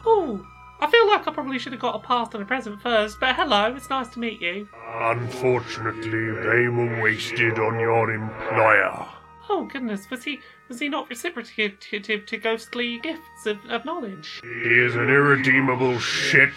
Oh, 0.05 0.45
I 0.79 0.89
feel 0.91 1.07
like 1.07 1.27
I 1.27 1.31
probably 1.31 1.57
should 1.57 1.71
have 1.71 1.81
got 1.81 1.95
a 1.95 1.99
past 1.99 2.35
and 2.35 2.43
a 2.43 2.45
present 2.45 2.79
first, 2.81 3.19
but 3.19 3.35
hello, 3.35 3.75
it's 3.75 3.89
nice 3.89 4.09
to 4.09 4.19
meet 4.19 4.39
you. 4.41 4.67
Unfortunately, 4.87 6.31
they 6.31 6.67
were 6.67 7.01
wasted 7.01 7.57
on 7.57 7.79
your 7.79 8.11
employer. 8.11 9.07
Oh 9.49 9.65
goodness, 9.65 10.09
was 10.11 10.23
he 10.23 10.39
was 10.67 10.79
he 10.79 10.89
not 10.89 11.09
reciprocative 11.09 11.79
to, 11.79 11.99
to, 11.99 12.19
to 12.19 12.37
ghostly 12.37 12.99
gifts 12.99 13.45
of, 13.45 13.57
of 13.69 13.85
knowledge? 13.85 14.39
He 14.43 14.79
is 14.79 14.95
an 14.95 15.09
irredeemable 15.09 15.97
shit. 15.99 16.53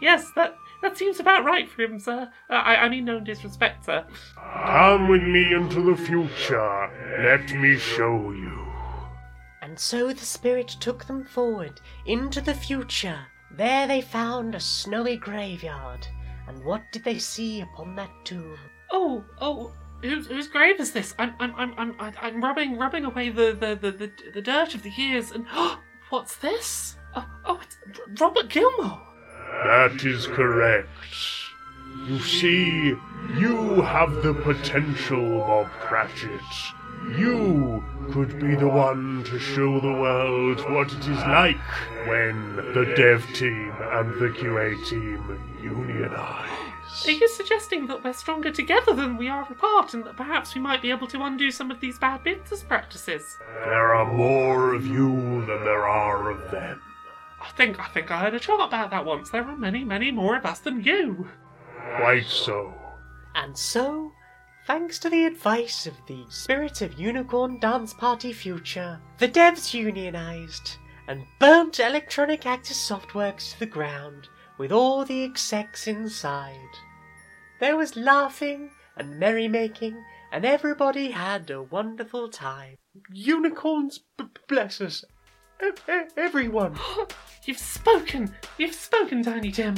Yes, 0.00 0.30
that 0.34 0.56
that 0.80 0.98
seems 0.98 1.20
about 1.20 1.44
right 1.44 1.68
for 1.70 1.82
him, 1.82 2.00
sir. 2.00 2.32
Uh, 2.50 2.54
I, 2.54 2.76
I 2.76 2.88
mean 2.88 3.04
no 3.04 3.20
disrespect, 3.20 3.84
sir. 3.84 4.04
Come 4.34 5.08
with 5.08 5.22
me 5.22 5.54
into 5.54 5.82
the 5.82 5.96
future. 5.96 6.90
Let 7.20 7.52
me 7.54 7.78
show 7.78 8.32
you. 8.32 8.66
And 9.60 9.78
so 9.78 10.12
the 10.12 10.24
spirit 10.24 10.68
took 10.80 11.04
them 11.04 11.24
forward 11.24 11.80
into 12.04 12.40
the 12.40 12.54
future. 12.54 13.26
There 13.56 13.86
they 13.86 14.00
found 14.00 14.54
a 14.54 14.60
snowy 14.60 15.16
graveyard. 15.16 16.06
And 16.48 16.64
what 16.64 16.90
did 16.92 17.04
they 17.04 17.18
see 17.18 17.60
upon 17.60 17.94
that 17.96 18.10
tomb? 18.24 18.58
Oh, 18.90 19.24
oh, 19.40 19.72
whose, 20.02 20.26
whose 20.26 20.48
grave 20.48 20.80
is 20.80 20.92
this? 20.92 21.14
I'm 21.18 21.34
I'm 21.38 21.54
I'm 21.56 21.74
I'm 21.78 21.94
I'm- 22.00 22.14
I'm 22.20 22.40
rubbing 22.42 22.78
rubbing 22.78 23.04
away 23.04 23.30
the 23.30 23.52
the, 23.52 23.78
the, 23.80 23.90
the, 23.92 24.12
the 24.34 24.42
dirt 24.42 24.74
of 24.74 24.82
the 24.82 24.90
years, 24.90 25.30
and 25.30 25.46
what's 26.10 26.36
this? 26.36 26.96
Oh, 27.14 27.26
oh, 27.44 27.60
it's 27.62 27.78
Robert 28.20 28.48
Gilmore. 28.48 29.00
That 29.64 30.02
is 30.04 30.26
correct. 30.26 30.88
You 32.08 32.18
see, 32.20 32.94
you 33.38 33.82
have 33.82 34.22
the 34.22 34.34
potential, 34.34 35.38
Bob 35.38 35.68
Cratchit. 35.80 36.40
You 37.10 37.84
could 38.12 38.38
be 38.38 38.54
the 38.54 38.68
one 38.68 39.24
to 39.24 39.38
show 39.38 39.80
the 39.80 39.92
world 39.92 40.60
what 40.70 40.92
it 40.92 41.00
is 41.00 41.18
like 41.18 41.56
when 42.06 42.56
the 42.56 42.92
dev 42.96 43.26
team 43.34 43.72
and 43.80 44.12
the 44.20 44.28
QA 44.28 44.88
team 44.88 45.38
unionize. 45.62 47.06
Are 47.06 47.10
you 47.10 47.28
suggesting 47.28 47.86
that 47.86 48.04
we're 48.04 48.12
stronger 48.12 48.50
together 48.50 48.94
than 48.94 49.16
we 49.16 49.28
are 49.28 49.42
apart, 49.50 49.94
and 49.94 50.04
that 50.04 50.16
perhaps 50.16 50.54
we 50.54 50.60
might 50.60 50.82
be 50.82 50.90
able 50.90 51.06
to 51.08 51.22
undo 51.22 51.50
some 51.50 51.70
of 51.70 51.80
these 51.80 51.98
bad 51.98 52.22
business 52.22 52.62
practices? 52.62 53.38
There 53.64 53.94
are 53.94 54.12
more 54.12 54.74
of 54.74 54.86
you 54.86 55.44
than 55.46 55.64
there 55.64 55.88
are 55.88 56.30
of 56.30 56.50
them. 56.50 56.80
I 57.40 57.48
think 57.56 57.80
I 57.80 57.88
think 57.88 58.10
I 58.10 58.20
heard 58.20 58.34
a 58.34 58.40
chart 58.40 58.60
about 58.68 58.90
that 58.90 59.04
once. 59.04 59.30
There 59.30 59.42
are 59.42 59.56
many, 59.56 59.84
many 59.84 60.12
more 60.12 60.36
of 60.36 60.46
us 60.46 60.60
than 60.60 60.84
you. 60.84 61.28
Quite 61.96 62.26
so. 62.26 62.74
And 63.34 63.56
so, 63.56 64.11
thanks 64.66 64.98
to 65.00 65.10
the 65.10 65.24
advice 65.26 65.86
of 65.86 65.94
the 66.06 66.24
Spirit 66.28 66.82
of 66.82 66.98
Unicorn 66.98 67.58
Dance 67.58 67.94
Party 67.94 68.32
Future, 68.32 69.00
the 69.18 69.28
devs 69.28 69.74
unionized 69.74 70.76
and 71.08 71.24
burnt 71.38 71.80
Electronic 71.80 72.46
Actors 72.46 72.76
Softworks 72.76 73.52
to 73.52 73.58
the 73.60 73.66
ground 73.66 74.28
with 74.58 74.70
all 74.72 75.04
the 75.04 75.24
execs 75.24 75.86
inside. 75.86 76.56
there 77.60 77.76
was 77.76 77.96
laughing 77.96 78.70
and 78.96 79.18
merrymaking, 79.18 79.96
and 80.32 80.44
everybody 80.44 81.10
had 81.10 81.50
a 81.50 81.62
wonderful 81.62 82.28
time. 82.28 82.76
Unicorns, 83.12 84.00
b- 84.18 84.24
bless 84.48 84.80
us, 84.80 85.04
e- 85.64 85.68
e- 85.90 86.08
everyone. 86.16 86.76
You've 87.44 87.58
spoken! 87.58 88.34
You've 88.58 88.74
spoken, 88.74 89.22
Tiny 89.22 89.50
Tim! 89.50 89.76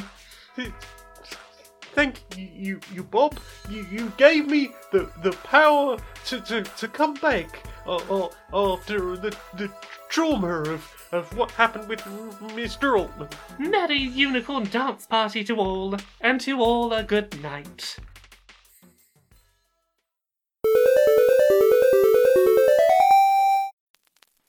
Thank 1.95 2.19
you, 2.37 2.49
you, 2.53 2.81
you 2.93 3.03
Bob. 3.05 3.39
You, 3.71 3.87
you 3.89 4.13
gave 4.17 4.49
me 4.49 4.73
the, 4.91 5.09
the 5.23 5.31
power 5.45 5.97
to, 6.27 6.41
to, 6.41 6.63
to 6.63 6.89
come 6.89 7.15
back 7.15 7.63
uh, 7.87 7.97
uh, 7.97 8.29
after 8.53 9.17
the, 9.17 9.37
the 9.57 9.71
trauma 10.09 10.63
of, 10.63 11.09
of 11.13 11.37
what 11.37 11.53
happened 11.53 11.89
with 11.89 12.01
Mr. 12.01 12.99
Altman. 12.99 13.29
Merry 13.59 13.99
unicorn 13.99 14.65
dance 14.65 15.07
party 15.07 15.45
to 15.45 15.55
all, 15.55 15.97
and 16.21 16.41
to 16.41 16.59
all 16.59 16.93
a 16.93 17.05
good 17.05 17.41
night. 17.41 17.97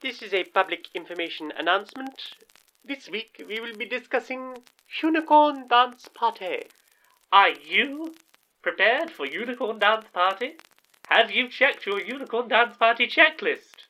This 0.02 0.24
is 0.24 0.34
a 0.34 0.46
public 0.46 0.88
information 0.96 1.52
announcement. 1.56 2.34
This 2.84 3.08
week 3.08 3.44
we 3.48 3.60
will 3.60 3.76
be 3.76 3.86
discussing 3.86 4.58
Unicorn 5.02 5.68
Dance 5.68 6.08
Party. 6.14 6.64
Are 7.36 7.50
you 7.50 8.16
prepared 8.62 9.12
for 9.12 9.26
unicorn 9.26 9.80
dance 9.80 10.06
party? 10.14 10.56
Have 11.10 11.32
you 11.32 11.50
checked 11.50 11.86
your 11.86 12.00
unicorn 12.00 12.48
dance 12.48 12.78
party 12.78 13.08
checklist? 13.08 13.88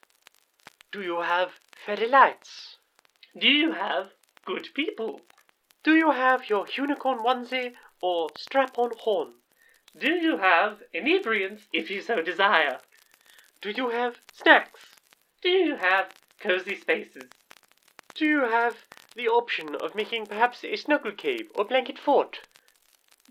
Do 0.91 1.03
you 1.03 1.21
have 1.21 1.51
fairy 1.85 2.07
lights? 2.07 2.77
Do 3.37 3.47
you 3.47 3.73
have 3.73 4.09
good 4.45 4.69
people? 4.73 5.21
Do 5.83 5.95
you 5.95 6.09
have 6.09 6.49
your 6.49 6.65
unicorn 6.75 7.19
onesie 7.19 7.75
or 8.01 8.31
strap 8.35 8.79
on 8.79 8.93
horn? 8.97 9.33
Do 9.95 10.09
you 10.09 10.37
have 10.37 10.81
inebriants 10.91 11.67
if 11.71 11.91
you 11.91 12.01
so 12.01 12.23
desire? 12.23 12.79
Do 13.61 13.69
you 13.69 13.89
have 13.89 14.21
snacks? 14.33 14.81
Do 15.43 15.49
you 15.49 15.75
have 15.75 16.09
cozy 16.39 16.75
spaces? 16.75 17.29
Do 18.15 18.25
you 18.25 18.39
have 18.39 18.87
the 19.15 19.27
option 19.27 19.75
of 19.75 19.93
making 19.93 20.25
perhaps 20.25 20.63
a 20.63 20.75
snuggle 20.75 21.11
cave 21.11 21.51
or 21.53 21.63
blanket 21.63 21.99
fort? 21.99 22.39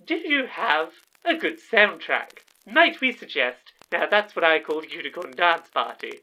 Do 0.02 0.16
you 0.16 0.46
have 0.46 0.92
a 1.24 1.34
good 1.34 1.58
soundtrack? 1.60 2.40
Might 2.66 3.00
we 3.00 3.12
suggest? 3.12 3.72
Now 3.92 4.06
that's 4.06 4.34
what 4.34 4.44
I 4.44 4.58
call 4.58 4.84
unicorn 4.84 5.32
dance 5.32 5.68
party. 5.68 6.20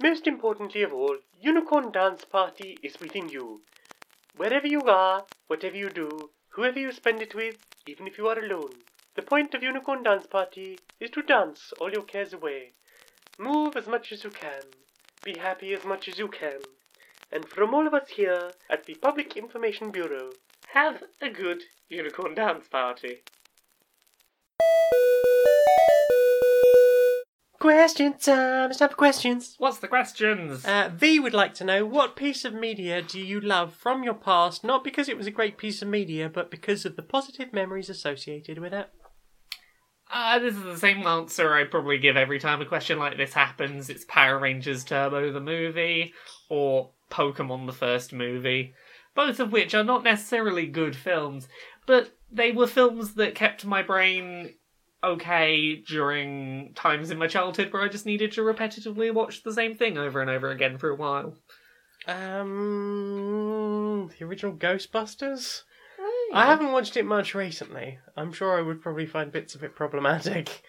Most 0.00 0.26
importantly 0.26 0.82
of 0.82 0.92
all, 0.92 1.18
Unicorn 1.40 1.92
Dance 1.92 2.24
Party 2.24 2.76
is 2.82 2.98
within 2.98 3.28
you. 3.28 3.62
Wherever 4.36 4.66
you 4.66 4.80
are, 4.82 5.26
whatever 5.46 5.76
you 5.76 5.90
do, 5.90 6.30
whoever 6.48 6.80
you 6.80 6.90
spend 6.90 7.22
it 7.22 7.36
with, 7.36 7.58
even 7.86 8.08
if 8.08 8.18
you 8.18 8.26
are 8.26 8.38
alone. 8.38 8.82
The 9.14 9.22
point 9.22 9.54
of 9.54 9.62
Unicorn 9.62 10.02
Dance 10.02 10.26
Party 10.26 10.78
is 10.98 11.10
to 11.10 11.22
dance 11.22 11.72
all 11.80 11.92
your 11.92 12.02
cares 12.02 12.32
away. 12.32 12.72
Move 13.38 13.76
as 13.76 13.86
much 13.86 14.10
as 14.10 14.24
you 14.24 14.30
can. 14.30 14.62
Be 15.22 15.38
happy 15.38 15.72
as 15.72 15.84
much 15.84 16.08
as 16.08 16.18
you 16.18 16.26
can. 16.26 16.60
And 17.30 17.48
from 17.48 17.72
all 17.72 17.86
of 17.86 17.94
us 17.94 18.08
here 18.08 18.50
at 18.68 18.86
the 18.86 18.96
Public 18.96 19.36
Information 19.36 19.92
Bureau, 19.92 20.32
Have 20.72 21.02
a 21.20 21.28
good 21.28 21.64
unicorn 21.90 22.34
dance 22.34 22.66
party. 22.66 23.18
Question 27.60 28.14
time! 28.14 28.70
It's 28.70 28.78
time 28.78 28.88
for 28.88 28.94
questions! 28.94 29.54
What's 29.58 29.80
the 29.80 29.88
questions? 29.88 30.64
Uh, 30.64 30.90
v 30.90 31.20
would 31.20 31.34
like 31.34 31.52
to 31.56 31.64
know 31.64 31.84
what 31.84 32.16
piece 32.16 32.46
of 32.46 32.54
media 32.54 33.02
do 33.02 33.20
you 33.20 33.38
love 33.38 33.74
from 33.74 34.02
your 34.02 34.14
past, 34.14 34.64
not 34.64 34.82
because 34.82 35.10
it 35.10 35.18
was 35.18 35.26
a 35.26 35.30
great 35.30 35.58
piece 35.58 35.82
of 35.82 35.88
media, 35.88 36.30
but 36.30 36.50
because 36.50 36.86
of 36.86 36.96
the 36.96 37.02
positive 37.02 37.52
memories 37.52 37.90
associated 37.90 38.58
with 38.58 38.72
it? 38.72 38.88
Uh, 40.10 40.38
this 40.38 40.54
is 40.54 40.62
the 40.62 40.78
same 40.78 41.06
answer 41.06 41.52
I 41.52 41.64
probably 41.64 41.98
give 41.98 42.16
every 42.16 42.38
time 42.38 42.62
a 42.62 42.66
question 42.66 42.98
like 42.98 43.18
this 43.18 43.34
happens. 43.34 43.90
It's 43.90 44.06
Power 44.06 44.38
Rangers 44.38 44.84
Turbo 44.84 45.32
the 45.32 45.40
movie, 45.40 46.14
or 46.48 46.92
Pokemon 47.10 47.66
the 47.66 47.74
first 47.74 48.14
movie. 48.14 48.72
Both 49.14 49.40
of 49.40 49.52
which 49.52 49.74
are 49.74 49.84
not 49.84 50.04
necessarily 50.04 50.66
good 50.66 50.96
films, 50.96 51.48
but 51.86 52.16
they 52.30 52.52
were 52.52 52.66
films 52.66 53.14
that 53.14 53.34
kept 53.34 53.64
my 53.64 53.82
brain 53.82 54.54
okay 55.04 55.76
during 55.76 56.72
times 56.74 57.10
in 57.10 57.18
my 57.18 57.26
childhood 57.26 57.72
where 57.72 57.82
I 57.82 57.88
just 57.88 58.06
needed 58.06 58.32
to 58.32 58.42
repetitively 58.42 59.12
watch 59.12 59.42
the 59.42 59.52
same 59.52 59.74
thing 59.74 59.98
over 59.98 60.20
and 60.20 60.30
over 60.30 60.50
again 60.50 60.78
for 60.78 60.90
a 60.90 60.96
while. 60.96 61.36
Um, 62.06 64.10
the 64.18 64.24
original 64.24 64.54
Ghostbusters? 64.54 65.62
I 66.32 66.46
haven't 66.46 66.72
watched 66.72 66.96
it 66.96 67.04
much 67.04 67.34
recently. 67.34 67.98
I'm 68.16 68.32
sure 68.32 68.58
I 68.58 68.62
would 68.62 68.80
probably 68.80 69.06
find 69.06 69.30
bits 69.30 69.54
of 69.54 69.62
it 69.62 69.76
problematic. 69.76 70.62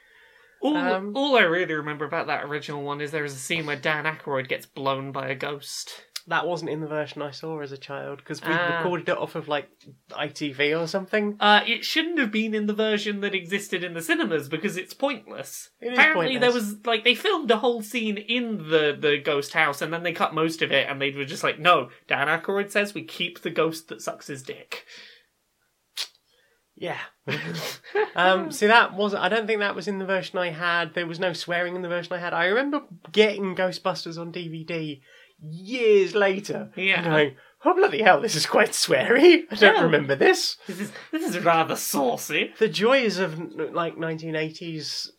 All, 0.61 0.75
Um, 0.75 1.13
all 1.15 1.37
I 1.37 1.43
really 1.43 1.73
remember 1.73 2.05
about 2.05 2.27
that 2.27 2.43
original 2.43 2.83
one 2.83 3.01
is 3.01 3.11
there 3.11 3.25
is 3.25 3.33
a 3.33 3.39
scene 3.39 3.65
where 3.65 3.75
Dan 3.75 4.05
Aykroyd 4.05 4.47
gets 4.47 4.65
blown 4.65 5.11
by 5.11 5.27
a 5.27 5.35
ghost. 5.35 6.05
That 6.28 6.47
wasn't 6.47 6.69
in 6.71 6.80
the 6.80 6.88
version 6.88 7.21
I 7.21 7.32
saw 7.32 7.59
as 7.59 7.74
a 7.74 7.78
child 7.78 8.19
because 8.19 8.41
we 8.41 8.47
Ah. 8.49 8.78
recorded 8.78 9.09
it 9.09 9.17
off 9.17 9.36
of 9.36 9.49
like 9.49 9.69
ITV 10.11 10.74
or 10.80 10.88
something. 10.88 11.36
Uh, 11.39 11.61
it 11.67 11.84
shouldn't 11.84 12.17
have 12.17 12.32
been 12.32 12.53
in 12.55 12.65
the 12.65 12.74
version 12.74 13.19
that 13.21 13.36
existed 13.36 13.84
in 13.84 13.93
the 13.93 14.01
cinemas 14.01 14.47
because 14.47 14.78
it's 14.78 14.93
pointless. 14.93 15.71
It 15.82 15.88
is 15.91 15.99
Apparently, 15.99 16.38
there 16.38 16.49
pointless. 16.51 16.71
was 16.76 16.86
like 16.86 17.03
they 17.03 17.15
filmed 17.15 17.51
a 17.51 17.57
whole 17.57 17.82
scene 17.82 18.17
in 18.17 18.69
the 18.69 18.95
the 18.97 19.17
ghost 19.17 19.53
house, 19.53 19.82
and 19.82 19.93
then 19.93 20.03
they 20.03 20.13
cut 20.13 20.34
most 20.34 20.61
of 20.61 20.71
it, 20.71 20.88
and 20.89 21.01
they 21.01 21.11
were 21.11 21.26
just 21.26 21.43
like, 21.43 21.59
"No, 21.59 21.89
Dan 22.07 22.28
Aykroyd 22.28 22.71
says 22.71 22.93
we 22.93 23.03
keep 23.03 23.41
the 23.41 23.49
ghost 23.49 23.89
that 23.89 24.01
sucks 24.01 24.28
his 24.28 24.43
dick." 24.43 24.86
Yeah. 26.76 26.97
um, 28.15 28.51
see, 28.51 28.67
that 28.67 28.93
wasn't. 28.93 29.24
I 29.24 29.30
don't 29.30 29.45
think 29.45 29.59
that 29.59 29.76
was 29.76 29.88
in 29.88 29.99
the 29.99 30.05
version 30.05 30.39
I 30.39 30.49
had. 30.49 30.93
There 30.93 31.05
was 31.05 31.19
no 31.19 31.32
swearing 31.34 31.76
in 31.76 31.82
the 31.82 31.88
version 31.88 32.13
I 32.13 32.17
had. 32.17 32.34
I 32.34 32.45
remember 32.45 32.82
getting 33.11 33.55
Ghostbusters 33.55 34.17
on 34.17 34.32
DVD 34.32 35.01
years 35.43 36.15
later. 36.15 36.71
Yeah. 36.75 37.01
and 37.01 37.05
Going, 37.05 37.35
oh 37.65 37.73
bloody 37.75 38.01
hell, 38.01 38.21
this 38.21 38.35
is 38.35 38.45
quite 38.45 38.71
sweary. 38.71 39.43
I 39.51 39.55
don't 39.55 39.75
Yeah. 39.75 39.83
remember 39.83 40.15
this. 40.15 40.57
This 40.67 40.79
is 40.79 40.91
this 41.11 41.23
is 41.35 41.39
rather 41.43 41.75
saucy. 41.75 42.53
The 42.59 42.69
joys 42.69 43.17
of 43.17 43.39
like 43.73 43.95
1980s 43.97 45.09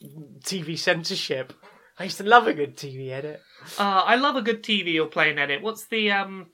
TV 0.44 0.78
censorship. 0.78 1.52
I 1.98 2.04
used 2.04 2.16
to 2.18 2.24
love 2.24 2.48
a 2.48 2.54
good 2.54 2.76
TV 2.76 3.10
edit. 3.10 3.40
Uh, 3.78 4.02
I 4.04 4.16
love 4.16 4.34
a 4.36 4.42
good 4.42 4.62
TV 4.64 5.00
or 5.00 5.06
play 5.06 5.30
and 5.30 5.38
edit. 5.38 5.62
What's 5.62 5.86
the 5.86 6.10
um 6.10 6.46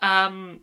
um 0.00 0.60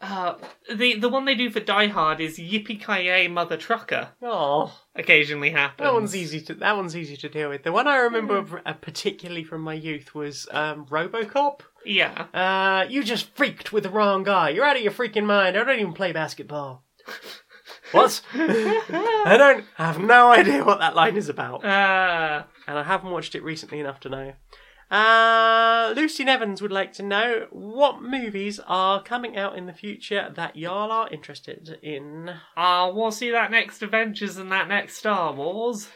uh 0.00 0.34
the 0.72 0.94
the 0.94 1.08
one 1.08 1.24
they 1.24 1.34
do 1.34 1.50
for 1.50 1.60
Die 1.60 1.86
Hard 1.88 2.20
is 2.20 2.38
Yippee 2.38 2.78
Ki 2.84 3.28
Mother 3.28 3.56
Trucker. 3.56 4.10
Oh, 4.22 4.72
Occasionally 4.94 5.50
happens. 5.50 5.84
that 5.86 5.92
one's 5.92 6.14
easy 6.16 6.40
to 6.42 6.54
that 6.54 6.76
one's 6.76 6.96
easy 6.96 7.16
to 7.16 7.28
deal 7.28 7.48
with. 7.48 7.62
The 7.64 7.72
one 7.72 7.88
I 7.88 7.96
remember 7.96 8.62
uh, 8.64 8.72
particularly 8.74 9.42
from 9.44 9.62
my 9.62 9.74
youth 9.74 10.14
was 10.14 10.46
um, 10.52 10.86
RoboCop. 10.86 11.60
Yeah. 11.84 12.26
Uh, 12.34 12.86
you 12.88 13.02
just 13.02 13.34
freaked 13.36 13.72
with 13.72 13.82
the 13.84 13.90
wrong 13.90 14.22
guy. 14.22 14.50
You're 14.50 14.64
out 14.64 14.76
of 14.76 14.82
your 14.82 14.92
freaking 14.92 15.24
mind. 15.26 15.56
I 15.56 15.64
don't 15.64 15.80
even 15.80 15.92
play 15.94 16.12
basketball. 16.12 16.84
what? 17.92 18.20
I 18.34 19.36
don't 19.38 19.64
I 19.78 19.86
have 19.86 19.98
no 20.00 20.30
idea 20.30 20.64
what 20.64 20.78
that 20.80 20.94
line 20.94 21.16
is 21.16 21.28
about, 21.28 21.64
Uh, 21.64 22.44
and 22.66 22.78
I 22.78 22.82
haven't 22.82 23.10
watched 23.10 23.34
it 23.34 23.42
recently 23.42 23.80
enough 23.80 24.00
to 24.00 24.08
know. 24.08 24.32
Uh, 24.90 25.92
Lucy 25.94 26.24
Nevins 26.24 26.62
would 26.62 26.72
like 26.72 26.92
to 26.94 27.02
know 27.02 27.46
what 27.50 28.02
movies 28.02 28.58
are 28.66 29.02
coming 29.02 29.36
out 29.36 29.56
in 29.56 29.66
the 29.66 29.72
future 29.72 30.32
that 30.34 30.56
y'all 30.56 30.90
are 30.90 31.08
interested 31.10 31.78
in. 31.82 32.30
uh, 32.56 32.90
we'll 32.94 33.10
see 33.10 33.30
that 33.30 33.50
next 33.50 33.82
Avengers 33.82 34.38
and 34.38 34.50
that 34.50 34.68
next 34.68 34.96
Star 34.96 35.32
Wars. 35.34 35.88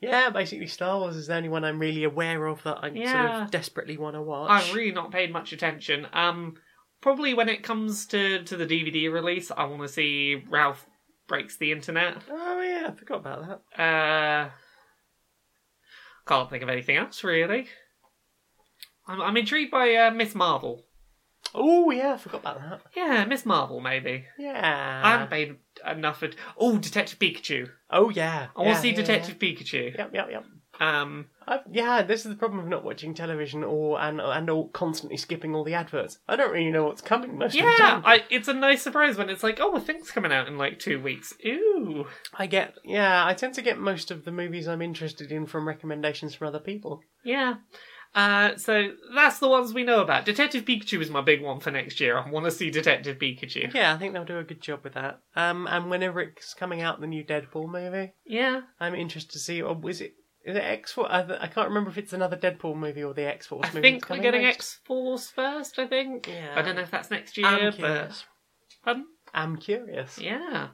Yeah, 0.00 0.30
basically 0.30 0.66
Star 0.66 0.98
Wars 0.98 1.16
is 1.16 1.26
the 1.26 1.34
only 1.34 1.48
one 1.48 1.64
I'm 1.64 1.78
really 1.78 2.04
aware 2.04 2.46
of 2.46 2.62
that 2.64 2.78
I 2.82 2.88
sort 2.90 3.42
of 3.42 3.50
desperately 3.50 3.96
want 3.96 4.14
to 4.14 4.22
watch. 4.22 4.50
I've 4.50 4.74
really 4.74 4.92
not 4.92 5.10
paid 5.10 5.32
much 5.32 5.52
attention. 5.52 6.06
Um, 6.12 6.54
probably 7.00 7.34
when 7.34 7.48
it 7.48 7.62
comes 7.62 8.06
to 8.08 8.42
to 8.44 8.56
the 8.56 8.66
DVD 8.66 9.10
release, 9.12 9.50
I 9.50 9.64
want 9.64 9.82
to 9.82 9.88
see 9.88 10.44
Ralph 10.48 10.86
breaks 11.26 11.56
the 11.56 11.72
internet. 11.72 12.16
Oh 12.30 12.60
yeah, 12.60 12.88
I 12.90 12.94
forgot 12.94 13.18
about 13.20 13.60
that. 13.76 13.82
Uh, 13.82 14.50
can't 16.28 16.50
think 16.50 16.62
of 16.62 16.68
anything 16.68 16.96
else 16.96 17.24
really. 17.24 17.66
I'm, 19.08 19.20
I'm 19.20 19.36
intrigued 19.36 19.70
by 19.70 19.94
uh, 19.94 20.10
Miss 20.10 20.34
Marvel. 20.34 20.84
Oh 21.54 21.90
yeah, 21.90 22.14
I 22.14 22.16
forgot 22.18 22.40
about 22.40 22.60
that. 22.60 22.80
Yeah, 22.94 23.24
Miss 23.24 23.46
Marvel 23.46 23.80
maybe. 23.80 24.26
Yeah. 24.38 25.00
I 25.04 25.12
haven't 25.12 25.30
paid 25.30 25.56
enough. 25.86 26.22
At... 26.22 26.34
Oh, 26.58 26.78
Detective 26.78 27.18
Pikachu. 27.18 27.70
Oh 27.90 28.10
yeah. 28.10 28.48
I 28.54 28.62
want 28.62 28.76
to 28.76 28.82
see 28.82 28.92
Detective 28.92 29.38
Pikachu. 29.38 29.96
Yep, 29.96 30.14
yep, 30.14 30.28
yep. 30.30 30.44
Um, 30.80 31.26
I've, 31.46 31.62
yeah, 31.72 32.02
this 32.02 32.24
is 32.24 32.30
the 32.30 32.36
problem 32.36 32.60
of 32.60 32.68
not 32.68 32.84
watching 32.84 33.12
television 33.12 33.64
or 33.64 34.00
and 34.00 34.20
and 34.20 34.48
or 34.48 34.68
constantly 34.70 35.16
skipping 35.16 35.54
all 35.54 35.64
the 35.64 35.74
adverts. 35.74 36.18
I 36.28 36.36
don't 36.36 36.52
really 36.52 36.70
know 36.70 36.84
what's 36.84 37.00
coming 37.00 37.36
most 37.36 37.54
of 37.54 37.62
the 37.62 37.66
yeah, 37.66 37.76
time. 37.76 38.02
I, 38.04 38.24
it's 38.30 38.46
a 38.46 38.54
nice 38.54 38.82
surprise 38.82 39.16
when 39.16 39.30
it's 39.30 39.42
like, 39.42 39.58
oh, 39.60 39.74
a 39.74 39.80
thing's 39.80 40.10
coming 40.10 40.32
out 40.32 40.46
in 40.46 40.56
like 40.58 40.78
two 40.78 41.00
weeks. 41.00 41.34
Ooh. 41.44 42.06
I 42.34 42.46
get 42.46 42.74
yeah, 42.84 43.26
I 43.26 43.34
tend 43.34 43.54
to 43.54 43.62
get 43.62 43.78
most 43.78 44.10
of 44.10 44.24
the 44.24 44.30
movies 44.30 44.68
I'm 44.68 44.82
interested 44.82 45.32
in 45.32 45.46
from 45.46 45.66
recommendations 45.66 46.34
from 46.34 46.48
other 46.48 46.60
people. 46.60 47.00
Yeah. 47.24 47.54
Uh, 48.14 48.56
so 48.56 48.90
that's 49.14 49.38
the 49.38 49.48
ones 49.48 49.72
we 49.72 49.84
know 49.84 50.00
about. 50.00 50.24
Detective 50.24 50.64
Pikachu 50.64 51.00
is 51.00 51.10
my 51.10 51.20
big 51.20 51.42
one 51.42 51.60
for 51.60 51.70
next 51.70 52.00
year. 52.00 52.18
I 52.18 52.28
want 52.28 52.46
to 52.46 52.50
see 52.50 52.70
Detective 52.70 53.18
Pikachu. 53.18 53.72
Yeah, 53.72 53.94
I 53.94 53.98
think 53.98 54.12
they'll 54.12 54.24
do 54.24 54.38
a 54.38 54.44
good 54.44 54.60
job 54.60 54.80
with 54.82 54.94
that. 54.94 55.20
Um, 55.36 55.66
and 55.68 55.90
whenever 55.90 56.20
it's 56.20 56.54
coming 56.54 56.82
out, 56.82 57.00
the 57.00 57.06
new 57.06 57.24
Deadpool 57.24 57.70
movie, 57.70 58.12
Yeah. 58.26 58.62
I'm 58.80 58.94
interested 58.94 59.32
to 59.32 59.38
see. 59.38 59.62
Or 59.62 59.78
is 59.88 60.00
it 60.00 60.14
is 60.44 60.56
it 60.56 60.62
X 60.62 60.92
Force? 60.92 61.08
I, 61.10 61.20
I 61.40 61.46
can't 61.46 61.68
remember 61.68 61.90
if 61.90 61.98
it's 61.98 62.12
another 62.12 62.36
Deadpool 62.36 62.76
movie 62.76 63.04
or 63.04 63.12
the 63.12 63.26
X 63.28 63.46
Force 63.46 63.66
movie. 63.74 63.78
I 63.86 63.90
think 63.92 64.08
we're 64.08 64.18
getting. 64.18 64.44
X 64.46 64.80
Force 64.84 65.30
first, 65.30 65.78
I 65.78 65.86
think. 65.86 66.26
Yeah. 66.26 66.54
I 66.56 66.62
don't 66.62 66.76
know 66.76 66.82
if 66.82 66.90
that's 66.90 67.10
next 67.10 67.36
year, 67.36 67.46
I'm 67.46 67.74
but. 67.78 68.24
Pardon? 68.84 69.06
I'm 69.34 69.56
curious. 69.56 70.18
Yeah. 70.18 70.68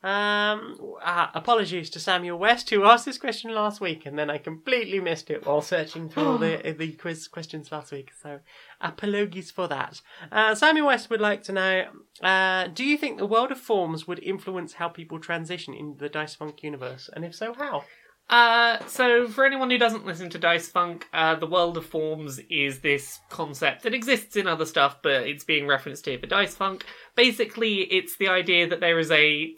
Um, 0.00 0.76
uh, 1.02 1.26
apologies 1.34 1.90
to 1.90 1.98
Samuel 1.98 2.38
West 2.38 2.70
who 2.70 2.84
asked 2.84 3.04
this 3.04 3.18
question 3.18 3.52
last 3.52 3.80
week, 3.80 4.06
and 4.06 4.16
then 4.16 4.30
I 4.30 4.38
completely 4.38 5.00
missed 5.00 5.28
it 5.28 5.44
while 5.44 5.60
searching 5.60 6.08
through 6.08 6.24
all 6.24 6.38
the 6.38 6.74
the 6.78 6.92
quiz 6.92 7.26
questions 7.26 7.72
last 7.72 7.90
week. 7.90 8.12
So, 8.22 8.38
apologies 8.80 9.50
for 9.50 9.66
that. 9.66 10.00
Uh, 10.30 10.54
Samuel 10.54 10.86
West 10.86 11.10
would 11.10 11.20
like 11.20 11.42
to 11.44 11.52
know: 11.52 11.84
uh, 12.22 12.68
Do 12.68 12.84
you 12.84 12.96
think 12.96 13.18
the 13.18 13.26
world 13.26 13.50
of 13.50 13.58
forms 13.58 14.06
would 14.06 14.22
influence 14.22 14.74
how 14.74 14.88
people 14.88 15.18
transition 15.18 15.74
into 15.74 15.98
the 15.98 16.08
Dice 16.08 16.36
Funk 16.36 16.62
universe, 16.62 17.10
and 17.12 17.24
if 17.24 17.34
so, 17.34 17.52
how? 17.54 17.82
Uh, 18.30 18.78
so 18.86 19.26
for 19.26 19.46
anyone 19.46 19.70
who 19.70 19.78
doesn't 19.78 20.04
listen 20.04 20.28
to 20.28 20.38
Dice 20.38 20.68
Funk, 20.68 21.08
uh, 21.14 21.34
the 21.34 21.46
world 21.46 21.78
of 21.78 21.86
forms 21.86 22.38
is 22.50 22.80
this 22.80 23.20
concept 23.30 23.82
that 23.82 23.94
exists 23.94 24.36
in 24.36 24.46
other 24.46 24.66
stuff, 24.66 24.98
but 25.02 25.26
it's 25.26 25.44
being 25.44 25.66
referenced 25.66 26.04
here 26.04 26.18
for 26.18 26.26
Dice 26.26 26.54
Funk. 26.54 26.84
Basically, 27.16 27.80
it's 27.84 28.16
the 28.16 28.28
idea 28.28 28.68
that 28.68 28.80
there 28.80 28.98
is 28.98 29.10
a 29.10 29.54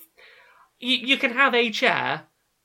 you, 0.81 0.97
you 0.97 1.17
can 1.19 1.33
have 1.33 1.55
a 1.55 1.71
chair, 1.71 2.23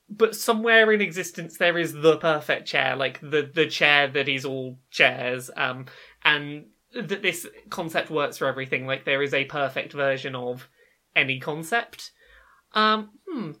but 0.08 0.34
somewhere 0.34 0.92
in 0.92 1.00
existence 1.00 1.58
there 1.58 1.78
is 1.78 1.92
the 1.92 2.16
perfect 2.16 2.66
chair, 2.66 2.96
like 2.96 3.20
the 3.20 3.48
the 3.52 3.66
chair 3.66 4.08
that 4.08 4.28
is 4.28 4.44
all 4.44 4.78
chairs. 4.90 5.50
Um, 5.56 5.86
and 6.24 6.66
that 6.94 7.22
this 7.22 7.46
concept 7.70 8.10
works 8.10 8.38
for 8.38 8.46
everything. 8.46 8.86
Like 8.86 9.04
there 9.04 9.22
is 9.22 9.34
a 9.34 9.44
perfect 9.44 9.92
version 9.92 10.34
of 10.34 10.68
any 11.14 11.38
concept. 11.38 12.12
Um, 12.72 13.10
hmm. 13.28 13.52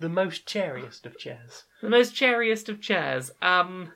The 0.00 0.08
most 0.08 0.46
cheeriest 0.46 1.06
of 1.06 1.18
chairs. 1.18 1.64
The 1.80 1.88
most 1.88 2.14
cheeriest 2.14 2.68
of 2.68 2.80
chairs. 2.80 3.30
Um, 3.40 3.92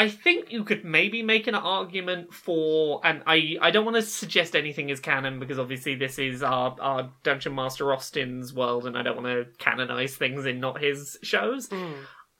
I 0.00 0.08
think 0.08 0.50
you 0.50 0.64
could 0.64 0.82
maybe 0.82 1.22
make 1.22 1.46
an 1.46 1.54
argument 1.54 2.32
for, 2.32 3.02
and 3.04 3.22
I, 3.26 3.58
I 3.60 3.70
don't 3.70 3.84
want 3.84 3.96
to 3.96 4.02
suggest 4.02 4.56
anything 4.56 4.88
is 4.88 4.98
canon 4.98 5.38
because 5.38 5.58
obviously 5.58 5.94
this 5.94 6.18
is 6.18 6.42
our, 6.42 6.74
our 6.80 7.10
Dungeon 7.22 7.54
Master 7.54 7.92
Austin's 7.92 8.54
world, 8.54 8.86
and 8.86 8.96
I 8.96 9.02
don't 9.02 9.22
want 9.22 9.26
to 9.26 9.44
canonize 9.58 10.16
things 10.16 10.46
in 10.46 10.58
not 10.58 10.80
his 10.80 11.18
shows. 11.22 11.68
Hmm. 11.68 11.92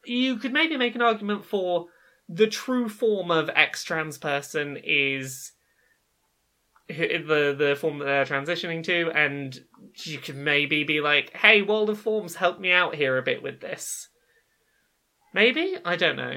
You 0.07 0.37
could 0.37 0.55
maybe 0.55 0.79
make 0.79 0.95
an 0.95 1.03
argument 1.03 1.45
for 1.45 1.89
the 2.31 2.47
true 2.47 2.89
form 2.89 3.31
of 3.31 3.51
ex 3.55 3.85
trans 3.85 4.17
person 4.17 4.79
is 4.83 5.53
the 6.89 7.55
the 7.59 7.77
form 7.79 7.99
that 7.99 8.07
they're 8.07 8.25
transitioning 8.25 8.83
to, 8.85 9.11
and 9.11 9.61
you 10.05 10.17
could 10.17 10.37
maybe 10.37 10.85
be 10.85 11.03
like, 11.03 11.37
"Hey, 11.37 11.61
World 11.61 11.91
of 11.91 12.01
Forms, 12.01 12.37
help 12.37 12.59
me 12.59 12.73
out 12.73 12.95
here 12.95 13.19
a 13.19 13.23
bit 13.23 13.43
with 13.43 13.61
this." 13.61 14.09
Maybe 15.35 15.77
I 15.85 15.97
don't 15.97 16.17
know. 16.17 16.37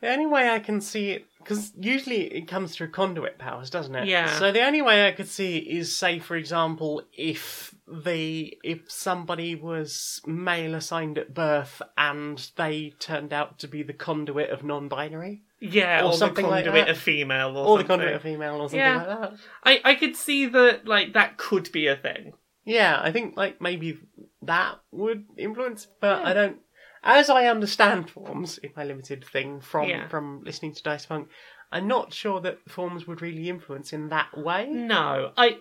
The 0.00 0.10
only 0.10 0.26
way 0.26 0.48
I 0.48 0.58
can 0.60 0.80
see 0.80 1.10
it, 1.10 1.26
because 1.38 1.72
usually 1.78 2.22
it 2.32 2.48
comes 2.48 2.74
through 2.74 2.90
conduit 2.90 3.38
powers, 3.38 3.68
doesn't 3.68 3.94
it? 3.94 4.08
Yeah. 4.08 4.38
So 4.38 4.50
the 4.50 4.62
only 4.64 4.80
way 4.80 5.06
I 5.06 5.12
could 5.12 5.28
see 5.28 5.58
is, 5.58 5.94
say, 5.94 6.18
for 6.18 6.36
example, 6.36 7.02
if 7.16 7.74
the 7.86 8.56
if 8.64 8.90
somebody 8.90 9.54
was 9.56 10.20
male 10.26 10.74
assigned 10.74 11.18
at 11.18 11.34
birth 11.34 11.82
and 11.98 12.50
they 12.56 12.94
turned 12.98 13.32
out 13.32 13.58
to 13.58 13.68
be 13.68 13.82
the 13.82 13.92
conduit 13.92 14.48
of 14.50 14.64
non-binary, 14.64 15.42
Yeah, 15.60 16.00
Or 16.02 16.04
or, 16.06 16.12
something 16.14 16.44
the 16.46 16.50
like 16.50 16.64
conduit 16.64 16.86
that. 16.86 16.92
of 16.92 16.98
female, 16.98 17.56
or, 17.58 17.66
or 17.66 17.78
the 17.78 17.84
conduit 17.84 18.14
of 18.14 18.22
female, 18.22 18.54
or 18.56 18.68
something 18.68 18.78
Yeah. 18.78 18.96
like 18.96 19.06
that. 19.20 19.32
I 19.64 19.80
I 19.84 19.94
could 19.96 20.16
see 20.16 20.46
that 20.46 20.86
like 20.86 21.12
that 21.12 21.36
could 21.36 21.70
be 21.72 21.86
a 21.88 21.96
thing. 21.96 22.32
Yeah, 22.64 22.98
I 23.02 23.12
think 23.12 23.36
like 23.36 23.60
maybe 23.60 23.98
that 24.42 24.76
would 24.92 25.24
influence, 25.36 25.86
but 26.00 26.24
I 26.24 26.32
don't. 26.32 26.58
As 27.02 27.30
I 27.30 27.46
understand 27.46 28.10
forms 28.10 28.58
in 28.58 28.70
my 28.76 28.84
limited 28.84 29.24
thing 29.24 29.60
from 29.60 29.88
Yeah. 29.88 30.08
from 30.08 30.42
listening 30.44 30.74
to 30.74 30.82
Dice 30.82 31.04
Funk, 31.06 31.28
I'm 31.72 31.86
not 31.88 32.12
sure 32.12 32.40
that 32.40 32.68
forms 32.70 33.06
would 33.06 33.22
really 33.22 33.48
influence 33.48 33.92
in 33.92 34.08
that 34.10 34.36
way. 34.36 34.66
No, 34.68 35.32
I 35.36 35.58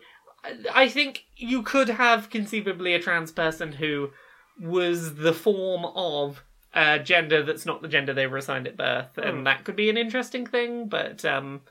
I 0.73 0.89
think 0.89 1.25
you 1.35 1.63
could 1.63 1.89
have 1.89 2.29
conceivably 2.29 2.93
a 2.93 2.99
trans 2.99 3.31
person 3.31 3.73
who 3.73 4.11
was 4.59 5.15
the 5.15 5.33
form 5.33 5.85
of 5.95 6.43
a 6.73 6.99
gender 6.99 7.41
that's 7.43 7.65
not 7.65 7.81
the 7.81 7.87
gender 7.87 8.13
they 8.13 8.27
were 8.27 8.37
assigned 8.37 8.67
at 8.67 8.77
birth, 8.77 9.15
Hmm. 9.15 9.21
and 9.21 9.47
that 9.47 9.63
could 9.63 9.75
be 9.75 9.89
an 9.89 9.97
interesting 9.97 10.45
thing. 10.45 10.87
But 10.87 11.23
um, 11.25 11.61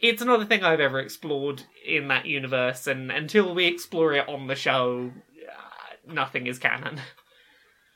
it's 0.00 0.22
another 0.22 0.44
thing 0.44 0.62
I've 0.64 0.80
ever 0.80 1.00
explored 1.00 1.62
in 1.84 2.08
that 2.08 2.26
universe, 2.26 2.86
and 2.86 3.10
until 3.10 3.54
we 3.54 3.66
explore 3.66 4.12
it 4.12 4.28
on 4.28 4.46
the 4.48 4.54
show, 4.56 5.12
uh, 5.48 6.12
nothing 6.12 6.46
is 6.46 6.58
canon. 6.58 7.00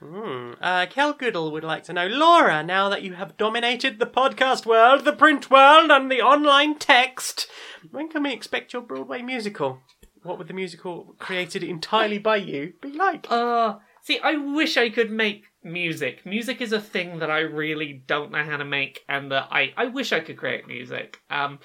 Hmm. 0.01 0.53
Uh, 0.61 0.86
Kel 0.90 1.14
Goodall 1.14 1.51
would 1.53 1.64
like 1.64 1.84
to 1.84 1.92
know, 1.94 2.07
Laura, 2.07 2.62
now 2.62 2.90
that 2.90 3.03
you 3.03 3.14
have 3.14 3.38
dominated 3.38 3.99
the 3.99 4.07
podcast 4.07 4.66
world, 4.66 5.05
the 5.05 5.12
print 5.12 5.51
world, 5.51 5.90
and 5.90 6.11
the 6.11 6.20
online 6.20 6.78
text, 6.78 7.47
when 7.90 8.09
can 8.09 8.22
we 8.22 8.32
expect 8.32 8.74
your 8.74 8.82
Broadway 8.82 9.22
musical? 9.22 9.80
What 10.22 10.36
would 10.36 10.49
the 10.49 10.55
musical 10.55 11.14
created 11.18 11.62
entirely 11.62 12.18
by 12.18 12.36
you 12.36 12.74
be 12.82 12.92
like? 12.92 13.26
Uh, 13.30 13.78
see, 14.03 14.18
I 14.18 14.34
wish 14.34 14.76
I 14.76 14.90
could 14.90 15.11
make 15.11 15.44
music. 15.64 16.26
Music 16.26 16.61
is 16.61 16.72
a 16.72 16.80
thing 16.80 17.20
that 17.20 17.30
I 17.30 17.40
really 17.40 18.03
don't 18.07 18.32
know 18.32 18.44
how 18.44 18.59
to 18.59 18.64
make, 18.66 19.01
and 19.09 19.32
that 19.32 19.49
I, 19.51 19.72
I 19.78 19.86
wish 19.86 20.12
I 20.12 20.20
could 20.20 20.36
create 20.36 20.66
music. 20.66 21.20
Um, 21.30 21.59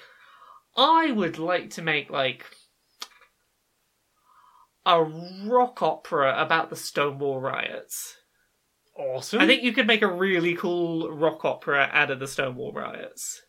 I 0.74 1.12
would 1.12 1.38
like 1.38 1.70
to 1.70 1.82
make, 1.82 2.08
like, 2.08 2.46
a 4.86 5.02
rock 5.02 5.82
opera 5.82 6.34
about 6.42 6.70
the 6.70 6.76
Stonewall 6.76 7.38
riots. 7.40 8.16
Awesome. 8.96 9.40
I 9.40 9.46
think 9.46 9.62
you 9.62 9.72
could 9.72 9.86
make 9.86 10.02
a 10.02 10.12
really 10.12 10.54
cool 10.54 11.10
rock 11.10 11.44
opera 11.44 11.88
out 11.92 12.10
of 12.10 12.20
the 12.20 12.28
Stonewall 12.28 12.72
riots. 12.72 13.42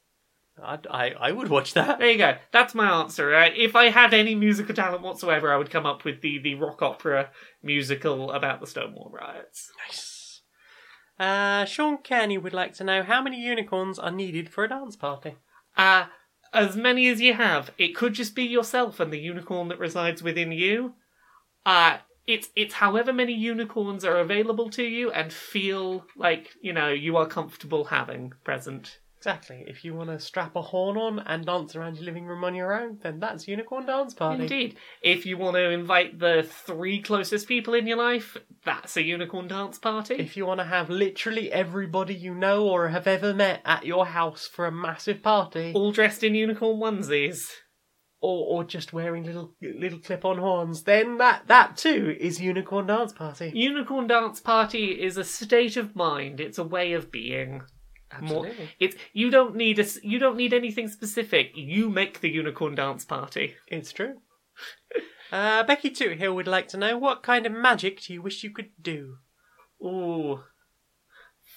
I'd, 0.61 0.87
I 0.87 1.09
I 1.19 1.31
would 1.31 1.49
watch 1.49 1.73
that. 1.73 1.99
There 1.99 2.11
you 2.11 2.17
go. 2.17 2.35
That's 2.51 2.75
my 2.75 3.01
answer. 3.01 3.27
Right? 3.27 3.55
If 3.57 3.75
I 3.75 3.89
had 3.89 4.13
any 4.13 4.35
musical 4.35 4.75
talent 4.75 5.01
whatsoever, 5.01 5.51
I 5.51 5.57
would 5.57 5.71
come 5.71 5.85
up 5.85 6.05
with 6.05 6.21
the, 6.21 6.39
the 6.39 6.55
rock 6.55 6.81
opera 6.81 7.31
musical 7.61 8.31
about 8.31 8.61
the 8.61 8.67
Stonewall 8.67 9.11
riots. 9.11 9.71
Nice. 9.87 10.41
Uh, 11.19 11.65
Sean 11.65 11.97
Kearney 11.97 12.37
would 12.37 12.53
like 12.53 12.73
to 12.75 12.83
know 12.83 13.03
how 13.03 13.21
many 13.21 13.39
unicorns 13.39 13.99
are 13.99 14.11
needed 14.11 14.49
for 14.49 14.63
a 14.63 14.69
dance 14.69 14.95
party. 14.95 15.35
Uh, 15.75 16.05
as 16.53 16.75
many 16.75 17.07
as 17.07 17.19
you 17.19 17.33
have. 17.33 17.71
It 17.77 17.95
could 17.95 18.13
just 18.13 18.35
be 18.35 18.43
yourself 18.43 18.99
and 18.99 19.11
the 19.11 19.19
unicorn 19.19 19.67
that 19.69 19.79
resides 19.79 20.21
within 20.21 20.51
you. 20.51 20.93
Uh, 21.65 21.97
it's 22.27 22.49
it's 22.55 22.75
however 22.75 23.11
many 23.11 23.33
unicorns 23.33 24.05
are 24.05 24.17
available 24.17 24.69
to 24.71 24.83
you 24.83 25.11
and 25.11 25.31
feel 25.31 26.05
like, 26.15 26.51
you 26.61 26.73
know, 26.73 26.89
you 26.89 27.17
are 27.17 27.27
comfortable 27.27 27.85
having 27.85 28.33
present. 28.43 28.99
Exactly. 29.23 29.63
If 29.67 29.85
you 29.85 29.93
want 29.93 30.09
to 30.09 30.19
strap 30.19 30.53
a 30.57 30.61
horn 30.61 30.97
on 30.97 31.19
and 31.19 31.45
dance 31.45 31.77
around 31.77 31.95
your 31.95 32.03
living 32.03 32.25
room 32.25 32.43
on 32.43 32.55
your 32.55 32.73
own, 32.73 32.97
then 33.01 33.21
that's 33.21 33.47
unicorn 33.47 33.85
dance 33.85 34.13
party. 34.13 34.43
Indeed. 34.43 34.75
If 35.01 35.25
you 35.25 35.37
want 35.37 35.55
to 35.55 35.69
invite 35.69 36.19
the 36.19 36.45
three 36.45 37.01
closest 37.01 37.47
people 37.47 37.73
in 37.73 37.87
your 37.87 37.95
life, 37.95 38.35
that's 38.65 38.97
a 38.97 39.01
unicorn 39.01 39.47
dance 39.47 39.79
party. 39.79 40.15
If 40.15 40.35
you 40.35 40.45
want 40.45 40.59
to 40.59 40.65
have 40.65 40.89
literally 40.89 41.53
everybody 41.53 42.13
you 42.13 42.35
know 42.35 42.67
or 42.67 42.89
have 42.89 43.07
ever 43.07 43.33
met 43.33 43.61
at 43.63 43.85
your 43.85 44.07
house 44.07 44.45
for 44.45 44.65
a 44.65 44.73
massive 44.73 45.23
party, 45.23 45.71
All 45.73 45.93
dressed 45.93 46.25
in 46.25 46.35
unicorn 46.35 46.81
onesies. 46.81 47.45
Or 48.23 48.61
or 48.61 48.63
just 48.63 48.93
wearing 48.93 49.25
little 49.25 49.53
little 49.61 49.99
clip-on 49.99 50.37
horns, 50.37 50.83
then 50.83 51.17
that 51.17 51.47
that 51.47 51.75
too 51.75 52.15
is 52.19 52.39
unicorn 52.39 52.87
dance 52.87 53.11
party. 53.11 53.51
Unicorn 53.53 54.07
dance 54.07 54.39
party 54.39 54.91
is 54.91 55.17
a 55.17 55.23
state 55.25 55.75
of 55.75 55.95
mind. 55.95 56.39
It's 56.39 56.57
a 56.57 56.63
way 56.63 56.93
of 56.93 57.11
being. 57.11 57.61
More, 58.21 58.45
Absolutely. 58.45 58.69
it's 58.79 58.95
you 59.11 59.29
don't 59.29 59.55
need 59.55 59.79
a 59.79 59.85
you 60.03 60.19
don't 60.19 60.37
need 60.37 60.53
anything 60.53 60.87
specific. 60.87 61.51
You 61.55 61.89
make 61.89 62.21
the 62.21 62.29
unicorn 62.29 62.75
dance 62.75 63.03
party. 63.03 63.55
It's 63.67 63.91
true. 63.91 64.15
Uh, 65.31 65.63
Becky 65.63 65.89
Toohill 65.89 66.35
would 66.35 66.47
like 66.47 66.67
to 66.67 66.77
know 66.77 66.95
what 66.95 67.23
kind 67.23 67.47
of 67.47 67.51
magic 67.51 68.01
do 68.01 68.13
you 68.13 68.21
wish 68.21 68.43
you 68.43 68.51
could 68.51 68.69
do? 68.79 69.15
Ooh, 69.83 70.41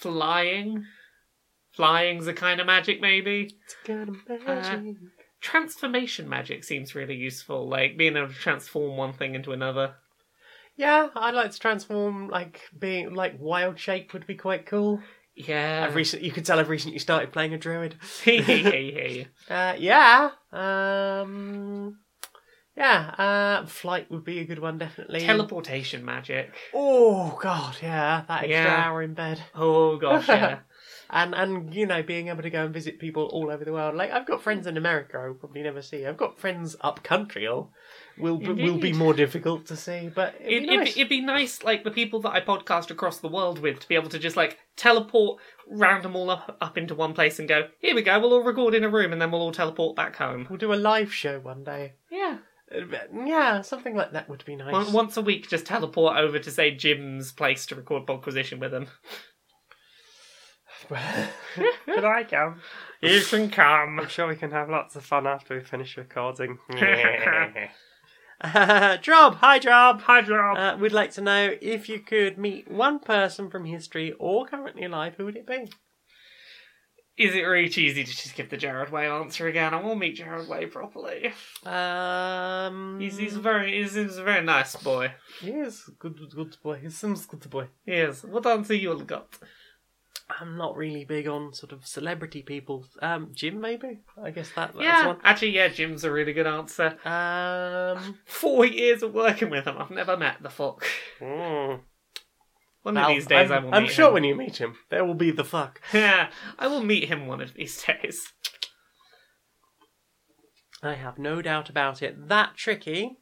flying. 0.00 0.82
Flying's 1.72 2.26
a 2.26 2.32
kind 2.32 2.58
of 2.58 2.66
magic, 2.66 3.02
maybe. 3.02 3.50
It's 3.64 3.76
a 3.84 3.86
kind 3.86 4.08
of 4.08 4.46
magic. 4.46 4.96
Transformation 5.50 6.28
magic 6.28 6.64
seems 6.64 6.94
really 6.96 7.14
useful, 7.14 7.68
like 7.68 7.96
being 7.96 8.16
able 8.16 8.26
to 8.28 8.34
transform 8.34 8.96
one 8.96 9.12
thing 9.12 9.36
into 9.36 9.52
another. 9.52 9.94
yeah, 10.76 11.08
I'd 11.14 11.34
like 11.34 11.52
to 11.52 11.58
transform. 11.60 12.28
Like 12.28 12.62
being 12.76 13.14
like 13.14 13.36
wild 13.38 13.78
shape 13.78 14.12
would 14.12 14.26
be 14.26 14.34
quite 14.34 14.66
cool. 14.66 15.00
Yeah. 15.36 15.84
I've 15.86 15.94
recent. 15.94 16.22
You 16.24 16.32
could 16.32 16.44
tell 16.44 16.58
I've 16.58 16.68
recently 16.68 16.98
started 16.98 17.30
playing 17.32 17.54
a 17.54 17.58
druid. 17.58 17.94
Uh, 19.48 19.74
yeah. 19.78 20.30
Um. 20.52 21.98
Yeah. 22.76 23.14
Uh, 23.16 23.66
flight 23.66 24.10
would 24.10 24.24
be 24.24 24.40
a 24.40 24.44
good 24.44 24.58
one, 24.58 24.78
definitely. 24.78 25.20
Teleportation 25.20 26.04
magic. 26.04 26.52
Oh 26.74 27.38
God, 27.40 27.76
yeah. 27.80 28.24
That 28.28 28.42
extra 28.42 28.50
Yeah. 28.50 28.84
hour 28.84 29.00
in 29.02 29.14
bed. 29.14 29.40
Oh 29.54 29.96
gosh, 29.96 30.26
yeah. 30.28 30.58
and 31.10 31.34
and 31.34 31.74
you 31.74 31.86
know 31.86 32.02
being 32.02 32.28
able 32.28 32.42
to 32.42 32.50
go 32.50 32.64
and 32.64 32.74
visit 32.74 32.98
people 32.98 33.24
all 33.26 33.50
over 33.50 33.64
the 33.64 33.72
world. 33.72 33.94
Like 33.94 34.10
I've 34.10 34.26
got 34.26 34.42
friends 34.42 34.66
in 34.66 34.76
America 34.76 35.18
I'll 35.18 35.34
probably 35.34 35.62
never 35.62 35.82
see. 35.82 36.04
I've 36.06 36.16
got 36.16 36.38
friends 36.38 36.76
up 36.80 37.02
country. 37.02 37.46
Or 37.46 37.68
will 38.18 38.38
will 38.38 38.78
be 38.78 38.92
more 38.92 39.12
difficult 39.14 39.66
to 39.66 39.76
see. 39.76 40.10
But 40.14 40.34
it'd 40.40 40.46
It, 40.46 40.60
be 40.62 40.66
it'd, 40.68 40.78
nice. 40.80 40.94
be, 40.94 41.00
it'd 41.00 41.08
be 41.10 41.20
nice, 41.20 41.62
like 41.64 41.84
the 41.84 41.90
people 41.90 42.20
that 42.20 42.30
I 42.32 42.40
podcast 42.40 42.90
across 42.90 43.18
the 43.18 43.28
world 43.28 43.58
with, 43.58 43.80
to 43.80 43.88
be 43.88 43.94
able 43.94 44.08
to 44.10 44.18
just 44.18 44.36
like 44.36 44.58
teleport, 44.76 45.40
round 45.68 46.02
them 46.02 46.16
all 46.16 46.30
up, 46.30 46.56
up 46.60 46.78
into 46.78 46.94
one 46.94 47.12
place, 47.14 47.38
and 47.38 47.48
go, 47.48 47.68
"Here 47.78 47.94
we 47.94 48.02
go. 48.02 48.18
We'll 48.18 48.32
all 48.32 48.42
record 48.42 48.74
in 48.74 48.84
a 48.84 48.88
room, 48.88 49.12
and 49.12 49.20
then 49.20 49.30
we'll 49.30 49.42
all 49.42 49.52
teleport 49.52 49.96
back 49.96 50.16
home." 50.16 50.46
We'll 50.48 50.58
do 50.58 50.72
a 50.72 50.76
live 50.76 51.12
show 51.12 51.38
one 51.40 51.62
day. 51.64 51.94
Yeah, 52.10 52.38
Uh, 52.74 52.80
Yeah, 53.24 53.60
something 53.60 53.94
like 53.94 54.12
that 54.12 54.28
would 54.28 54.44
be 54.44 54.56
nice. 54.56 54.90
Once 54.92 55.16
a 55.16 55.22
week, 55.22 55.48
just 55.48 55.66
teleport 55.66 56.16
over 56.16 56.38
to 56.38 56.50
say 56.50 56.70
Jim's 56.72 57.32
place 57.32 57.66
to 57.66 57.74
record 57.74 58.06
Podquisition 58.06 58.58
with 58.60 58.72
him. 58.74 58.86
Could 60.88 62.04
I 62.04 62.24
come? 62.24 62.60
You 63.00 63.20
can 63.22 63.50
come. 63.50 64.00
I'm 64.00 64.08
sure 64.08 64.28
we 64.28 64.36
can 64.36 64.50
have 64.50 64.68
lots 64.68 64.96
of 64.96 65.04
fun 65.04 65.26
after 65.26 65.56
we 65.56 65.60
finish 65.62 65.96
recording. 65.96 66.58
uh, 68.40 68.96
Drob, 68.98 69.36
hi 69.36 69.58
Drob. 69.58 70.00
Hi, 70.02 70.20
Rob. 70.20 70.56
Uh, 70.56 70.76
we'd 70.78 70.92
like 70.92 71.12
to 71.12 71.20
know 71.20 71.54
if 71.60 71.88
you 71.88 72.00
could 72.00 72.38
meet 72.38 72.70
one 72.70 72.98
person 72.98 73.50
from 73.50 73.64
history 73.64 74.12
or 74.18 74.46
currently 74.46 74.84
alive, 74.84 75.14
who 75.16 75.24
would 75.24 75.36
it 75.36 75.46
be? 75.46 75.70
Is 77.18 77.34
it 77.34 77.40
really 77.40 77.70
cheesy 77.70 78.04
to 78.04 78.10
just 78.10 78.34
give 78.34 78.50
the 78.50 78.58
Jared 78.58 78.92
Way 78.92 79.08
answer 79.08 79.46
again? 79.46 79.72
I 79.72 79.80
won't 79.80 79.98
meet 79.98 80.16
Jared 80.16 80.48
Way 80.48 80.66
properly. 80.66 81.32
Um, 81.64 82.98
He's, 83.00 83.16
he's 83.16 83.36
very 83.36 83.82
he's, 83.82 83.94
he's 83.94 84.18
a 84.18 84.22
very 84.22 84.44
nice 84.44 84.76
boy. 84.76 85.12
he 85.40 85.50
is 85.50 85.88
good, 85.98 86.18
good 86.34 86.56
boy. 86.62 86.76
He 86.76 86.90
seems 86.90 87.24
good 87.24 87.48
boy. 87.48 87.68
He 87.86 87.92
is. 87.92 88.22
What 88.22 88.46
answer 88.46 88.74
you 88.74 88.92
all 88.92 88.98
got? 89.00 89.38
I'm 90.28 90.56
not 90.56 90.76
really 90.76 91.04
big 91.04 91.28
on 91.28 91.54
sort 91.54 91.70
of 91.72 91.86
celebrity 91.86 92.42
people. 92.42 92.84
Um, 93.00 93.30
Jim 93.32 93.60
maybe. 93.60 94.00
I 94.20 94.30
guess 94.30 94.50
that 94.56 94.72
that's 94.74 94.82
yeah, 94.84 95.14
actually, 95.22 95.50
yeah, 95.54 95.68
Jim's 95.68 96.02
a 96.02 96.10
really 96.10 96.32
good 96.32 96.46
answer. 96.48 96.96
Um, 97.04 98.18
Four 98.26 98.66
years 98.66 99.02
of 99.04 99.14
working 99.14 99.50
with 99.50 99.66
him, 99.66 99.76
I've 99.78 99.90
never 99.90 100.16
met 100.16 100.42
the 100.42 100.50
fuck. 100.50 100.84
mm. 101.20 101.80
One 102.82 102.94
Well, 102.94 103.04
of 103.10 103.14
these 103.14 103.26
days, 103.26 103.50
I'm, 103.50 103.62
I 103.64 103.66
will. 103.66 103.74
I'm 103.74 103.82
meet 103.84 103.92
sure 103.92 104.08
him. 104.08 104.14
when 104.14 104.24
you 104.24 104.34
meet 104.34 104.56
him, 104.58 104.76
there 104.90 105.04
will 105.04 105.14
be 105.14 105.30
the 105.30 105.44
fuck. 105.44 105.80
Yeah, 105.92 106.28
I 106.58 106.66
will 106.66 106.82
meet 106.82 107.04
him 107.08 107.26
one 107.26 107.40
of 107.40 107.54
these 107.54 107.82
days. 107.84 108.32
I 110.82 110.94
have 110.94 111.18
no 111.18 111.40
doubt 111.42 111.68
about 111.70 112.02
it. 112.02 112.28
That 112.28 112.56
tricky. 112.56 113.18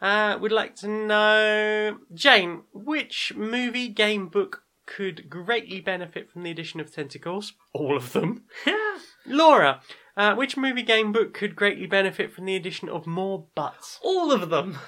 Uh, 0.00 0.36
would 0.40 0.50
like 0.50 0.74
to 0.76 0.88
know, 0.88 1.98
Jane, 2.12 2.62
which 2.72 3.32
movie, 3.36 3.88
game, 3.88 4.28
book 4.28 4.61
could 4.86 5.30
greatly 5.30 5.80
benefit 5.80 6.30
from 6.30 6.42
the 6.42 6.50
addition 6.50 6.80
of 6.80 6.92
tentacles? 6.92 7.54
All 7.72 7.96
of 7.96 8.12
them. 8.12 8.44
Laura, 9.26 9.80
uh, 10.16 10.34
which 10.34 10.56
movie, 10.56 10.82
game, 10.82 11.12
book 11.12 11.32
could 11.32 11.56
greatly 11.56 11.86
benefit 11.86 12.32
from 12.32 12.44
the 12.44 12.56
addition 12.56 12.88
of 12.88 13.06
more 13.06 13.46
butts? 13.54 13.98
All 14.02 14.32
of 14.32 14.50
them. 14.50 14.78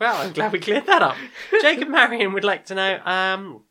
Well, 0.00 0.22
I'm 0.22 0.32
glad 0.32 0.52
we 0.52 0.58
cleared 0.58 0.86
that 0.86 1.02
up. 1.02 1.16
Jacob 1.62 1.88
Marion 1.88 2.32
would 2.32 2.44
like 2.44 2.66
to 2.66 2.74
know, 2.74 2.98
um, 3.04 3.64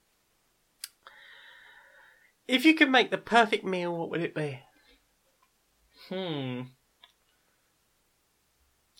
if 2.48 2.66
you 2.66 2.74
could 2.74 2.90
make 2.90 3.12
the 3.12 3.18
perfect 3.18 3.66
meal, 3.66 3.96
what 3.96 4.10
would 4.10 4.22
it 4.22 4.36
be? 4.36 4.60
Hmm. 6.10 6.62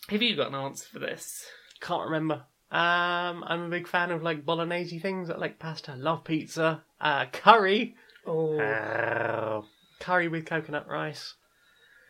Have 0.08 0.22
you 0.22 0.36
got 0.36 0.48
an 0.48 0.54
answer 0.54 0.86
for 0.92 0.98
this? 0.98 1.46
Can't 1.80 2.04
remember. 2.04 2.44
Um, 2.74 3.44
I'm 3.46 3.62
a 3.62 3.68
big 3.68 3.86
fan 3.86 4.10
of 4.10 4.24
like 4.24 4.44
bolognese 4.44 4.98
things. 4.98 5.30
I 5.30 5.36
like 5.36 5.60
pasta. 5.60 5.94
Love 5.94 6.24
pizza. 6.24 6.82
Uh, 7.00 7.26
curry. 7.26 7.94
Oh. 8.26 9.64
Curry 10.00 10.26
with 10.26 10.44
coconut 10.44 10.88
rice. 10.88 11.34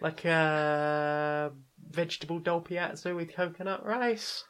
Like 0.01 0.25
uh, 0.25 1.51
vegetable 1.91 2.41
dopiaza 2.41 3.15
with 3.15 3.35
coconut 3.35 3.85
rice. 3.85 4.45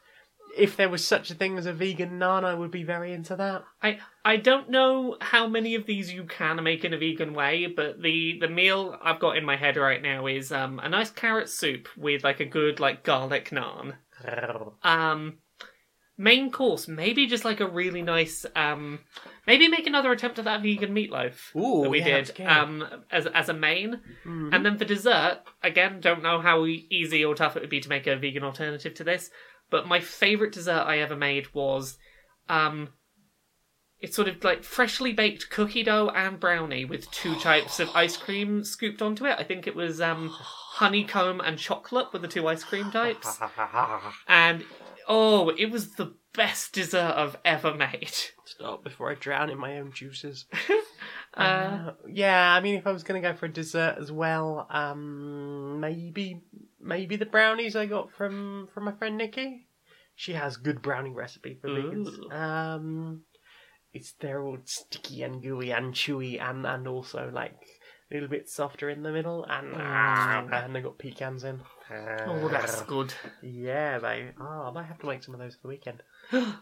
If 0.57 0.77
there 0.77 0.87
was 0.87 1.05
such 1.05 1.31
a 1.31 1.35
thing 1.35 1.57
as 1.57 1.65
a 1.65 1.73
vegan 1.73 2.11
naan, 2.11 2.45
I 2.45 2.53
would 2.53 2.71
be 2.71 2.83
very 2.83 3.11
into 3.11 3.35
that. 3.35 3.65
I 3.83 3.99
I 4.23 4.37
don't 4.37 4.69
know 4.69 5.17
how 5.19 5.49
many 5.49 5.75
of 5.75 5.85
these 5.85 6.13
you 6.13 6.23
can 6.23 6.63
make 6.63 6.85
in 6.85 6.93
a 6.93 6.97
vegan 6.97 7.33
way, 7.33 7.67
but 7.67 8.01
the 8.01 8.37
the 8.39 8.47
meal 8.47 8.97
I've 9.03 9.19
got 9.19 9.35
in 9.35 9.43
my 9.43 9.57
head 9.57 9.75
right 9.75 10.01
now 10.01 10.27
is 10.27 10.53
um 10.53 10.79
a 10.79 10.87
nice 10.87 11.09
carrot 11.09 11.49
soup 11.49 11.89
with 11.97 12.23
like 12.23 12.39
a 12.39 12.45
good 12.45 12.79
like 12.79 13.03
garlic 13.03 13.49
naan. 13.49 13.95
Um 14.81 15.39
main 16.17 16.49
course, 16.51 16.87
maybe 16.87 17.27
just 17.27 17.43
like 17.45 17.59
a 17.59 17.67
really 17.67 18.01
nice 18.01 18.45
um 18.55 18.99
maybe 19.45 19.67
make 19.67 19.85
another 19.85 20.11
attempt 20.11 20.39
at 20.39 20.45
that 20.45 20.61
vegan 20.61 20.93
meatloaf 20.95 21.53
Ooh, 21.55 21.83
that 21.83 21.89
we 21.89 21.99
yeah, 21.99 22.21
did 22.21 22.35
good. 22.35 22.47
um 22.47 22.85
as 23.11 23.25
as 23.27 23.49
a 23.49 23.53
main. 23.53 23.99
Mhm. 24.25 24.53
And 24.53 24.65
then 24.65 24.77
for 24.77 24.85
dessert, 24.85 25.39
again, 25.61 25.99
don't 25.99 26.23
know 26.23 26.39
how 26.39 26.65
easy 26.65 27.23
or 27.25 27.35
tough 27.35 27.55
it 27.57 27.61
would 27.61 27.69
be 27.69 27.81
to 27.81 27.89
make 27.89 28.07
a 28.07 28.15
vegan 28.15 28.43
alternative 28.43 28.93
to 28.95 29.03
this, 29.03 29.29
but 29.69 29.87
my 29.87 29.99
favorite 29.99 30.53
dessert 30.53 30.83
I 30.85 30.99
ever 30.99 31.15
made 31.15 31.53
was 31.53 31.97
um 32.47 32.89
it's 33.99 34.15
sort 34.15 34.27
of 34.27 34.43
like 34.43 34.63
freshly 34.63 35.13
baked 35.13 35.49
cookie 35.49 35.81
dough 35.83 36.11
and 36.13 36.39
brownie 36.39 36.85
with 36.85 37.09
two 37.11 37.33
types 37.39 37.79
of 37.79 37.89
ice 37.95 38.15
cream 38.17 38.63
scooped 38.63 39.01
onto 39.01 39.25
it. 39.25 39.35
I 39.39 39.43
think 39.43 39.67
it 39.67 39.75
was 39.75 39.99
um 39.99 40.29
honeycomb 40.29 41.41
and 41.41 41.57
chocolate 41.57 42.13
were 42.13 42.19
the 42.19 42.27
two 42.27 42.47
ice 42.47 42.63
cream 42.63 42.91
types. 42.91 43.39
And 44.27 44.63
oh, 45.07 45.49
it 45.49 45.71
was 45.71 45.95
the 45.95 46.13
best 46.33 46.73
dessert 46.73 47.13
I've 47.15 47.37
ever 47.45 47.73
made. 47.73 48.13
Stop 48.45 48.83
before 48.83 49.11
I 49.11 49.15
drown 49.15 49.49
in 49.49 49.57
my 49.57 49.77
own 49.77 49.91
juices. 49.91 50.45
Uh, 51.37 51.41
Uh, 51.41 51.91
yeah, 52.07 52.53
I 52.53 52.61
mean, 52.61 52.75
if 52.75 52.87
I 52.87 52.93
was 52.93 53.03
going 53.03 53.21
to 53.21 53.27
go 53.27 53.35
for 53.35 53.45
a 53.45 53.51
dessert 53.51 53.97
as 53.99 54.09
well, 54.09 54.67
um, 54.69 55.81
maybe 55.81 56.41
maybe 56.79 57.17
the 57.17 57.25
brownies 57.25 57.75
I 57.75 57.87
got 57.87 58.09
from 58.13 58.69
from 58.73 58.85
my 58.85 58.93
friend 58.93 59.17
Nikki. 59.17 59.67
She 60.15 60.31
has 60.31 60.55
good 60.55 60.81
brownie 60.81 61.09
recipe 61.11 61.57
for 61.59 61.67
vegans. 61.67 62.31
Um, 62.33 63.23
it's 63.93 64.13
they're 64.21 64.41
all 64.45 64.59
sticky 64.63 65.23
and 65.23 65.41
gooey 65.43 65.71
and 65.71 65.93
chewy 65.93 66.41
and 66.41 66.65
and 66.65 66.87
also 66.87 67.29
like 67.33 67.59
a 68.11 68.13
little 68.13 68.29
bit 68.29 68.47
softer 68.49 68.89
in 68.89 69.03
the 69.03 69.11
middle 69.11 69.43
and 69.45 69.73
Mm. 69.73 70.53
and 70.65 70.75
they 70.75 70.81
got 70.81 70.97
pecans 70.97 71.43
in. 71.43 71.61
oh, 71.91 72.47
that's 72.49 72.81
good. 72.83 73.13
Yeah, 73.41 73.99
they. 73.99 74.31
Oh, 74.39 74.67
I 74.67 74.71
might 74.71 74.85
have 74.85 74.99
to 74.99 75.05
make 75.07 75.23
some 75.23 75.33
of 75.33 75.39
those 75.39 75.55
for 75.55 75.61
the 75.63 75.67
weekend. 75.69 76.03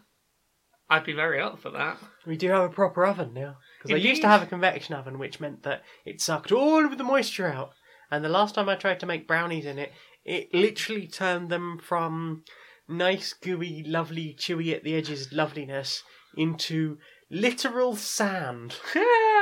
I'd 0.90 1.06
be 1.06 1.14
very 1.14 1.40
up 1.42 1.60
for 1.60 1.72
that. 1.72 1.98
We 2.26 2.38
do 2.38 2.50
have 2.50 2.64
a 2.64 2.70
proper 2.70 3.06
oven 3.06 3.34
now. 3.34 3.58
Because 3.82 3.96
I 3.96 3.98
used 3.98 4.22
to 4.22 4.28
have 4.28 4.44
a 4.44 4.46
convection 4.46 4.94
oven, 4.96 5.18
which 5.18 5.40
meant 5.40 5.64
that 5.64 5.82
it 6.06 6.22
sucked 6.22 6.52
all 6.52 6.86
of 6.86 6.98
the 6.98 7.04
moisture 7.04 7.48
out. 7.48 7.72
And 8.12 8.24
the 8.24 8.30
last 8.30 8.54
time 8.56 8.70
I 8.70 8.76
tried 8.76 9.00
to 9.00 9.06
make 9.06 9.28
brownies 9.28 9.66
in 9.66 9.80
it, 9.80 9.92
it 10.24 10.54
literally 10.54 11.08
turned 11.08 11.50
them 11.50 11.80
from 11.82 12.44
nice, 12.88 13.34
gooey, 13.34 13.84
lovely, 13.88 14.36
chewy 14.38 14.74
at 14.74 14.84
the 14.84 14.94
edges 14.96 15.32
loveliness 15.34 16.04
into 16.38 16.98
literal 17.32 17.96
sand. 17.96 18.76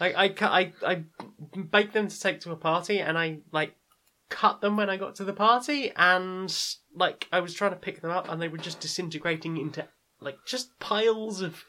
Like 0.00 0.16
I, 0.16 0.28
cu- 0.28 0.44
I, 0.46 0.72
I 0.84 1.04
baked 1.70 1.92
them 1.92 2.08
to 2.08 2.20
take 2.20 2.40
to 2.40 2.52
a 2.52 2.56
party, 2.56 2.98
and 3.00 3.16
I 3.18 3.38
like 3.52 3.74
cut 4.28 4.60
them 4.60 4.76
when 4.76 4.90
I 4.90 4.96
got 4.96 5.14
to 5.16 5.24
the 5.24 5.32
party, 5.32 5.92
and 5.96 6.54
like 6.94 7.28
I 7.32 7.40
was 7.40 7.54
trying 7.54 7.70
to 7.72 7.76
pick 7.76 8.00
them 8.00 8.10
up, 8.10 8.28
and 8.28 8.40
they 8.42 8.48
were 8.48 8.58
just 8.58 8.80
disintegrating 8.80 9.56
into 9.56 9.86
like 10.20 10.36
just 10.46 10.78
piles 10.80 11.40
of 11.42 11.64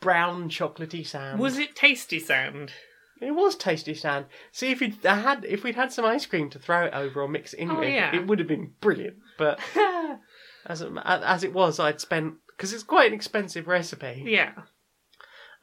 brown 0.00 0.48
chocolatey 0.48 1.06
sand. 1.06 1.38
Was 1.40 1.58
it 1.58 1.74
tasty 1.76 2.20
sand? 2.20 2.72
It 3.20 3.32
was 3.32 3.56
tasty 3.56 3.94
sand. 3.94 4.26
See 4.52 4.70
if 4.70 4.80
you'd 4.80 4.94
had 5.04 5.44
if 5.44 5.64
we'd 5.64 5.74
had 5.74 5.92
some 5.92 6.04
ice 6.04 6.24
cream 6.24 6.48
to 6.50 6.58
throw 6.58 6.84
it 6.86 6.94
over 6.94 7.20
or 7.20 7.28
mix 7.28 7.52
it 7.52 7.58
in 7.60 7.70
Oh, 7.72 7.80
with, 7.80 7.88
yeah. 7.92 8.14
it 8.14 8.26
would 8.28 8.38
have 8.38 8.46
been 8.48 8.74
brilliant. 8.80 9.16
But 9.36 9.58
as 10.66 10.80
it, 10.82 10.92
as 11.04 11.42
it 11.44 11.52
was, 11.52 11.80
I'd 11.80 12.00
spent 12.00 12.34
because 12.56 12.72
it's 12.72 12.84
quite 12.84 13.08
an 13.08 13.14
expensive 13.14 13.66
recipe. 13.66 14.22
yeah. 14.26 14.52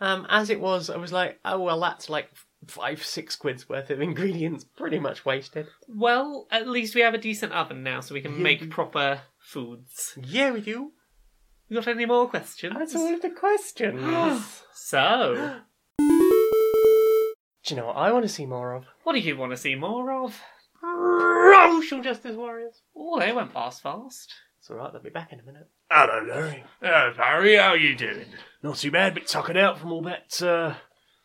Um, 0.02 0.26
as 0.30 0.50
it 0.50 0.60
was, 0.60 0.90
I 0.90 0.98
was 0.98 1.12
like, 1.14 1.40
oh 1.46 1.60
well, 1.62 1.80
that's 1.80 2.10
like 2.10 2.30
five 2.68 3.04
six 3.04 3.36
quid's 3.36 3.70
worth 3.70 3.90
of 3.90 4.02
ingredients, 4.02 4.64
pretty 4.76 5.00
much 5.00 5.26
wasted. 5.26 5.68
Well, 5.88 6.48
at 6.52 6.68
least 6.68 6.96
we 6.96 7.02
have 7.02 7.14
a 7.14 7.18
decent 7.20 7.54
oven 7.54 7.84
now, 7.84 8.02
so 8.02 8.14
we 8.14 8.22
can 8.22 8.34
Yeah. 8.38 8.44
make 8.44 8.70
proper 8.70 9.22
foods. 9.40 10.18
Yeah, 10.22 10.52
we 10.52 10.62
do. 10.62 10.92
You 11.70 11.76
got 11.80 11.88
any 11.88 12.06
more 12.06 12.28
questions? 12.30 12.76
That's 12.78 12.96
all 12.96 13.14
of 13.14 13.22
the 13.22 13.30
questions. 13.32 14.02
So, 14.74 15.62
do 15.98 17.74
you 17.74 17.76
know 17.76 17.88
what 17.88 17.98
I 17.98 18.12
want 18.12 18.24
to 18.24 18.30
see 18.30 18.46
more 18.46 18.74
of? 18.76 18.86
what 19.04 19.14
do 19.14 19.20
you 19.20 19.36
want 19.38 19.52
to 19.52 19.58
see 19.58 19.74
more 19.76 20.12
of? 20.24 20.40
Social 21.82 22.02
Justice 22.02 22.36
Warriors. 22.36 22.82
Oh, 22.96 23.20
they 23.20 23.32
went 23.32 23.54
past 23.54 23.82
fast. 23.82 24.34
It's 24.60 24.70
alright, 24.70 24.92
they'll 24.94 25.02
be 25.02 25.10
back 25.10 25.34
in 25.34 25.40
a 25.40 25.44
minute. 25.44 25.68
Hello, 25.90 26.26
Larry. 26.28 26.64
Uh, 26.82 27.12
Barry, 27.14 27.56
how 27.58 27.74
you 27.74 27.96
doing? 27.96 28.26
Not 28.64 28.78
too 28.78 28.92
bad, 28.92 29.14
bit 29.14 29.28
tuckered 29.28 29.58
out 29.58 29.78
from 29.78 29.92
all 29.92 30.02
that 30.04 30.42
uh, 30.42 30.76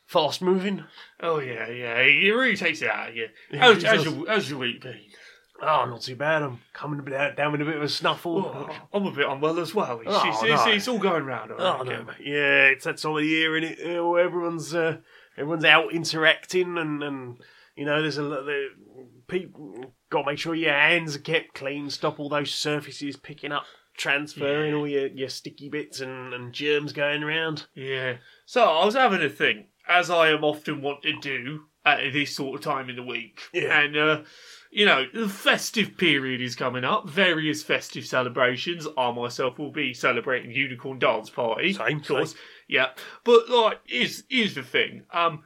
fast 0.07 0.43
moving. 0.43 0.85
Oh 1.23 1.39
yeah, 1.41 1.69
yeah. 1.69 1.99
It 2.01 2.31
really 2.31 2.57
takes 2.57 2.83
it 2.83 2.91
out 2.91 3.11
of 3.11 3.17
you. 3.17 3.29
Yeah, 3.51 3.59
How's, 3.61 3.79
it 3.83 3.87
how's, 3.87 4.05
does. 4.05 4.15
your, 4.15 4.27
how's 4.29 4.51
your 4.51 4.59
week 4.59 4.83
been? 4.83 5.01
Oh, 5.63 5.85
not 5.87 6.03
too 6.03 6.17
bad. 6.17 6.43
I'm 6.43 6.61
coming 6.75 7.03
down 7.05 7.35
down 7.37 7.53
with 7.53 7.63
a 7.63 7.65
bit 7.65 7.77
of 7.77 7.83
a 7.83 7.89
snuffle. 7.89 8.39
Oh, 8.47 8.77
I'm 8.93 9.07
a 9.07 9.11
bit 9.13 9.27
unwell 9.27 9.59
as 9.61 9.75
well. 9.75 10.01
It's, 10.01 10.09
Oh, 10.11 10.23
it's, 10.27 10.43
no. 10.67 10.73
it's 10.73 10.89
all 10.89 10.99
going 10.99 11.25
round. 11.25 11.53
I 11.53 11.57
Oh 11.79 11.83
no, 11.83 12.07
yeah, 12.23 12.67
it's 12.67 12.85
that 12.85 12.99
time 12.99 13.13
of 13.13 13.19
the 13.19 13.27
year, 13.27 13.57
and 13.57 13.65
it? 13.65 13.79
Oh, 13.85 14.17
everyone's 14.17 14.75
uh, 14.75 14.99
everyone's 15.39 15.65
out 15.65 15.93
interacting, 15.93 16.77
and, 16.77 17.03
and 17.03 17.39
you 17.77 17.87
know, 17.87 18.01
there's 18.03 18.19
a 18.19 18.23
lot. 18.23 18.45
The 18.45 18.69
people 19.27 19.75
got 20.11 20.23
to 20.23 20.27
make 20.27 20.39
sure 20.39 20.55
your 20.55 20.73
hands 20.73 21.17
are 21.17 21.21
kept 21.21 21.55
clean. 21.55 21.89
Stop 21.89 22.21
all 22.21 22.29
those 22.29 22.51
surfaces 22.53 23.17
picking 23.17 23.53
up, 23.53 23.65
transferring 24.01 24.75
all 24.75 24.89
your, 24.89 25.07
your 25.09 25.29
sticky 25.29 25.69
bits 25.69 26.01
and, 26.01 26.33
and 26.33 26.53
germs 26.53 26.93
going 26.93 27.23
around. 27.23 27.67
Yeah. 27.75 28.17
So 28.47 28.65
I 28.65 28.85
was 28.85 28.95
having 28.95 29.23
a 29.23 29.29
think, 29.29 29.67
as 29.87 30.11
I 30.11 30.31
am 30.31 30.43
often 30.43 30.81
want 30.81 31.03
to 31.03 31.13
do 31.21 31.65
at 31.85 32.13
this 32.13 32.35
sort 32.35 32.57
of 32.57 32.65
time 32.65 32.89
in 32.89 32.97
the 32.97 33.03
week. 33.03 33.43
Yeah. 33.53 33.81
And, 33.81 33.97
uh, 33.97 34.23
you 34.71 34.87
know, 34.87 35.05
the 35.13 35.29
festive 35.29 35.97
period 35.99 36.41
is 36.41 36.57
coming 36.57 36.85
up, 36.85 37.09
various 37.09 37.63
festive 37.63 38.07
celebrations. 38.07 38.87
I 38.97 39.11
myself 39.13 39.59
will 39.59 39.73
be 39.73 39.93
celebrating 39.93 40.51
Unicorn 40.51 40.99
Dance 40.99 41.29
Party. 41.29 41.73
Same, 41.73 41.99
of 41.99 42.07
course. 42.07 42.35
Yeah. 42.69 42.89
But, 43.25 43.51
like, 43.51 43.81
here's, 43.85 44.25
here's 44.29 44.55
the 44.55 44.63
thing. 44.63 45.03
Um, 45.13 45.45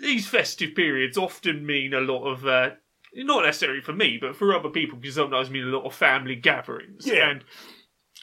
these 0.00 0.26
festive 0.26 0.74
periods 0.74 1.16
often 1.16 1.64
mean 1.64 1.94
a 1.94 2.00
lot 2.00 2.24
of, 2.24 2.46
uh, 2.46 2.70
not 3.14 3.44
necessarily 3.44 3.80
for 3.80 3.92
me, 3.92 4.18
but 4.20 4.34
for 4.34 4.54
other 4.54 4.70
people, 4.70 4.98
because 4.98 5.14
sometimes 5.14 5.48
mean 5.48 5.64
a 5.64 5.76
lot 5.76 5.86
of 5.86 5.94
family 5.94 6.34
gatherings. 6.34 7.06
Yeah. 7.06 7.30
And 7.30 7.44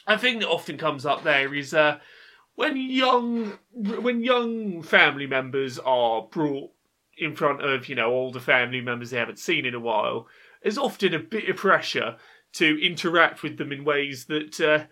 a 0.06 0.18
thing 0.18 0.40
that 0.40 0.48
often 0.48 0.78
comes 0.78 1.06
up 1.06 1.22
there 1.22 1.54
is, 1.54 1.74
uh, 1.74 1.98
when 2.54 2.76
young 2.76 3.58
when 3.72 4.22
young 4.22 4.82
family 4.82 5.26
members 5.26 5.78
are 5.78 6.22
brought 6.22 6.70
in 7.16 7.34
front 7.34 7.62
of 7.62 7.88
you 7.88 7.94
know 7.94 8.10
older 8.10 8.40
family 8.40 8.80
members 8.80 9.10
they 9.10 9.18
haven't 9.18 9.38
seen 9.38 9.64
in 9.64 9.74
a 9.74 9.80
while, 9.80 10.26
there's 10.62 10.78
often 10.78 11.14
a 11.14 11.18
bit 11.18 11.48
of 11.48 11.56
pressure 11.56 12.16
to 12.52 12.84
interact 12.84 13.42
with 13.42 13.56
them 13.56 13.72
in 13.72 13.84
ways 13.84 14.26
that 14.26 14.60
uh, 14.60 14.84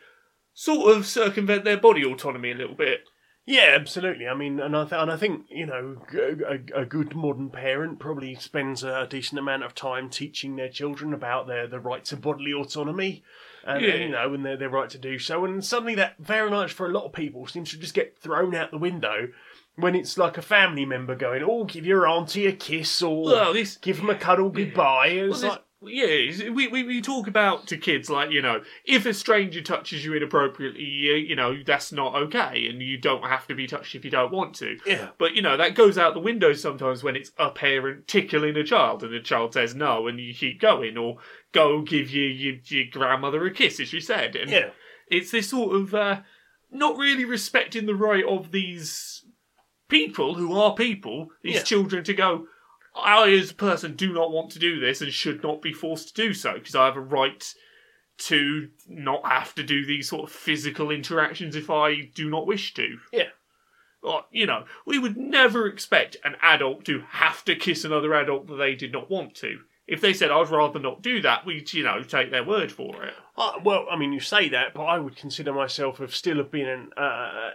sort 0.54 0.96
of 0.96 1.06
circumvent 1.06 1.64
their 1.64 1.76
body 1.76 2.04
autonomy 2.04 2.50
a 2.50 2.54
little 2.54 2.74
bit. 2.74 3.04
Yeah, 3.50 3.72
absolutely. 3.74 4.28
I 4.28 4.34
mean, 4.34 4.60
and 4.60 4.76
I, 4.76 4.82
th- 4.84 4.92
and 5.02 5.10
I 5.10 5.16
think 5.16 5.46
you 5.48 5.66
know, 5.66 5.96
a, 6.14 6.82
a, 6.82 6.84
good 6.84 7.16
modern 7.16 7.50
parent 7.50 7.98
probably 7.98 8.36
spends 8.36 8.84
a 8.84 9.08
decent 9.10 9.40
amount 9.40 9.64
of 9.64 9.74
time 9.74 10.08
teaching 10.08 10.54
their 10.54 10.68
children 10.68 11.12
about 11.12 11.48
their 11.48 11.66
the 11.66 11.80
rights 11.80 12.12
of 12.12 12.20
bodily 12.20 12.52
autonomy, 12.52 13.24
and, 13.66 13.82
Yeah. 13.84 13.90
and, 13.90 14.02
you 14.04 14.08
know, 14.10 14.32
and 14.34 14.44
their 14.46 14.56
their 14.56 14.68
right 14.70 14.88
to 14.90 14.98
do 14.98 15.18
so. 15.18 15.44
And 15.44 15.64
suddenly, 15.64 15.96
that 15.96 16.14
very 16.20 16.48
much 16.48 16.72
for 16.72 16.86
a 16.86 16.92
lot 16.92 17.06
of 17.06 17.12
people 17.12 17.48
seems 17.48 17.70
to 17.72 17.78
just 17.78 17.92
get 17.92 18.16
thrown 18.18 18.54
out 18.54 18.70
the 18.70 18.78
window 18.78 19.28
when 19.74 19.96
it's 19.96 20.16
like 20.16 20.38
a 20.38 20.42
family 20.42 20.84
member 20.84 21.16
going, 21.16 21.42
"Oh, 21.42 21.64
give 21.64 21.84
your 21.84 22.06
auntie 22.06 22.46
a 22.46 22.52
kiss," 22.52 23.02
or 23.02 23.24
Well, 23.24 23.52
this 23.52 23.76
give 23.78 23.96
them 23.96 24.10
a 24.10 24.14
cuddle 24.14 24.50
goodbye. 24.50 25.08
It's 25.08 25.42
Well, 25.42 25.50
like, 25.50 25.58
this- 25.58 25.66
yeah, 25.82 26.50
we, 26.50 26.68
we 26.68 26.82
we 26.82 27.00
talk 27.00 27.26
about 27.26 27.66
to 27.68 27.76
kids 27.78 28.10
like 28.10 28.30
you 28.30 28.42
know 28.42 28.62
if 28.84 29.06
a 29.06 29.14
stranger 29.14 29.62
touches 29.62 30.04
you 30.04 30.14
inappropriately, 30.14 30.84
you, 30.84 31.14
you 31.14 31.34
know 31.34 31.56
that's 31.64 31.90
not 31.90 32.14
okay, 32.14 32.66
and 32.68 32.82
you 32.82 32.98
don't 32.98 33.24
have 33.24 33.46
to 33.46 33.54
be 33.54 33.66
touched 33.66 33.94
if 33.94 34.04
you 34.04 34.10
don't 34.10 34.32
want 34.32 34.54
to. 34.56 34.76
yeah, 34.86 35.08
But 35.18 35.34
you 35.34 35.42
know 35.42 35.56
that 35.56 35.74
goes 35.74 35.96
out 35.96 36.12
the 36.14 36.20
window 36.20 36.52
sometimes 36.52 37.02
when 37.02 37.16
it's 37.16 37.32
a 37.38 37.50
parent 37.50 38.06
tickling 38.06 38.56
a 38.56 38.64
child 38.64 39.02
and 39.02 39.12
the 39.14 39.20
child 39.20 39.54
says 39.54 39.74
no, 39.74 40.06
and 40.06 40.20
you 40.20 40.34
keep 40.34 40.60
going, 40.60 40.98
or 40.98 41.16
go 41.52 41.80
give 41.80 42.10
your 42.10 42.28
your, 42.28 42.56
your 42.64 42.84
grandmother 42.90 43.44
a 43.46 43.50
kiss, 43.50 43.80
as 43.80 43.88
she 43.88 44.00
said. 44.00 44.36
And 44.36 44.50
yeah, 44.50 44.70
it's 45.08 45.30
this 45.30 45.48
sort 45.50 45.74
of 45.74 45.94
uh, 45.94 46.20
not 46.70 46.98
really 46.98 47.24
respecting 47.24 47.86
the 47.86 47.94
right 47.94 48.24
of 48.24 48.52
these 48.52 49.24
people 49.88 50.34
who 50.34 50.58
are 50.58 50.74
people, 50.74 51.28
these 51.42 51.54
Yeah. 51.56 51.62
children, 51.62 52.04
to 52.04 52.14
go. 52.14 52.46
I, 53.04 53.30
as 53.30 53.50
a 53.50 53.54
person, 53.54 53.96
do 53.96 54.12
not 54.12 54.30
want 54.30 54.50
to 54.52 54.58
do 54.58 54.80
this 54.80 55.00
and 55.00 55.12
should 55.12 55.42
not 55.42 55.62
be 55.62 55.72
forced 55.72 56.08
to 56.08 56.22
do 56.22 56.34
so 56.34 56.54
because 56.54 56.74
I 56.74 56.86
have 56.86 56.96
a 56.96 57.00
right 57.00 57.54
to 58.18 58.68
not 58.86 59.26
have 59.26 59.54
to 59.54 59.62
do 59.62 59.84
these 59.86 60.08
sort 60.08 60.24
of 60.24 60.34
physical 60.34 60.90
interactions 60.90 61.56
if 61.56 61.70
I 61.70 62.02
do 62.14 62.28
not 62.28 62.46
wish 62.46 62.74
to. 62.74 62.98
Yeah. 63.12 63.28
Or, 64.02 64.24
you 64.30 64.46
know, 64.46 64.64
we 64.86 64.98
would 64.98 65.16
never 65.16 65.66
expect 65.66 66.16
an 66.24 66.36
adult 66.42 66.84
to 66.86 67.02
have 67.08 67.44
to 67.44 67.56
kiss 67.56 67.84
another 67.84 68.14
adult 68.14 68.46
that 68.46 68.56
they 68.56 68.74
did 68.74 68.92
not 68.92 69.10
want 69.10 69.34
to. 69.36 69.60
If 69.86 70.00
they 70.00 70.12
said, 70.12 70.30
I'd 70.30 70.50
rather 70.50 70.78
not 70.78 71.02
do 71.02 71.20
that, 71.22 71.44
we'd, 71.44 71.72
you 71.72 71.82
know, 71.82 72.02
take 72.02 72.30
their 72.30 72.44
word 72.44 72.70
for 72.70 73.02
it. 73.04 73.14
Uh, 73.36 73.54
well, 73.64 73.86
I 73.90 73.96
mean, 73.96 74.12
you 74.12 74.20
say 74.20 74.48
that, 74.50 74.72
but 74.72 74.84
I 74.84 74.98
would 74.98 75.16
consider 75.16 75.52
myself 75.52 75.98
of 75.98 76.14
still 76.14 76.36
have 76.36 76.50
been 76.50 76.68
an, 76.68 76.90
uh, 76.96 77.00
uh, 77.00 77.50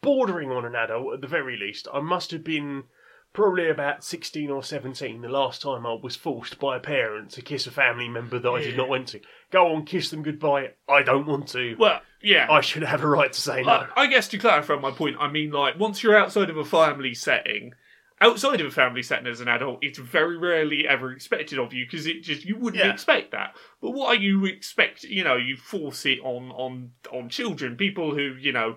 bordering 0.00 0.50
on 0.50 0.64
an 0.64 0.74
adult 0.74 1.14
at 1.14 1.20
the 1.20 1.28
very 1.28 1.56
least. 1.56 1.86
I 1.92 2.00
must 2.00 2.32
have 2.32 2.42
been 2.42 2.84
probably 3.32 3.68
about 3.68 4.02
sixteen 4.04 4.50
or 4.50 4.62
seventeen 4.62 5.20
the 5.22 5.28
last 5.28 5.62
time 5.62 5.86
I 5.86 5.96
was 6.02 6.16
forced 6.16 6.58
by 6.58 6.76
a 6.76 6.80
parent 6.80 7.30
to 7.32 7.42
kiss 7.42 7.66
a 7.66 7.70
family 7.70 8.08
member 8.08 8.38
that 8.38 8.50
I 8.50 8.60
did 8.60 8.76
not 8.76 8.88
want 8.88 9.08
to. 9.08 9.20
Go 9.50 9.74
on, 9.74 9.84
kiss 9.84 10.10
them 10.10 10.22
goodbye. 10.22 10.70
I 10.88 11.02
don't 11.02 11.26
want 11.26 11.48
to. 11.48 11.76
Well, 11.78 12.00
yeah. 12.22 12.46
I 12.50 12.60
should 12.60 12.82
have 12.82 13.02
a 13.02 13.06
right 13.08 13.32
to 13.32 13.40
say 13.40 13.62
no. 13.62 13.70
I, 13.70 13.88
I 14.02 14.06
guess 14.06 14.28
to 14.28 14.38
clarify 14.38 14.76
my 14.76 14.90
point, 14.90 15.16
I 15.18 15.28
mean, 15.30 15.50
like, 15.50 15.78
once 15.78 16.02
you're 16.02 16.16
outside 16.18 16.50
of 16.50 16.56
a 16.56 16.64
family 16.64 17.14
setting, 17.14 17.72
outside 18.20 18.60
of 18.60 18.66
a 18.66 18.70
family 18.70 19.02
setting 19.02 19.26
as 19.26 19.40
an 19.40 19.48
adult, 19.48 19.78
it's 19.82 19.98
very 19.98 20.36
rarely 20.36 20.86
ever 20.86 21.10
expected 21.12 21.58
of 21.58 21.72
you 21.72 21.86
because 21.86 22.06
it 22.06 22.22
just 22.22 22.44
you 22.44 22.56
wouldn't 22.56 22.84
Yeah. 22.84 22.92
expect 22.92 23.30
that. 23.32 23.54
But 23.80 23.92
what 23.92 24.08
are 24.08 24.20
you 24.20 24.44
expect, 24.44 25.04
you 25.04 25.24
know, 25.24 25.36
you 25.36 25.56
force 25.56 26.04
it 26.04 26.18
on 26.20 26.50
on 26.50 26.90
on 27.12 27.28
children, 27.28 27.76
people 27.76 28.14
who 28.14 28.34
you 28.38 28.52
know, 28.52 28.76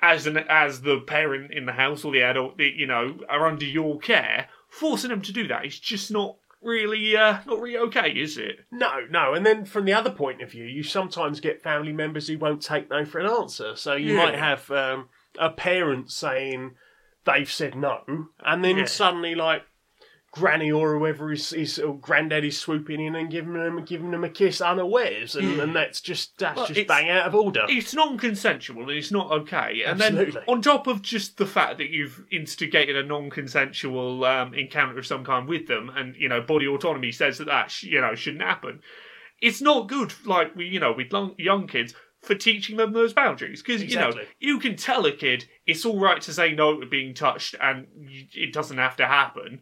as 0.00 0.26
an 0.26 0.36
as 0.48 0.82
the 0.82 1.00
parent 1.00 1.52
in 1.52 1.66
the 1.66 1.72
house 1.72 2.04
or 2.04 2.12
the 2.12 2.22
adult, 2.22 2.58
that 2.58 2.74
you 2.74 2.86
know, 2.86 3.18
are 3.28 3.46
under 3.46 3.64
your 3.64 3.98
care, 3.98 4.48
forcing 4.68 5.10
them 5.10 5.22
to 5.22 5.32
do 5.32 5.46
that 5.48 5.64
is 5.66 5.78
just 5.78 6.10
not 6.10 6.36
really 6.62 7.16
uh 7.16 7.38
not 7.46 7.60
really 7.60 7.78
okay, 7.78 8.10
is 8.10 8.36
it? 8.38 8.60
No, 8.72 9.06
no. 9.10 9.34
And 9.34 9.46
then 9.46 9.64
from 9.64 9.84
the 9.84 9.92
other 9.92 10.10
point 10.10 10.42
of 10.42 10.50
view, 10.50 10.64
you 10.64 10.82
sometimes 10.82 11.40
get 11.40 11.62
family 11.62 11.92
members 11.92 12.28
who 12.28 12.38
won't 12.38 12.62
take 12.62 12.90
no 12.90 13.04
for 13.04 13.20
an 13.20 13.26
answer. 13.30 13.76
So 13.76 13.94
you 13.94 14.14
Yeah. 14.14 14.24
might 14.24 14.38
have 14.38 14.70
um, 14.70 15.08
a 15.38 15.50
parent 15.50 16.10
saying 16.10 16.74
they've 17.24 17.50
said 17.50 17.74
no, 17.74 18.26
and 18.44 18.64
then 18.64 18.78
Yeah. 18.78 18.84
suddenly 18.86 19.34
like 19.34 19.62
granny 20.38 20.70
or 20.70 20.98
whoever 20.98 21.32
is, 21.32 21.52
is 21.52 21.78
or 21.78 21.96
granddad 21.98 22.44
is 22.44 22.58
swooping 22.58 23.00
in 23.00 23.14
and 23.16 23.30
giving 23.30 23.54
them 23.54 23.84
giving 23.84 24.10
them 24.10 24.22
a 24.24 24.28
kiss 24.28 24.60
unawares, 24.60 25.34
and, 25.34 25.58
and 25.60 25.74
that's 25.74 26.00
just 26.00 26.38
that's 26.38 26.56
Well, 26.56 26.66
just 26.66 26.78
it's- 26.80 26.88
bang 26.88 27.10
out 27.10 27.26
of 27.26 27.34
order. 27.34 27.64
It's 27.68 27.94
non-consensual 27.94 28.82
and 28.82 28.90
it's 28.98 29.10
not 29.10 29.30
okay. 29.32 29.82
And 29.86 30.00
then 30.00 30.36
on 30.46 30.60
top 30.62 30.86
of 30.86 31.02
just 31.02 31.38
the 31.38 31.46
fact 31.46 31.78
that 31.78 31.90
you've 31.90 32.24
instigated 32.30 32.96
a 32.96 33.02
non-consensual 33.02 34.24
um, 34.24 34.54
encounter 34.54 34.98
of 34.98 35.06
some 35.06 35.24
kind 35.24 35.48
with 35.48 35.66
them, 35.66 35.90
and 35.94 36.14
you 36.16 36.28
know 36.28 36.40
body 36.40 36.66
autonomy 36.68 37.12
says 37.12 37.38
that 37.38 37.46
that 37.46 37.70
sh- 37.70 37.84
you 37.84 38.00
know 38.00 38.14
shouldn't 38.14 38.42
happen. 38.42 38.80
It's 39.40 39.60
not 39.60 39.88
good, 39.88 40.12
like 40.24 40.54
we 40.56 40.66
you 40.66 40.80
know 40.80 40.92
with 40.92 41.12
long, 41.12 41.34
young 41.38 41.66
kids 41.66 41.94
for 42.22 42.34
teaching 42.34 42.76
them 42.76 42.92
those 42.92 43.12
boundaries 43.12 43.62
because 43.62 43.82
you 43.82 43.96
know 43.96 44.12
you 44.40 44.58
can 44.58 44.74
tell 44.74 45.06
a 45.06 45.12
kid 45.12 45.44
it's 45.66 45.84
all 45.84 46.00
right 46.00 46.20
to 46.22 46.32
say 46.32 46.52
no 46.52 46.80
to 46.80 46.86
being 46.86 47.14
touched 47.14 47.54
and 47.60 47.86
y- 47.96 48.26
it 48.34 48.52
doesn't 48.52 48.78
have 48.78 48.96
to 48.96 49.06
happen. 49.06 49.60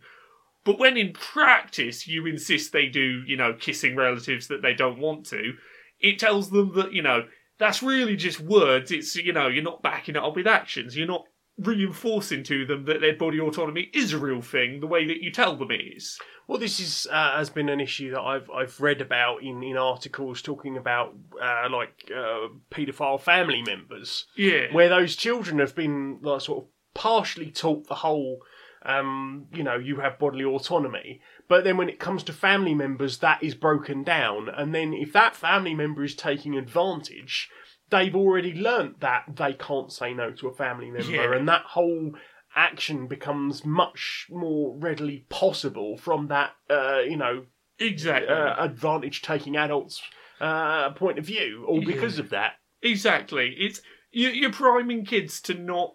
But 0.64 0.78
when 0.78 0.96
in 0.96 1.12
practice 1.12 2.06
you 2.08 2.26
insist 2.26 2.72
they 2.72 2.86
do, 2.86 3.22
you 3.26 3.36
know, 3.36 3.54
kissing 3.54 3.96
relatives 3.96 4.48
that 4.48 4.62
they 4.62 4.74
don't 4.74 4.98
want 4.98 5.26
to, 5.26 5.54
it 6.00 6.18
tells 6.18 6.50
them 6.50 6.74
that, 6.74 6.92
you 6.92 7.02
know, 7.02 7.26
that's 7.58 7.82
really 7.82 8.16
just 8.16 8.40
words. 8.40 8.90
It's, 8.90 9.14
you 9.14 9.32
know, 9.32 9.46
you're 9.46 9.62
not 9.62 9.82
backing 9.82 10.16
it 10.16 10.22
up 10.22 10.36
with 10.36 10.46
actions. 10.46 10.96
You're 10.96 11.06
not 11.06 11.24
reinforcing 11.58 12.42
to 12.42 12.66
them 12.66 12.84
that 12.84 13.00
their 13.00 13.14
body 13.14 13.38
autonomy 13.40 13.88
is 13.94 14.12
a 14.12 14.18
real 14.18 14.40
thing 14.40 14.80
the 14.80 14.86
way 14.88 15.06
that 15.06 15.22
you 15.22 15.30
tell 15.30 15.54
them 15.56 15.70
it 15.70 15.80
is. 15.96 16.18
Well, 16.48 16.58
this 16.58 16.80
is 16.80 17.06
uh, 17.10 17.36
has 17.36 17.48
been 17.48 17.68
an 17.68 17.80
issue 17.80 18.10
that 18.10 18.20
I've 18.20 18.50
I've 18.50 18.80
read 18.80 19.00
about 19.00 19.42
in, 19.42 19.62
in 19.62 19.76
articles 19.76 20.42
talking 20.42 20.76
about 20.76 21.14
uh, 21.40 21.68
like 21.70 22.10
uh, 22.14 22.48
paedophile 22.70 23.20
family 23.20 23.62
members. 23.62 24.26
Yeah. 24.36 24.72
where 24.72 24.88
those 24.88 25.16
children 25.16 25.58
have 25.60 25.74
been 25.74 26.18
like 26.22 26.40
sort 26.40 26.64
of 26.64 26.70
partially 26.92 27.50
taught 27.50 27.86
the 27.86 27.94
whole 27.94 28.40
um, 28.84 29.46
you 29.52 29.62
know 29.62 29.76
you 29.76 29.96
have 29.96 30.18
bodily 30.18 30.44
autonomy 30.44 31.20
but 31.48 31.64
then 31.64 31.76
when 31.76 31.88
it 31.88 31.98
comes 31.98 32.22
to 32.24 32.32
family 32.32 32.74
members 32.74 33.18
that 33.18 33.42
is 33.42 33.54
broken 33.54 34.02
down 34.02 34.48
and 34.48 34.74
then 34.74 34.92
if 34.92 35.12
that 35.12 35.34
family 35.36 35.74
member 35.74 36.04
is 36.04 36.14
taking 36.14 36.56
advantage 36.56 37.48
they've 37.90 38.14
already 38.14 38.52
learnt 38.54 39.00
that 39.00 39.24
they 39.36 39.52
can't 39.52 39.92
say 39.92 40.12
no 40.14 40.30
to 40.30 40.48
a 40.48 40.54
family 40.54 40.90
member 40.90 41.10
Yeah. 41.10 41.34
and 41.34 41.48
that 41.48 41.62
whole 41.62 42.12
action 42.56 43.06
becomes 43.06 43.64
much 43.64 44.26
more 44.30 44.76
readily 44.76 45.24
possible 45.28 45.96
from 45.96 46.28
that 46.28 46.52
uh, 46.70 47.00
you 47.00 47.16
know 47.16 47.46
exactly. 47.78 48.28
uh, 48.28 48.62
advantage 48.64 49.22
taking 49.22 49.56
adults 49.56 50.02
uh, 50.40 50.90
point 50.90 51.18
of 51.18 51.24
view 51.24 51.64
all 51.66 51.84
because 51.84 52.18
of 52.18 52.30
that 52.30 52.54
Exactly. 52.84 53.54
It's 53.58 53.80
you, 54.12 54.28
you're 54.28 54.52
priming 54.52 55.04
kids 55.04 55.40
to 55.42 55.54
not. 55.54 55.94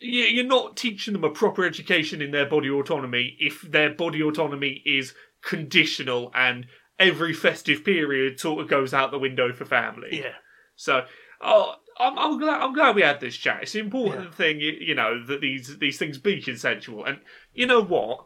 You- 0.00 0.24
You're 0.24 0.44
not 0.44 0.76
teaching 0.76 1.12
them 1.12 1.24
a 1.24 1.30
proper 1.30 1.64
education 1.64 2.20
in 2.22 2.30
their 2.30 2.46
body 2.46 2.70
autonomy 2.70 3.36
if 3.38 3.60
their 3.62 3.90
body 3.90 4.22
autonomy 4.22 4.82
is 4.84 5.14
conditional 5.42 6.30
and 6.34 6.66
every 6.98 7.32
festive 7.32 7.84
period 7.84 8.38
sort 8.40 8.60
of 8.62 8.68
goes 8.68 8.92
out 8.92 9.10
the 9.10 9.18
window 9.18 9.52
for 9.52 9.64
family. 9.64 10.08
yeah 10.20 10.34
So, 10.76 11.06
oh, 11.40 11.74
I'm, 11.98 12.18
I'm 12.18 12.38
glad 12.38 12.60
I'm 12.62 12.72
glad 12.74 12.94
we 12.96 13.02
had 13.02 13.20
this 13.20 13.36
chat. 13.36 13.62
It's 13.62 13.74
an 13.74 13.82
important 13.82 14.34
thing, 14.34 14.60
you, 14.60 14.72
you 14.80 14.94
know, 14.94 15.22
that 15.26 15.40
these 15.42 15.78
these 15.78 15.98
things 15.98 16.16
be 16.18 16.40
consensual. 16.42 17.04
And 17.04 17.20
you 17.52 17.66
know 17.66 17.82
what? 17.82 18.24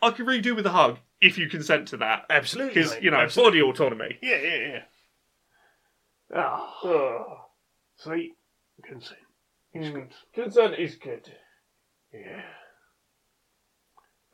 I 0.00 0.10
can 0.12 0.24
really 0.26 0.40
do 0.40 0.54
with 0.54 0.66
a 0.66 0.70
hug 0.70 0.98
if 1.20 1.36
you 1.38 1.48
consent 1.48 1.88
to 1.88 1.96
that. 1.96 2.26
absolutely 2.30 2.74
Because 2.74 2.96
you 3.02 3.10
know, 3.10 3.16
Absolutely. 3.18 3.60
body 3.60 3.70
autonomy. 3.70 4.18
Yeah, 4.22 4.40
yeah, 4.40 4.56
yeah. 4.56 4.82
Oh, 6.34 7.38
sweet 7.96 8.32
consent. 8.84 9.18
It's 9.80 9.90
good. 9.90 10.08
Consent 10.34 10.74
is 10.78 10.96
good. 10.96 11.30
Yeah. 12.12 12.42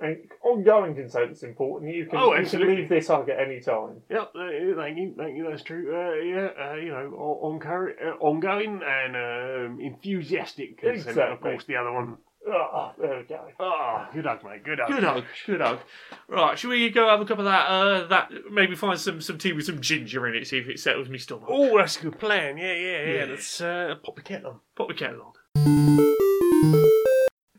And 0.01 0.17
ongoing 0.45 0.95
consent's 0.97 1.43
important. 1.45 1.95
You 1.95 2.07
can, 2.07 2.19
Oh, 2.19 2.27
you 2.31 2.35
can 2.37 2.45
absolutely. 2.45 2.77
leave 2.79 2.89
this 2.89 3.07
hug 3.09 3.29
at 3.29 3.39
any 3.39 3.61
time. 3.61 4.03
Yep, 4.11 4.33
uh, 4.35 4.49
thank 4.77 4.99
you, 4.99 5.15
thank 5.17 5.37
you. 5.37 5.47
That's 5.49 5.63
true. 5.63 5.95
Uh, 5.95 6.15
yeah, 6.23 6.71
uh, 6.71 6.75
you 6.75 6.89
know, 6.91 7.15
on, 7.17 7.61
on, 7.63 7.95
uh, 8.05 8.11
ongoing 8.21 8.81
and 8.85 9.17
um, 9.17 9.81
enthusiastic 9.81 10.79
consent. 10.79 11.01
Of 11.01 11.09
Exactly. 11.09 11.51
course, 11.51 11.65
the 11.67 11.77
other 11.77 11.93
one. 11.93 12.17
Ah, 12.47 12.93
there 13.01 13.19
we 13.21 13.23
go. 13.25 13.41
Ah, 13.59 14.11
good 14.13 14.27
hug, 14.27 14.45
mate. 14.45 14.65
Good 14.65 14.79
hug. 14.79 14.89
Good 14.91 15.05
hug, 15.05 15.25
good 15.47 15.61
hug. 15.63 15.79
Right, 16.29 16.59
shall 16.59 16.71
we 16.71 16.91
go 16.91 17.09
have 17.09 17.21
a 17.21 17.25
cup 17.25 17.39
of 17.39 17.47
that? 17.47 17.67
Uh, 17.67 18.07
that 18.09 18.31
maybe 18.51 18.75
find 18.75 18.99
some 19.01 19.21
some 19.23 19.39
tea 19.39 19.53
with 19.55 19.65
some 19.65 19.81
ginger 19.81 20.27
in 20.27 20.35
it. 20.35 20.47
See 20.47 20.59
if 20.59 20.69
it 20.69 20.79
settles 20.81 21.09
me 21.09 21.17
stomach. 21.19 21.49
Oh, 21.49 21.79
that's 21.79 21.99
a 21.99 22.03
good 22.03 22.19
plan. 22.19 22.59
Yeah, 22.59 22.75
yeah, 22.75 23.03
yeah. 23.05 23.15
Yeah. 23.15 23.25
Let's 23.31 23.61
uh, 23.63 23.95
pop 24.05 24.17
the 24.17 24.23
kettle 24.23 24.51
on. 24.51 24.61
Pop 24.77 24.89
the 24.89 24.95
kettle 24.95 25.23
on. 25.23 25.33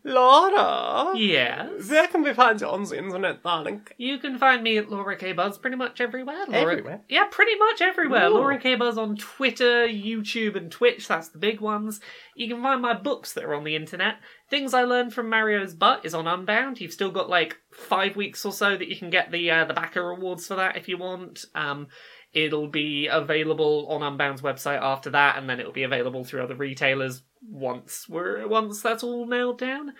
Laura, 0.06 1.18
Yes. 1.18 1.90
where 1.90 2.08
can 2.08 2.22
we 2.22 2.32
find 2.32 2.62
you 2.62 2.68
on 2.68 2.84
the 2.84 2.98
internet, 2.98 3.42
darling? 3.42 3.88
You 3.98 4.20
can 4.20 4.38
find 4.38 4.62
me 4.62 4.78
at 4.78 4.90
Laura 4.90 5.18
K 5.18 5.34
Buzz 5.34 5.58
pretty 5.58 5.76
much 5.78 6.00
everywhere. 6.00 6.46
Laura... 6.48 6.74
Everywhere? 6.74 7.02
Yeah, 7.10 7.26
pretty 7.32 7.58
much 7.58 7.82
everywhere. 7.82 8.28
Ooh. 8.28 8.36
Laura 8.36 8.60
K 8.60 8.76
Buzz 8.76 9.00
on 9.00 9.16
Twitter, 9.18 9.88
YouTube, 9.88 10.56
and 10.56 10.72
Twitch. 10.72 11.08
That's 11.08 11.30
the 11.30 11.40
big 11.40 11.60
ones. 11.60 12.00
You 12.36 12.48
can 12.48 12.62
find 12.62 12.84
my 12.84 12.94
books 12.94 13.34
that 13.34 13.44
are 13.44 13.56
on 13.56 13.64
the 13.64 13.76
internet. 13.76 14.18
Things 14.50 14.76
I 14.76 14.84
learned 14.84 15.12
from 15.14 15.28
Mario's 15.28 15.74
butt 15.74 16.06
is 16.06 16.14
on 16.14 16.28
Unbound. 16.28 16.80
You've 16.80 16.94
still 16.94 17.12
got 17.12 17.28
like 17.28 17.58
five 17.72 18.16
weeks 18.16 18.46
or 18.46 18.52
so 18.52 18.78
that 18.78 18.88
you 18.88 18.96
can 18.96 19.10
get 19.10 19.32
the 19.32 19.50
uh, 19.50 19.66
the 19.66 19.74
backer 19.74 20.08
rewards 20.08 20.46
for 20.46 20.56
that 20.56 20.78
if 20.78 20.88
you 20.88 21.00
want. 21.00 21.46
Um, 21.56 21.88
it'll 22.36 22.68
be 22.68 23.08
available 23.08 23.88
on 23.90 24.02
Unbound's 24.02 24.42
website 24.42 24.82
after 24.82 25.10
that, 25.12 25.38
and 25.38 25.50
then 25.50 25.60
it'll 25.60 25.72
be 25.72 25.84
available 25.84 26.24
through 26.24 26.44
other 26.44 26.56
retailers 26.56 27.24
once 27.50 28.08
we're 28.10 28.48
once 28.48 28.82
that's 28.82 29.04
all 29.04 29.26
nailed 29.26 29.58
down. 29.58 29.94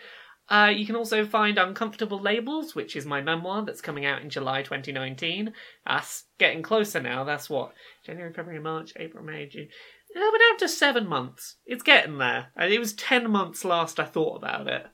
Uh, 0.48 0.72
you 0.76 0.86
can 0.86 0.96
also 0.96 1.26
find 1.26 1.58
Uncomfortable 1.58 2.20
Labels, 2.20 2.76
which 2.76 2.96
is 2.96 3.06
my 3.06 3.20
memoir 3.20 3.66
that's 3.66 3.82
coming 3.82 4.06
out 4.06 4.22
in 4.22 4.30
July 4.30 4.62
2019. 4.62 5.54
That's 5.88 6.26
getting 6.38 6.62
closer 6.62 7.02
now. 7.02 7.24
That's 7.24 7.50
what? 7.50 7.74
January, 8.06 8.32
February, 8.32 8.62
March, 8.62 8.94
April, 8.98 9.24
May, 9.24 9.48
June. 9.48 9.70
We're 10.14 10.22
down 10.22 10.60
to 10.60 10.70
seven 10.70 11.08
months. 11.08 11.56
It's 11.66 11.82
getting 11.82 12.20
there. 12.20 12.52
It 12.60 12.80
was 12.80 12.94
10 12.94 13.30
months 13.32 13.66
last 13.66 14.00
I 14.00 14.06
thought 14.06 14.38
about 14.38 14.68
it. 14.68 14.86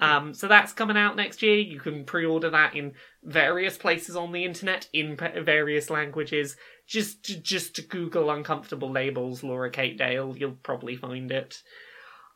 Um, 0.00 0.34
so 0.34 0.48
that's 0.48 0.72
coming 0.72 0.96
out 0.96 1.16
next 1.16 1.42
year. 1.42 1.56
You 1.56 1.80
can 1.80 2.04
pre-order 2.04 2.50
that 2.50 2.74
in 2.74 2.92
various 3.22 3.76
places 3.76 4.16
on 4.16 4.32
the 4.32 4.44
internet 4.44 4.88
in 4.92 5.16
various 5.16 5.90
languages. 5.90 6.56
Just, 6.86 7.42
just 7.42 7.88
Google 7.88 8.30
"uncomfortable 8.30 8.90
labels" 8.90 9.42
Laura 9.42 9.70
Kate 9.70 9.96
Dale, 9.96 10.34
you'll 10.36 10.58
probably 10.62 10.96
find 10.96 11.30
it. 11.30 11.62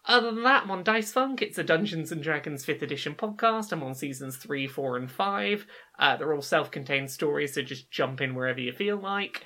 Other 0.08 0.30
than 0.30 0.44
that, 0.44 0.62
I'm 0.62 0.70
on 0.70 0.84
Dice 0.84 1.12
Funk. 1.12 1.42
It's 1.42 1.58
a 1.58 1.62
Dungeons 1.64 2.10
and 2.10 2.22
Dragons 2.22 2.64
5th 2.64 2.80
edition 2.80 3.14
podcast. 3.14 3.72
I'm 3.72 3.82
on 3.82 3.94
seasons 3.94 4.36
3, 4.36 4.66
4, 4.66 4.96
and 4.96 5.10
5. 5.10 5.66
Uh, 5.98 6.16
they're 6.16 6.32
all 6.32 6.40
self 6.40 6.70
contained 6.70 7.10
stories, 7.10 7.54
so 7.54 7.62
just 7.62 7.90
jump 7.90 8.22
in 8.22 8.34
wherever 8.34 8.60
you 8.60 8.72
feel 8.72 8.96
like. 8.96 9.44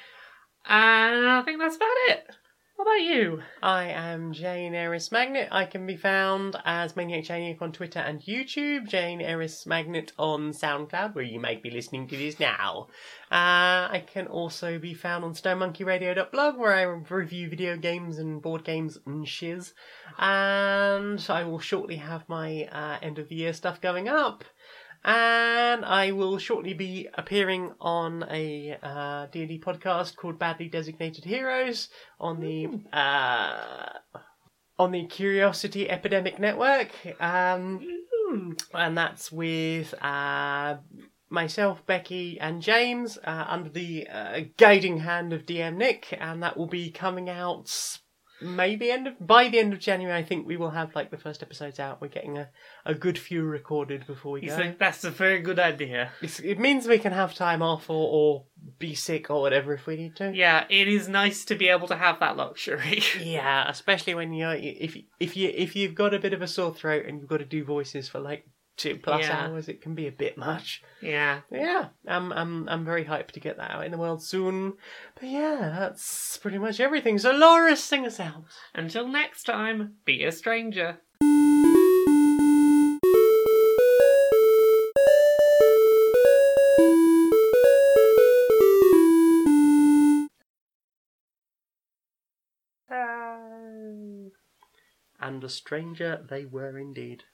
And 0.65 1.27
I 1.27 1.43
think 1.43 1.59
that's 1.59 1.77
about 1.77 1.89
it. 2.09 2.31
What 2.77 2.89
about 2.89 3.03
you? 3.03 3.43
I 3.63 3.85
am 3.85 4.33
Jane 4.33 4.75
Eris 4.75 5.13
Magnet. 5.13 5.49
I 5.53 5.67
can 5.67 5.87
be 5.87 5.97
found 5.97 6.57
as 6.65 6.97
Maniac 6.97 7.25
Janiac 7.25 7.61
on 7.61 7.71
Twitter 7.71 7.99
and 7.99 8.23
YouTube. 8.23 8.89
Jane 8.89 9.21
Eris 9.21 9.67
Magnet 9.67 10.13
on 10.19 10.53
SoundCloud, 10.53 11.15
where 11.15 11.23
you 11.23 11.39
may 11.39 11.57
be 11.57 11.71
listening 11.71 12.09
to 12.09 12.17
this 12.17 12.41
now. 12.41 12.89
Uh, 13.31 13.93
I 13.93 14.05
can 14.07 14.27
also 14.27 14.79
be 14.79 14.95
found 14.95 15.23
on 15.23 15.35
StoneMonkeyRadio.blog, 15.35 16.57
where 16.57 16.73
I 16.73 16.83
review 16.83 17.51
video 17.51 17.77
games 17.77 18.19
and 18.19 18.41
board 18.41 18.65
games 18.65 18.99
and 19.05 19.29
shiz. 19.29 19.75
And 20.19 21.25
I 21.29 21.45
will 21.45 21.61
shortly 21.61 21.97
have 21.97 22.27
my 22.27 22.65
uh, 22.73 22.99
end 23.03 23.19
of 23.19 23.29
the 23.29 23.37
year 23.37 23.53
stuff 23.53 23.83
going 23.83 24.09
up. 24.09 24.45
And 25.05 25.85
I 25.85 26.13
will 26.13 26.39
shortly 26.39 26.75
be 26.75 27.09
appearing 27.15 27.73
on 27.81 28.25
a 28.31 28.79
uh, 28.83 29.27
D&D 29.33 29.59
podcast 29.59 30.17
called 30.17 30.39
Badly 30.39 30.69
Designated 30.69 31.25
Heroes 31.25 31.89
on 32.21 32.41
the 32.41 32.69
uh, 32.97 33.99
on 34.79 34.93
the 34.93 35.07
Curiosity 35.07 35.91
Epidemic 35.91 36.39
Network. 36.39 36.91
Um, 37.21 37.81
and 38.75 38.97
that's 38.97 39.33
with 39.33 39.93
uh, 40.03 40.77
myself, 41.31 41.85
Becky, 41.87 42.39
and 42.41 42.63
James 42.63 43.19
uh, 43.25 43.45
under 43.49 43.71
the 43.71 44.07
uh, 44.07 44.41
guiding 44.57 44.99
hand 44.99 45.33
of 45.33 45.47
DM 45.47 45.77
Nick, 45.77 46.17
and 46.21 46.43
that 46.43 46.57
will 46.57 46.67
be 46.67 46.91
coming 46.91 47.29
out 47.29 47.99
maybe 48.43 48.91
end 48.91 49.07
of 49.07 49.15
by 49.25 49.49
the 49.49 49.59
end 49.59 49.73
of 49.73 49.79
January. 49.79 50.17
I 50.17 50.23
think 50.23 50.47
we 50.47 50.57
will 50.57 50.71
have 50.71 50.95
like 50.95 51.11
the 51.11 51.17
first 51.17 51.43
episodes 51.43 51.79
out. 51.81 52.01
We're 52.01 52.09
getting 52.09 52.39
a, 52.39 52.49
a 52.85 52.95
good 52.95 53.19
few 53.19 53.45
recorded 53.45 54.07
before 54.07 54.33
we 54.33 54.43
You 54.43 54.49
go. 54.49 54.57
think 54.57 54.79
that's 54.79 55.05
a 55.05 55.11
very 55.11 55.41
good 55.41 55.59
idea? 55.59 56.11
It's, 56.21 56.41
it 56.41 56.59
means 56.59 56.87
we 56.87 56.99
can 56.99 57.13
have 57.13 57.35
time 57.35 57.63
off 57.63 57.89
or, 57.89 58.09
or 58.11 58.45
be 58.79 58.95
sick 58.95 59.31
or 59.31 59.41
whatever 59.41 59.73
if 59.75 59.87
we 59.87 59.97
need 59.97 60.17
to. 60.17 60.33
Yeah, 60.35 60.65
it 60.69 60.89
is 60.89 61.09
nice 61.09 61.45
to 61.47 61.55
be 61.55 61.69
able 61.69 61.89
to 61.89 61.97
have 61.97 62.21
that 62.21 62.37
luxury. 62.37 63.03
Yeah, 63.21 63.69
especially 63.69 64.15
when 64.15 64.33
you're 64.33 64.55
if 64.55 64.97
if 65.21 65.37
you 65.37 65.51
if 65.55 65.75
you've 65.77 65.95
got 65.95 66.13
a 66.15 66.19
bit 66.19 66.33
of 66.33 66.43
a 66.43 66.47
sore 66.49 66.75
throat 66.75 67.07
and 67.07 67.19
you've 67.21 67.29
got 67.29 67.39
to 67.39 67.45
do 67.45 67.65
voices 67.65 68.09
for 68.09 68.19
like 68.21 68.47
two 68.83 68.97
plus 68.97 69.23
Yeah. 69.23 69.47
hours, 69.47 69.69
it 69.69 69.81
can 69.81 69.95
be 69.95 70.07
a 70.09 70.13
bit 70.13 70.37
much. 70.37 70.83
yeah. 71.01 71.41
Yeah, 71.51 71.89
I'm 72.07 72.33
I'm 72.33 72.69
I'm 72.69 72.85
very 72.85 73.05
hyped 73.05 73.33
to 73.33 73.41
get 73.41 73.57
that 73.59 73.71
out 73.71 73.85
in 73.85 73.93
the 73.93 73.99
world 73.99 74.23
soon. 74.23 74.75
But 75.15 75.29
yeah, 75.29 75.75
that's 75.79 76.37
pretty 76.39 76.59
much 76.59 76.81
everything. 76.81 77.19
So 77.19 77.31
Laura, 77.31 77.77
sing 77.77 78.05
us 78.07 78.19
out. 78.19 78.45
Until 78.75 79.07
next 79.07 79.45
time, 79.45 79.95
be 80.05 80.25
a 80.25 80.33
stranger. 80.33 80.99
And 95.21 95.43
a 95.45 95.49
stranger 95.49 96.25
they 96.29 96.45
were 96.45 96.77
indeed. 96.79 97.25